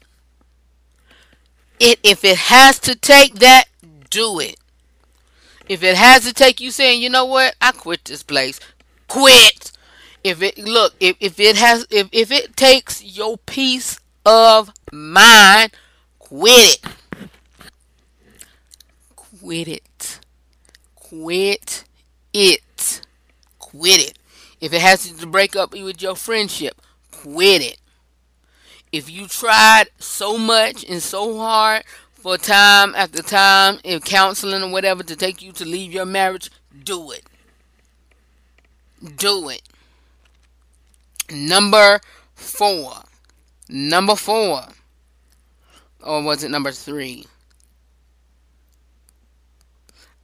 It 1.78 2.00
if 2.02 2.24
it 2.24 2.36
has 2.36 2.78
to 2.80 2.96
take 2.96 3.36
that, 3.36 3.66
do 4.10 4.40
it. 4.40 4.56
If 5.68 5.82
it 5.82 5.96
has 5.96 6.24
to 6.24 6.32
take 6.32 6.60
you 6.60 6.70
saying, 6.70 7.00
you 7.00 7.10
know 7.10 7.24
what, 7.24 7.54
I 7.60 7.72
quit 7.72 8.04
this 8.04 8.22
place, 8.22 8.58
quit. 9.06 9.72
If 10.24 10.42
it 10.42 10.58
look, 10.58 10.94
if, 10.98 11.16
if 11.20 11.38
it 11.38 11.56
has 11.56 11.86
if, 11.90 12.08
if 12.10 12.32
it 12.32 12.56
takes 12.56 13.02
your 13.02 13.38
peace 13.38 14.00
of 14.24 14.72
mine. 14.92 15.70
quit 16.18 16.80
it. 16.80 16.82
Quit 19.14 19.68
it. 19.68 20.20
Quit 20.94 21.84
it. 22.32 23.00
Quit 23.58 24.00
it. 24.10 24.18
If 24.60 24.72
it 24.72 24.80
has 24.80 25.10
to 25.10 25.26
break 25.26 25.56
up 25.56 25.72
with 25.72 26.02
your 26.02 26.16
friendship, 26.16 26.80
quit 27.10 27.62
it. 27.62 27.78
If 28.90 29.10
you 29.10 29.26
tried 29.26 29.86
so 29.98 30.38
much 30.38 30.84
and 30.88 31.02
so 31.02 31.38
hard 31.38 31.84
for 32.12 32.36
time 32.36 32.94
after 32.94 33.22
time 33.22 33.78
in 33.84 34.00
counseling 34.00 34.62
or 34.62 34.70
whatever 34.70 35.02
to 35.02 35.14
take 35.14 35.42
you 35.42 35.52
to 35.52 35.64
leave 35.64 35.92
your 35.92 36.06
marriage, 36.06 36.50
do 36.84 37.12
it. 37.12 37.24
Do 39.16 39.48
it. 39.48 39.62
Number 41.30 42.00
four. 42.34 43.04
Number 43.68 44.16
four. 44.16 44.62
Or 46.02 46.22
was 46.22 46.44
it 46.44 46.50
number 46.50 46.72
three? 46.72 47.26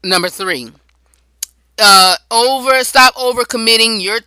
Number 0.03 0.29
three 0.29 0.71
uh 1.79 2.17
over 2.31 2.85
stop 2.85 3.15
overcommitting 3.15 4.01
your 4.01 4.21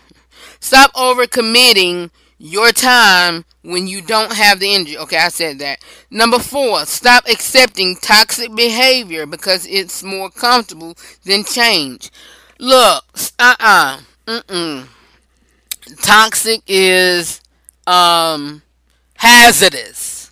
stop 0.60 0.92
overcommitting 0.92 2.10
your 2.38 2.72
time 2.72 3.44
when 3.62 3.86
you 3.86 4.02
don't 4.02 4.32
have 4.32 4.58
the 4.58 4.74
energy. 4.74 4.98
Okay, 4.98 5.16
I 5.16 5.28
said 5.28 5.60
that. 5.60 5.78
Number 6.10 6.40
four, 6.40 6.84
stop 6.86 7.28
accepting 7.28 7.94
toxic 7.96 8.54
behavior 8.54 9.26
because 9.26 9.64
it's 9.66 10.02
more 10.02 10.28
comfortable 10.28 10.96
than 11.24 11.44
change. 11.44 12.10
Look, 12.58 13.04
uh 13.38 13.54
uh-uh, 13.60 14.00
mm 14.26 14.86
Toxic 16.02 16.62
is 16.66 17.40
um 17.86 18.62
hazardous 19.16 20.30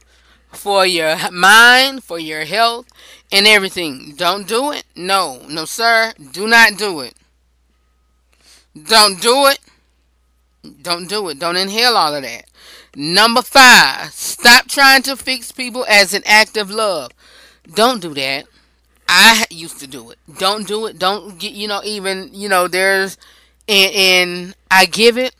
for 0.52 0.84
your 0.84 1.16
mind, 1.30 2.04
for 2.04 2.18
your 2.18 2.44
health, 2.44 2.86
and 3.32 3.46
everything. 3.46 4.14
Don't 4.16 4.46
do 4.46 4.72
it. 4.72 4.84
No, 4.94 5.40
no, 5.48 5.64
sir. 5.64 6.12
Do 6.32 6.46
not 6.46 6.76
do 6.76 7.00
it. 7.00 7.14
Don't 8.84 9.20
do 9.20 9.46
it. 9.46 9.58
Don't 10.82 11.08
do 11.08 11.28
it. 11.28 11.38
Don't 11.38 11.56
inhale 11.56 11.96
all 11.96 12.14
of 12.14 12.22
that. 12.22 12.44
Number 12.94 13.42
five, 13.42 14.12
stop 14.12 14.66
trying 14.66 15.02
to 15.02 15.16
fix 15.16 15.52
people 15.52 15.86
as 15.88 16.12
an 16.12 16.22
act 16.26 16.56
of 16.56 16.70
love. 16.70 17.12
Don't 17.72 18.02
do 18.02 18.14
that. 18.14 18.46
I 19.08 19.46
used 19.50 19.78
to 19.80 19.86
do 19.86 20.10
it. 20.10 20.18
Don't 20.38 20.66
do 20.66 20.86
it. 20.86 20.98
Don't 20.98 21.38
get 21.38 21.52
you 21.52 21.68
know 21.68 21.80
even 21.84 22.30
you 22.32 22.48
know 22.48 22.68
there's 22.68 23.16
and 23.68 23.94
and 23.94 24.54
I 24.70 24.86
give 24.86 25.18
it. 25.18 25.34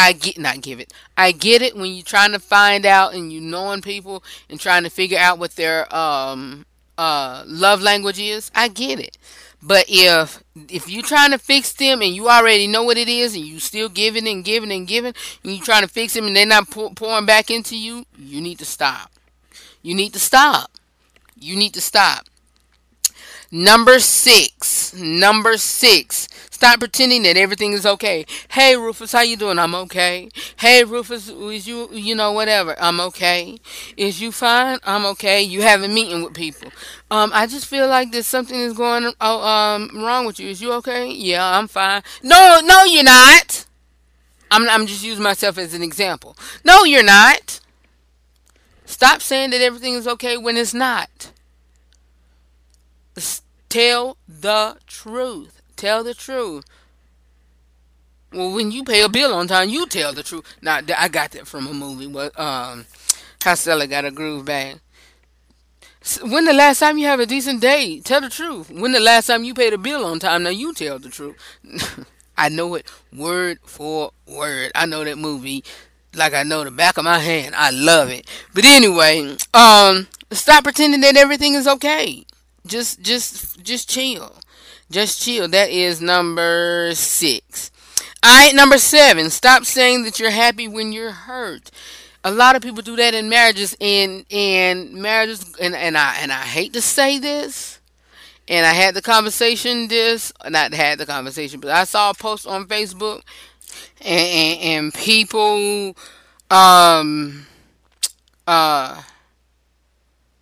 I 0.00 0.12
get 0.12 0.38
not 0.38 0.60
give 0.62 0.80
it. 0.80 0.92
I 1.16 1.32
get 1.32 1.62
it 1.62 1.76
when 1.76 1.92
you're 1.92 2.04
trying 2.04 2.32
to 2.32 2.38
find 2.38 2.86
out 2.86 3.14
and 3.14 3.32
you 3.32 3.40
knowing 3.40 3.82
people 3.82 4.24
and 4.48 4.58
trying 4.58 4.84
to 4.84 4.90
figure 4.90 5.18
out 5.18 5.38
what 5.38 5.56
their 5.56 5.92
um 5.94 6.66
uh 6.98 7.44
love 7.46 7.82
language 7.82 8.18
is. 8.18 8.50
I 8.54 8.68
get 8.68 8.98
it. 8.98 9.18
But 9.62 9.86
if 9.88 10.42
if 10.68 10.88
you're 10.88 11.02
trying 11.02 11.32
to 11.32 11.38
fix 11.38 11.72
them 11.72 12.00
and 12.00 12.14
you 12.14 12.28
already 12.28 12.66
know 12.66 12.82
what 12.82 12.96
it 12.96 13.08
is 13.08 13.34
and 13.34 13.44
you 13.44 13.60
still 13.60 13.88
giving 13.88 14.26
and 14.26 14.44
giving 14.44 14.72
and 14.72 14.88
giving 14.88 15.14
and 15.44 15.52
you're 15.52 15.64
trying 15.64 15.82
to 15.82 15.88
fix 15.88 16.14
them 16.14 16.26
and 16.26 16.34
they're 16.34 16.46
not 16.46 16.70
pour, 16.70 16.90
pouring 16.94 17.26
back 17.26 17.50
into 17.50 17.76
you, 17.76 18.06
you 18.18 18.40
need 18.40 18.58
to 18.58 18.64
stop. 18.64 19.12
You 19.82 19.94
need 19.94 20.12
to 20.14 20.18
stop. 20.18 20.70
You 21.38 21.56
need 21.56 21.74
to 21.74 21.80
stop. 21.80 22.26
Number 23.50 23.98
six. 23.98 24.94
Number 24.94 25.56
six. 25.56 26.28
Stop 26.60 26.80
pretending 26.80 27.22
that 27.22 27.38
everything 27.38 27.72
is 27.72 27.86
okay. 27.86 28.26
Hey 28.50 28.76
Rufus, 28.76 29.12
how 29.12 29.22
you 29.22 29.38
doing? 29.38 29.58
I'm 29.58 29.74
okay. 29.76 30.28
Hey 30.58 30.84
Rufus, 30.84 31.30
is 31.30 31.66
you 31.66 31.88
you 31.90 32.14
know 32.14 32.32
whatever? 32.32 32.76
I'm 32.78 33.00
okay. 33.00 33.56
Is 33.96 34.20
you 34.20 34.30
fine? 34.30 34.78
I'm 34.84 35.06
okay. 35.06 35.40
You 35.40 35.62
have 35.62 35.82
a 35.82 35.88
meeting 35.88 36.22
with 36.22 36.34
people. 36.34 36.70
Um, 37.10 37.30
I 37.32 37.46
just 37.46 37.64
feel 37.64 37.88
like 37.88 38.12
there's 38.12 38.26
something 38.26 38.60
is 38.60 38.74
going 38.74 39.10
oh, 39.22 39.40
um 39.42 40.04
wrong 40.04 40.26
with 40.26 40.38
you. 40.38 40.50
Is 40.50 40.60
you 40.60 40.74
okay? 40.74 41.10
Yeah, 41.10 41.58
I'm 41.58 41.66
fine. 41.66 42.02
No, 42.22 42.60
no, 42.62 42.84
you're 42.84 43.04
not. 43.04 43.64
I'm 44.50 44.68
I'm 44.68 44.86
just 44.86 45.02
using 45.02 45.24
myself 45.24 45.56
as 45.56 45.72
an 45.72 45.82
example. 45.82 46.36
No, 46.62 46.84
you're 46.84 47.02
not. 47.02 47.60
Stop 48.84 49.22
saying 49.22 49.48
that 49.52 49.62
everything 49.62 49.94
is 49.94 50.06
okay 50.06 50.36
when 50.36 50.58
it's 50.58 50.74
not. 50.74 51.32
Tell 53.70 54.18
the 54.28 54.76
truth. 54.86 55.59
Tell 55.80 56.04
the 56.04 56.12
truth. 56.12 56.66
Well, 58.34 58.52
when 58.52 58.70
you 58.70 58.84
pay 58.84 59.00
a 59.00 59.08
bill 59.08 59.32
on 59.32 59.48
time, 59.48 59.70
you 59.70 59.86
tell 59.86 60.12
the 60.12 60.22
truth. 60.22 60.44
Now, 60.60 60.80
I 60.98 61.08
got 61.08 61.30
that 61.30 61.46
from 61.46 61.66
a 61.66 61.72
movie, 61.72 62.06
but 62.06 62.38
um, 62.38 62.84
How 63.42 63.54
Stella 63.54 63.86
got 63.86 64.04
a 64.04 64.10
groove 64.10 64.44
back. 64.44 64.76
When 66.20 66.44
the 66.44 66.52
last 66.52 66.80
time 66.80 66.98
you 66.98 67.06
have 67.06 67.18
a 67.18 67.24
decent 67.24 67.62
day? 67.62 68.00
Tell 68.00 68.20
the 68.20 68.28
truth. 68.28 68.70
When 68.70 68.92
the 68.92 69.00
last 69.00 69.28
time 69.28 69.42
you 69.42 69.54
paid 69.54 69.72
a 69.72 69.78
bill 69.78 70.04
on 70.04 70.18
time? 70.18 70.42
Now 70.42 70.50
you 70.50 70.74
tell 70.74 70.98
the 70.98 71.08
truth. 71.08 71.36
I 72.36 72.50
know 72.50 72.74
it 72.74 72.86
word 73.10 73.60
for 73.64 74.10
word. 74.26 74.72
I 74.74 74.84
know 74.84 75.02
that 75.02 75.16
movie 75.16 75.64
like 76.14 76.34
I 76.34 76.42
know 76.42 76.62
the 76.62 76.70
back 76.70 76.98
of 76.98 77.04
my 77.04 77.20
hand. 77.20 77.54
I 77.54 77.70
love 77.70 78.10
it. 78.10 78.28
But 78.52 78.66
anyway, 78.66 79.34
um, 79.54 80.08
stop 80.30 80.64
pretending 80.64 81.00
that 81.00 81.16
everything 81.16 81.54
is 81.54 81.66
okay. 81.66 82.26
Just, 82.66 83.00
just, 83.00 83.62
just 83.62 83.88
chill. 83.88 84.34
Just 84.90 85.22
chill. 85.22 85.48
That 85.48 85.70
is 85.70 86.00
number 86.00 86.90
six. 86.94 87.70
All 88.22 88.46
right, 88.46 88.54
number 88.54 88.78
seven. 88.78 89.30
Stop 89.30 89.64
saying 89.64 90.02
that 90.02 90.18
you're 90.18 90.30
happy 90.30 90.68
when 90.68 90.92
you're 90.92 91.12
hurt. 91.12 91.70
A 92.22 92.30
lot 92.30 92.54
of 92.54 92.60
people 92.60 92.82
do 92.82 92.96
that 92.96 93.14
in 93.14 93.28
marriages, 93.30 93.74
and 93.80 94.26
and 94.30 94.92
marriages, 94.92 95.54
and 95.58 95.74
and 95.74 95.96
I 95.96 96.16
and 96.20 96.30
I 96.30 96.42
hate 96.42 96.74
to 96.74 96.82
say 96.82 97.18
this, 97.18 97.78
and 98.46 98.66
I 98.66 98.74
had 98.74 98.94
the 98.94 99.00
conversation. 99.00 99.88
This 99.88 100.32
not 100.46 100.74
had 100.74 100.98
the 100.98 101.06
conversation, 101.06 101.60
but 101.60 101.70
I 101.70 101.84
saw 101.84 102.10
a 102.10 102.14
post 102.14 102.46
on 102.46 102.66
Facebook, 102.66 103.22
and 104.02 104.20
and, 104.20 104.60
and 104.60 104.94
people, 104.94 105.96
um, 106.50 107.46
uh. 108.46 109.02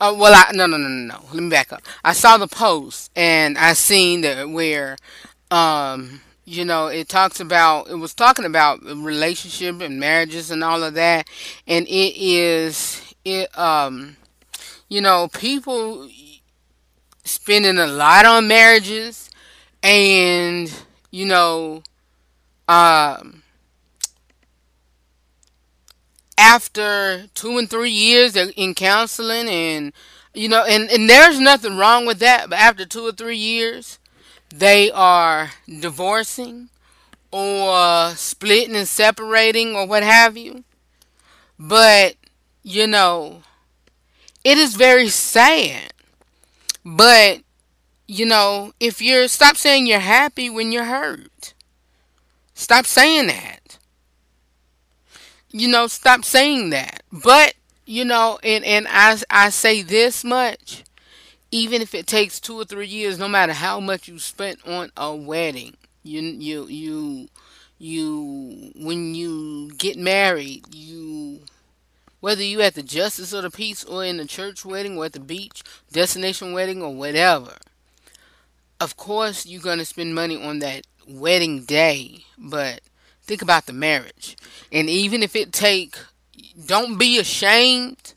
Oh 0.01 0.15
well, 0.15 0.33
I 0.35 0.53
no 0.53 0.67
no 0.67 0.77
no 0.77 0.89
no 0.89 1.15
no. 1.15 1.25
Let 1.33 1.43
me 1.43 1.51
back 1.51 1.73
up. 1.73 1.83
I 2.05 2.13
saw 2.13 2.37
the 2.37 2.47
post 2.47 3.11
and 3.17 3.59
I 3.59 3.73
seen 3.73 4.21
that 4.21 4.49
where, 4.49 4.97
um, 5.51 6.21
you 6.45 6.65
know, 6.65 6.87
it 6.87 7.09
talks 7.09 7.41
about 7.41 7.89
it 7.89 7.97
was 7.97 8.15
talking 8.15 8.45
about 8.45 8.83
relationship 8.85 9.81
and 9.81 9.99
marriages 9.99 10.51
and 10.53 10.63
all 10.63 10.85
of 10.85 10.95
that, 10.95 11.27
and 11.67 11.87
it 11.89 12.17
is 12.17 13.03
it 13.25 13.57
um, 13.59 14.17
you 14.89 15.01
know, 15.01 15.29
people 15.29 16.09
spending 17.25 17.79
a 17.79 17.87
lot 17.87 18.25
on 18.25 18.49
marriages, 18.49 19.31
and 19.83 20.73
you 21.11 21.27
know, 21.27 21.83
um, 22.69 23.38
after 26.39 27.27
two 27.35 27.59
and 27.59 27.69
three 27.71 27.91
years 27.91 28.37
in 28.37 28.75
counseling 28.75 29.49
and 29.49 29.93
you 30.35 30.49
know 30.49 30.65
and, 30.65 30.91
and 30.91 31.11
there's 31.11 31.41
nothing 31.41 31.77
wrong 31.77 32.07
with 32.07 32.21
that 32.21 32.51
but 32.51 32.59
after 32.59 32.87
two 32.87 33.07
or 33.07 33.13
three 33.13 33.37
years 33.37 33.99
they 34.51 34.91
are 34.91 35.51
divorcing 35.81 36.71
or 37.33 38.11
splitting 38.17 38.77
and 38.77 38.89
separating 38.89 39.77
or 39.77 39.87
what 39.87 40.03
have 40.03 40.37
you. 40.37 40.65
But 41.59 42.17
you 42.63 42.87
know 42.87 43.43
it 44.45 44.59
is 44.59 44.77
very 44.77 45.09
sad. 45.09 45.93
But 46.85 47.43
you 48.07 48.27
know 48.27 48.73
if 48.81 49.03
you're 49.03 49.29
stop 49.29 49.57
saying 49.57 49.87
you're 49.87 50.01
happy 50.01 50.51
when 50.51 50.73
you're 50.73 50.85
hurt. 50.85 51.55
Stop 52.55 52.87
saying 52.87 53.29
that 53.29 53.58
you 55.51 55.69
know, 55.69 55.87
stop 55.87 56.25
saying 56.25 56.71
that. 56.71 57.03
But, 57.13 57.55
you 57.87 58.05
know, 58.05 58.39
and, 58.43 58.65
and 58.65 58.87
I, 58.89 59.19
I 59.31 59.49
say 59.51 59.83
this 59.83 60.25
much, 60.25 60.85
even 61.51 61.81
if 61.81 61.95
it 61.95 62.07
takes 62.07 62.41
two 62.41 62.61
or 62.61 62.65
three 62.65 62.87
years, 62.87 63.19
no 63.19 63.29
matter 63.29 63.53
how 63.53 63.81
much 63.81 64.09
you 64.09 64.19
spent 64.19 64.67
on 64.67 64.91
a 64.97 65.15
wedding, 65.15 65.77
you, 66.03 66.21
you, 66.21 66.67
you, 66.67 67.29
you, 67.79 68.73
when 68.77 69.15
you 69.15 69.71
get 69.73 69.97
married, 69.97 70.75
you, 70.75 71.41
whether 72.21 72.43
you 72.43 72.61
at 72.61 72.75
the 72.75 72.83
justice 72.83 73.33
of 73.33 73.43
the 73.43 73.51
peace 73.51 73.85
or 73.85 74.05
in 74.05 74.19
the 74.19 74.27
church 74.27 74.65
wedding 74.65 74.99
or 74.99 75.07
at 75.07 75.13
the 75.13 75.21
beach, 75.21 75.63
destination 75.93 76.53
wedding 76.53 76.83
or 76.83 76.95
whatever, 76.95 77.55
of 78.81 78.97
course 78.97 79.47
you're 79.47 79.63
going 79.63 79.79
to 79.79 79.85
spend 79.85 80.15
money 80.15 80.43
on 80.43 80.59
that 80.59 80.87
wedding 81.09 81.65
day, 81.65 82.25
but 82.37 82.81
think 83.29 83.43
about 83.43 83.67
the 83.67 83.73
marriage. 83.73 84.37
And 84.73 84.89
even 84.91 85.23
if 85.23 85.37
it 85.37 85.53
take 85.53 85.97
don't 86.67 86.99
be 86.99 87.19
ashamed 87.19 88.15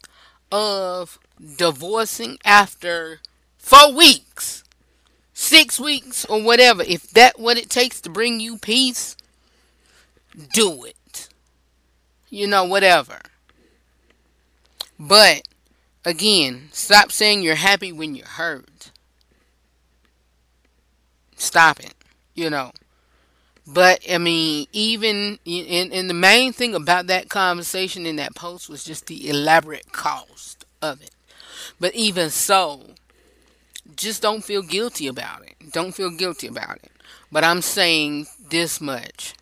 of 0.51 1.19
divorcing 1.57 2.37
after 2.43 3.19
4 3.57 3.93
weeks, 3.93 4.63
6 5.33 5.79
weeks 5.79 6.25
or 6.25 6.41
whatever. 6.41 6.83
If 6.83 7.11
that 7.11 7.39
what 7.39 7.57
it 7.57 7.69
takes 7.69 8.01
to 8.01 8.09
bring 8.09 8.39
you 8.39 8.57
peace, 8.57 9.15
do 10.53 10.85
it. 10.85 11.29
You 12.29 12.47
know 12.47 12.63
whatever. 12.63 13.19
But 14.97 15.47
again, 16.05 16.69
stop 16.71 17.11
saying 17.11 17.41
you're 17.41 17.55
happy 17.55 17.91
when 17.91 18.15
you're 18.15 18.25
hurt. 18.25 18.91
Stop 21.35 21.79
it. 21.79 21.95
You 22.33 22.49
know. 22.49 22.71
But 23.67 24.01
I 24.11 24.17
mean, 24.17 24.67
even 24.73 25.39
and, 25.45 25.93
and 25.93 26.09
the 26.09 26.15
main 26.15 26.51
thing 26.51 26.73
about 26.73 27.07
that 27.07 27.29
conversation 27.29 28.05
in 28.05 28.15
that 28.17 28.35
post 28.35 28.69
was 28.69 28.83
just 28.83 29.07
the 29.07 29.29
elaborate 29.29 29.91
cost 29.91 30.65
of 30.81 31.01
it. 31.01 31.11
But 31.79 31.93
even 31.95 32.29
so, 32.29 32.81
just 33.95 34.21
don't 34.21 34.43
feel 34.43 34.61
guilty 34.61 35.07
about 35.07 35.43
it. 35.43 35.71
Don't 35.71 35.93
feel 35.93 36.09
guilty 36.09 36.47
about 36.47 36.77
it. 36.83 36.91
But 37.31 37.43
I'm 37.43 37.61
saying 37.61 38.27
this 38.49 38.81
much. 38.81 39.35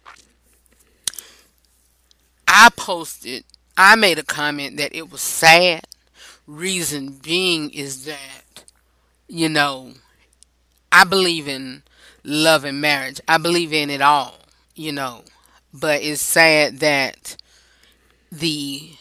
I 2.48 2.70
posted, 2.76 3.46
I 3.78 3.96
made 3.96 4.20
a 4.20 4.24
comment 4.24 4.78
that 4.78 4.94
it 4.96 5.12
was 5.12 5.22
sad. 5.22 5.86
Reason 6.46 7.12
being 7.12 7.70
is 7.70 8.06
that, 8.06 8.64
you 9.28 9.48
know, 9.48 9.94
I 10.92 11.04
believe 11.04 11.48
in 11.48 11.84
love 12.24 12.64
and 12.64 12.82
marriage. 12.82 13.22
I 13.28 13.38
believe 13.38 13.74
in 13.74 13.90
it 13.90 14.02
all, 14.02 14.40
you 14.76 14.92
know. 14.92 15.24
But 15.74 16.02
it's 16.02 16.22
sad 16.22 16.80
that 16.80 17.38
the 18.32 18.92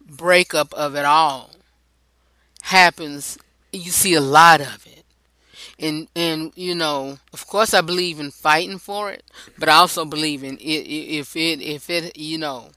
breakup 0.00 0.72
of 0.74 0.94
it 0.96 1.04
all 1.04 1.50
happens. 2.62 3.38
You 3.72 3.90
see 3.90 4.14
a 4.14 4.20
lot 4.20 4.60
of 4.60 4.86
it. 4.86 5.04
And 5.78 6.08
and 6.16 6.52
you 6.56 6.74
know, 6.74 7.18
of 7.32 7.46
course 7.46 7.74
I 7.74 7.82
believe 7.82 8.18
in 8.18 8.30
fighting 8.30 8.78
for 8.78 9.10
it, 9.10 9.24
but 9.58 9.68
I 9.68 9.74
also 9.74 10.04
believe 10.04 10.42
in 10.42 10.56
it 10.56 10.62
if 10.86 11.36
it 11.36 11.60
if 11.60 11.90
it 11.90 12.16
you 12.16 12.38
know, 12.38 12.70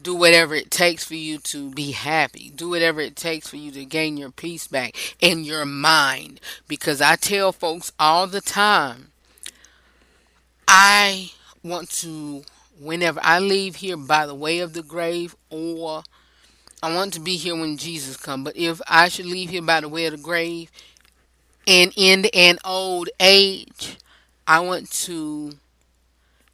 do 0.00 0.14
whatever 0.14 0.54
it 0.54 0.70
takes 0.70 1.04
for 1.04 1.14
you 1.14 1.38
to 1.38 1.70
be 1.70 1.92
happy. 1.92 2.52
Do 2.54 2.68
whatever 2.68 3.00
it 3.00 3.16
takes 3.16 3.48
for 3.48 3.56
you 3.56 3.70
to 3.72 3.84
gain 3.86 4.18
your 4.18 4.30
peace 4.30 4.66
back 4.66 4.94
in 5.20 5.44
your 5.44 5.64
mind 5.64 6.40
because 6.68 7.00
I 7.00 7.16
tell 7.16 7.50
folks 7.52 7.92
all 7.98 8.26
the 8.26 8.42
time 8.42 9.12
I 10.68 11.32
want 11.62 11.90
to, 12.02 12.44
whenever 12.80 13.20
I 13.22 13.38
leave 13.38 13.76
here 13.76 13.96
by 13.96 14.26
the 14.26 14.34
way 14.34 14.60
of 14.60 14.72
the 14.74 14.82
grave, 14.82 15.36
or 15.50 16.02
I 16.82 16.94
want 16.94 17.12
to 17.14 17.20
be 17.20 17.36
here 17.36 17.56
when 17.56 17.76
Jesus 17.76 18.16
comes. 18.16 18.44
But 18.44 18.56
if 18.56 18.80
I 18.88 19.08
should 19.08 19.26
leave 19.26 19.50
here 19.50 19.62
by 19.62 19.80
the 19.80 19.88
way 19.88 20.06
of 20.06 20.12
the 20.12 20.22
grave, 20.22 20.70
And 21.66 21.92
in 21.96 22.26
an 22.34 22.58
old 22.64 23.08
age, 23.20 23.98
I 24.46 24.60
want 24.60 24.90
to 25.04 25.54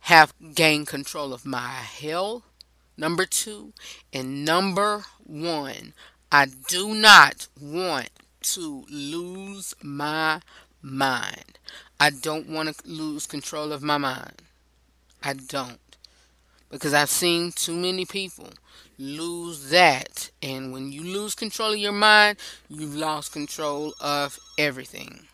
have 0.00 0.34
gained 0.54 0.86
control 0.86 1.32
of 1.32 1.44
my 1.44 1.68
health. 1.68 2.42
Number 2.96 3.26
two. 3.26 3.72
And 4.12 4.44
number 4.44 5.04
one, 5.24 5.94
I 6.30 6.46
do 6.68 6.94
not 6.94 7.48
want 7.60 8.10
to 8.42 8.84
lose 8.90 9.74
my 9.82 10.40
mind. 10.82 11.58
I 12.02 12.08
don't 12.08 12.48
want 12.48 12.74
to 12.74 12.88
lose 12.88 13.26
control 13.26 13.72
of 13.72 13.82
my 13.82 13.98
mind. 13.98 14.42
I 15.22 15.34
don't. 15.34 15.78
Because 16.70 16.94
I've 16.94 17.10
seen 17.10 17.52
too 17.52 17.76
many 17.76 18.06
people 18.06 18.48
lose 18.98 19.68
that. 19.68 20.30
And 20.42 20.72
when 20.72 20.92
you 20.92 21.02
lose 21.02 21.34
control 21.34 21.72
of 21.72 21.78
your 21.78 21.92
mind, 21.92 22.38
you've 22.70 22.96
lost 22.96 23.32
control 23.32 23.92
of 24.00 24.38
everything. 24.56 25.26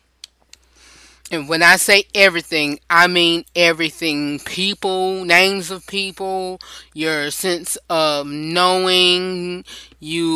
And 1.31 1.47
when 1.47 1.63
I 1.63 1.75
say 1.77 2.03
everything, 2.15 2.79
I 2.89 3.07
mean 3.07 3.45
everything 3.55 4.39
people, 4.39 5.25
names 5.25 5.71
of 5.71 5.85
people, 5.87 6.59
your 6.93 7.31
sense 7.31 7.77
of 7.89 8.27
knowing, 8.27 9.65
you 9.99 10.31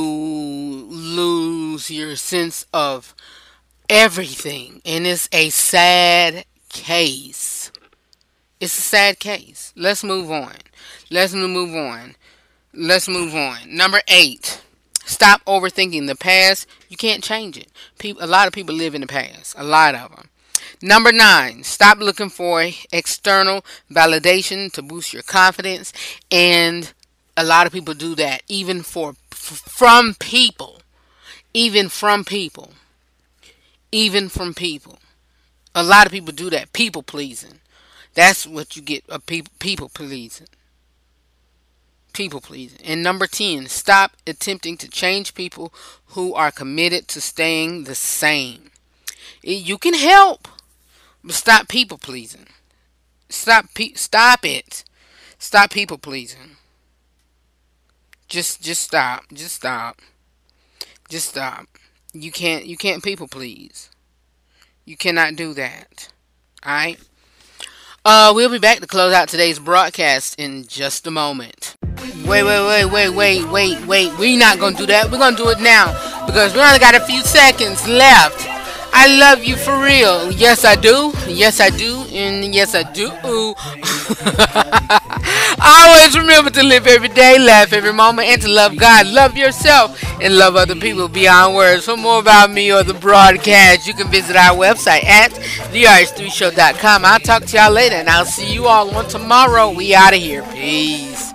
lose 0.89 1.89
your 1.89 2.15
sense 2.17 2.65
of 2.73 3.15
everything. 3.91 4.81
And 4.85 5.05
it's 5.05 5.27
a 5.31 5.49
sad 5.49 6.45
case. 6.69 7.71
It's 8.59 8.77
a 8.77 8.81
sad 8.81 9.19
case. 9.19 9.73
Let's 9.75 10.03
move 10.03 10.31
on. 10.31 10.55
Let's 11.11 11.33
move 11.33 11.75
on. 11.75 12.15
Let's 12.73 13.07
move 13.07 13.35
on. 13.35 13.57
Number 13.67 14.01
eight. 14.07 14.61
Stop 15.05 15.43
overthinking 15.45 16.07
the 16.07 16.15
past. 16.15 16.67
You 16.87 16.95
can't 16.95 17.23
change 17.23 17.57
it. 17.57 17.67
People, 17.99 18.23
a 18.23 18.27
lot 18.27 18.47
of 18.47 18.53
people 18.53 18.73
live 18.73 18.95
in 18.95 19.01
the 19.01 19.07
past. 19.07 19.55
A 19.57 19.63
lot 19.63 19.93
of 19.93 20.15
them. 20.15 20.29
Number 20.81 21.11
nine, 21.11 21.63
stop 21.63 21.99
looking 21.99 22.29
for 22.29 22.65
external 22.91 23.63
validation 23.91 24.71
to 24.71 24.81
boost 24.81 25.13
your 25.13 25.21
confidence. 25.21 25.91
And 26.31 26.91
a 27.35 27.43
lot 27.43 27.67
of 27.67 27.73
people 27.73 27.93
do 27.93 28.15
that, 28.15 28.41
even 28.47 28.81
for 28.83 29.15
from 29.31 30.15
people, 30.15 30.81
even 31.53 31.89
from 31.89 32.23
people, 32.23 32.71
even 33.91 34.29
from 34.29 34.53
people. 34.53 34.99
A 35.73 35.83
lot 35.83 36.05
of 36.05 36.11
people 36.11 36.33
do 36.33 36.49
that, 36.49 36.73
people 36.73 37.03
pleasing. 37.03 37.59
That's 38.13 38.45
what 38.45 38.75
you 38.75 38.81
get, 38.81 39.03
a 39.09 39.19
people 39.19 39.53
people 39.59 39.89
pleasing. 39.89 40.47
People 42.13 42.41
pleasing. 42.41 42.79
And 42.83 43.01
number 43.01 43.25
10, 43.25 43.67
stop 43.67 44.11
attempting 44.27 44.75
to 44.77 44.89
change 44.89 45.33
people 45.33 45.73
who 46.07 46.33
are 46.33 46.51
committed 46.51 47.07
to 47.09 47.21
staying 47.21 47.85
the 47.85 47.95
same. 47.95 48.71
You 49.41 49.77
can 49.77 49.93
help, 49.93 50.47
but 51.23 51.35
stop 51.35 51.69
people 51.69 51.97
pleasing. 51.97 52.47
Stop 53.29 53.67
pe- 53.73 53.93
stop 53.93 54.45
it. 54.45 54.83
Stop 55.39 55.71
people 55.71 55.97
pleasing. 55.97 56.57
Just 58.27 58.61
just 58.61 58.81
stop. 58.83 59.23
Just 59.33 59.55
stop. 59.55 60.01
Just 61.09 61.29
stop. 61.29 61.67
You 62.13 62.31
can't 62.31 62.65
you 62.65 62.75
can't 62.75 63.03
people 63.03 63.27
please. 63.27 63.89
You 64.85 64.97
cannot 64.97 65.35
do 65.35 65.53
that. 65.53 66.11
Alright? 66.65 66.99
Uh 68.03 68.33
we'll 68.35 68.51
be 68.51 68.59
back 68.59 68.79
to 68.79 68.87
close 68.87 69.13
out 69.13 69.29
today's 69.29 69.59
broadcast 69.59 70.37
in 70.37 70.65
just 70.67 71.07
a 71.07 71.11
moment. 71.11 71.77
Wait, 72.25 72.43
wait, 72.43 72.65
wait, 72.65 72.85
wait, 72.85 73.09
wait, 73.09 73.45
wait, 73.45 73.85
wait. 73.85 74.17
We're 74.17 74.37
not 74.37 74.59
gonna 74.59 74.75
do 74.75 74.85
that. 74.87 75.09
We're 75.09 75.19
gonna 75.19 75.37
do 75.37 75.49
it 75.49 75.61
now 75.61 76.25
because 76.25 76.53
we 76.53 76.59
only 76.59 76.79
got 76.79 76.95
a 76.95 76.99
few 76.99 77.21
seconds 77.21 77.87
left. 77.87 78.50
I 78.93 79.17
love 79.19 79.43
you 79.43 79.55
for 79.55 79.77
real. 79.81 80.31
Yes, 80.31 80.65
I 80.65 80.75
do. 80.75 81.13
Yes, 81.27 81.59
I 81.59 81.69
do. 81.69 82.01
And 82.11 82.53
yes, 82.53 82.75
I 82.75 82.83
do. 82.83 83.09
Always 85.63 86.17
remember 86.17 86.49
to 86.51 86.63
live 86.63 86.87
every 86.87 87.07
day, 87.09 87.39
laugh 87.39 87.73
every 87.73 87.93
moment, 87.93 88.27
and 88.27 88.41
to 88.41 88.49
love 88.49 88.77
God, 88.77 89.07
love 89.07 89.37
yourself, 89.37 90.03
and 90.21 90.37
love 90.37 90.55
other 90.55 90.75
people 90.75 91.07
beyond 91.07 91.55
words. 91.55 91.85
For 91.85 91.95
more 91.95 92.19
about 92.19 92.51
me 92.51 92.71
or 92.71 92.83
the 92.83 92.93
broadcast, 92.93 93.87
you 93.87 93.93
can 93.93 94.09
visit 94.09 94.35
our 94.35 94.55
website 94.55 95.05
at 95.05 95.31
therh3show.com. 95.71 97.05
I'll 97.05 97.19
talk 97.19 97.45
to 97.45 97.57
y'all 97.57 97.71
later, 97.71 97.95
and 97.95 98.09
I'll 98.09 98.25
see 98.25 98.53
you 98.53 98.65
all 98.65 98.93
on 98.95 99.07
tomorrow. 99.07 99.71
We 99.71 99.95
out 99.95 100.13
of 100.13 100.19
here. 100.19 100.43
Peace. 100.53 101.29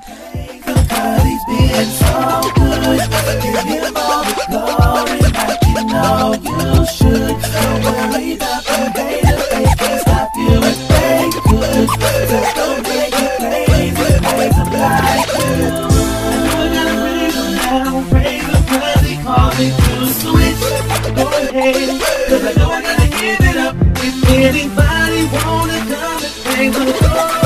So 1.87 2.43
good. 2.55 3.01
Give 3.43 3.65
him 3.65 3.97
all 3.97 4.25
the 4.25 4.45
glory 4.49 5.66
like 5.85 6.45
you 6.45 6.87
should. 6.97 7.37
Don't 7.37 7.85
worry 7.85 8.37
the 8.37 8.53
haters, 8.97 9.45
can't 9.51 10.01
stop 10.01 10.31
you 10.37 10.57
and 10.57 10.81
make 10.91 11.37
good. 11.45 11.89
Just 12.31 12.51
don't 12.57 12.81
make 12.89 13.17
it 13.25 13.33
crazy, 13.41 14.09
make 14.37 14.55
them 14.57 14.69
like 14.73 15.31
you. 15.37 15.69
I 16.29 16.65
gotta 16.75 16.95
praise 17.03 17.37
him 17.37 17.49
now, 17.57 17.93
praise 18.11 18.47
him 18.47 18.63
'cause 18.67 19.05
he 19.07 19.15
called 19.25 19.55
me 19.59 19.67
to 19.81 19.95
switch. 20.21 20.65
Go 21.17 21.25
ahead, 21.29 21.89
'cause 22.29 22.45
I 22.45 22.53
know 22.59 22.71
I 22.71 22.81
gotta 22.83 23.09
give 23.09 23.41
it 23.51 23.57
up. 23.57 23.75
If 24.07 24.15
anybody 24.31 25.21
wanna 25.33 25.79
come 25.91 26.23
and 26.27 26.35
praise 26.45 26.77
him, 26.77 26.89
go. 27.01 27.46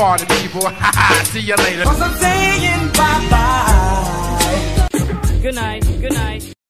party 0.00 0.24
people. 0.40 0.62
See 1.24 1.40
you 1.40 1.56
later. 1.56 1.84
Cause 1.84 2.00
I'm 2.00 2.14
saying 2.14 2.88
bye-bye. 2.94 4.38
Good 5.42 5.54
night. 5.54 5.84
Good 6.00 6.14
night. 6.14 6.54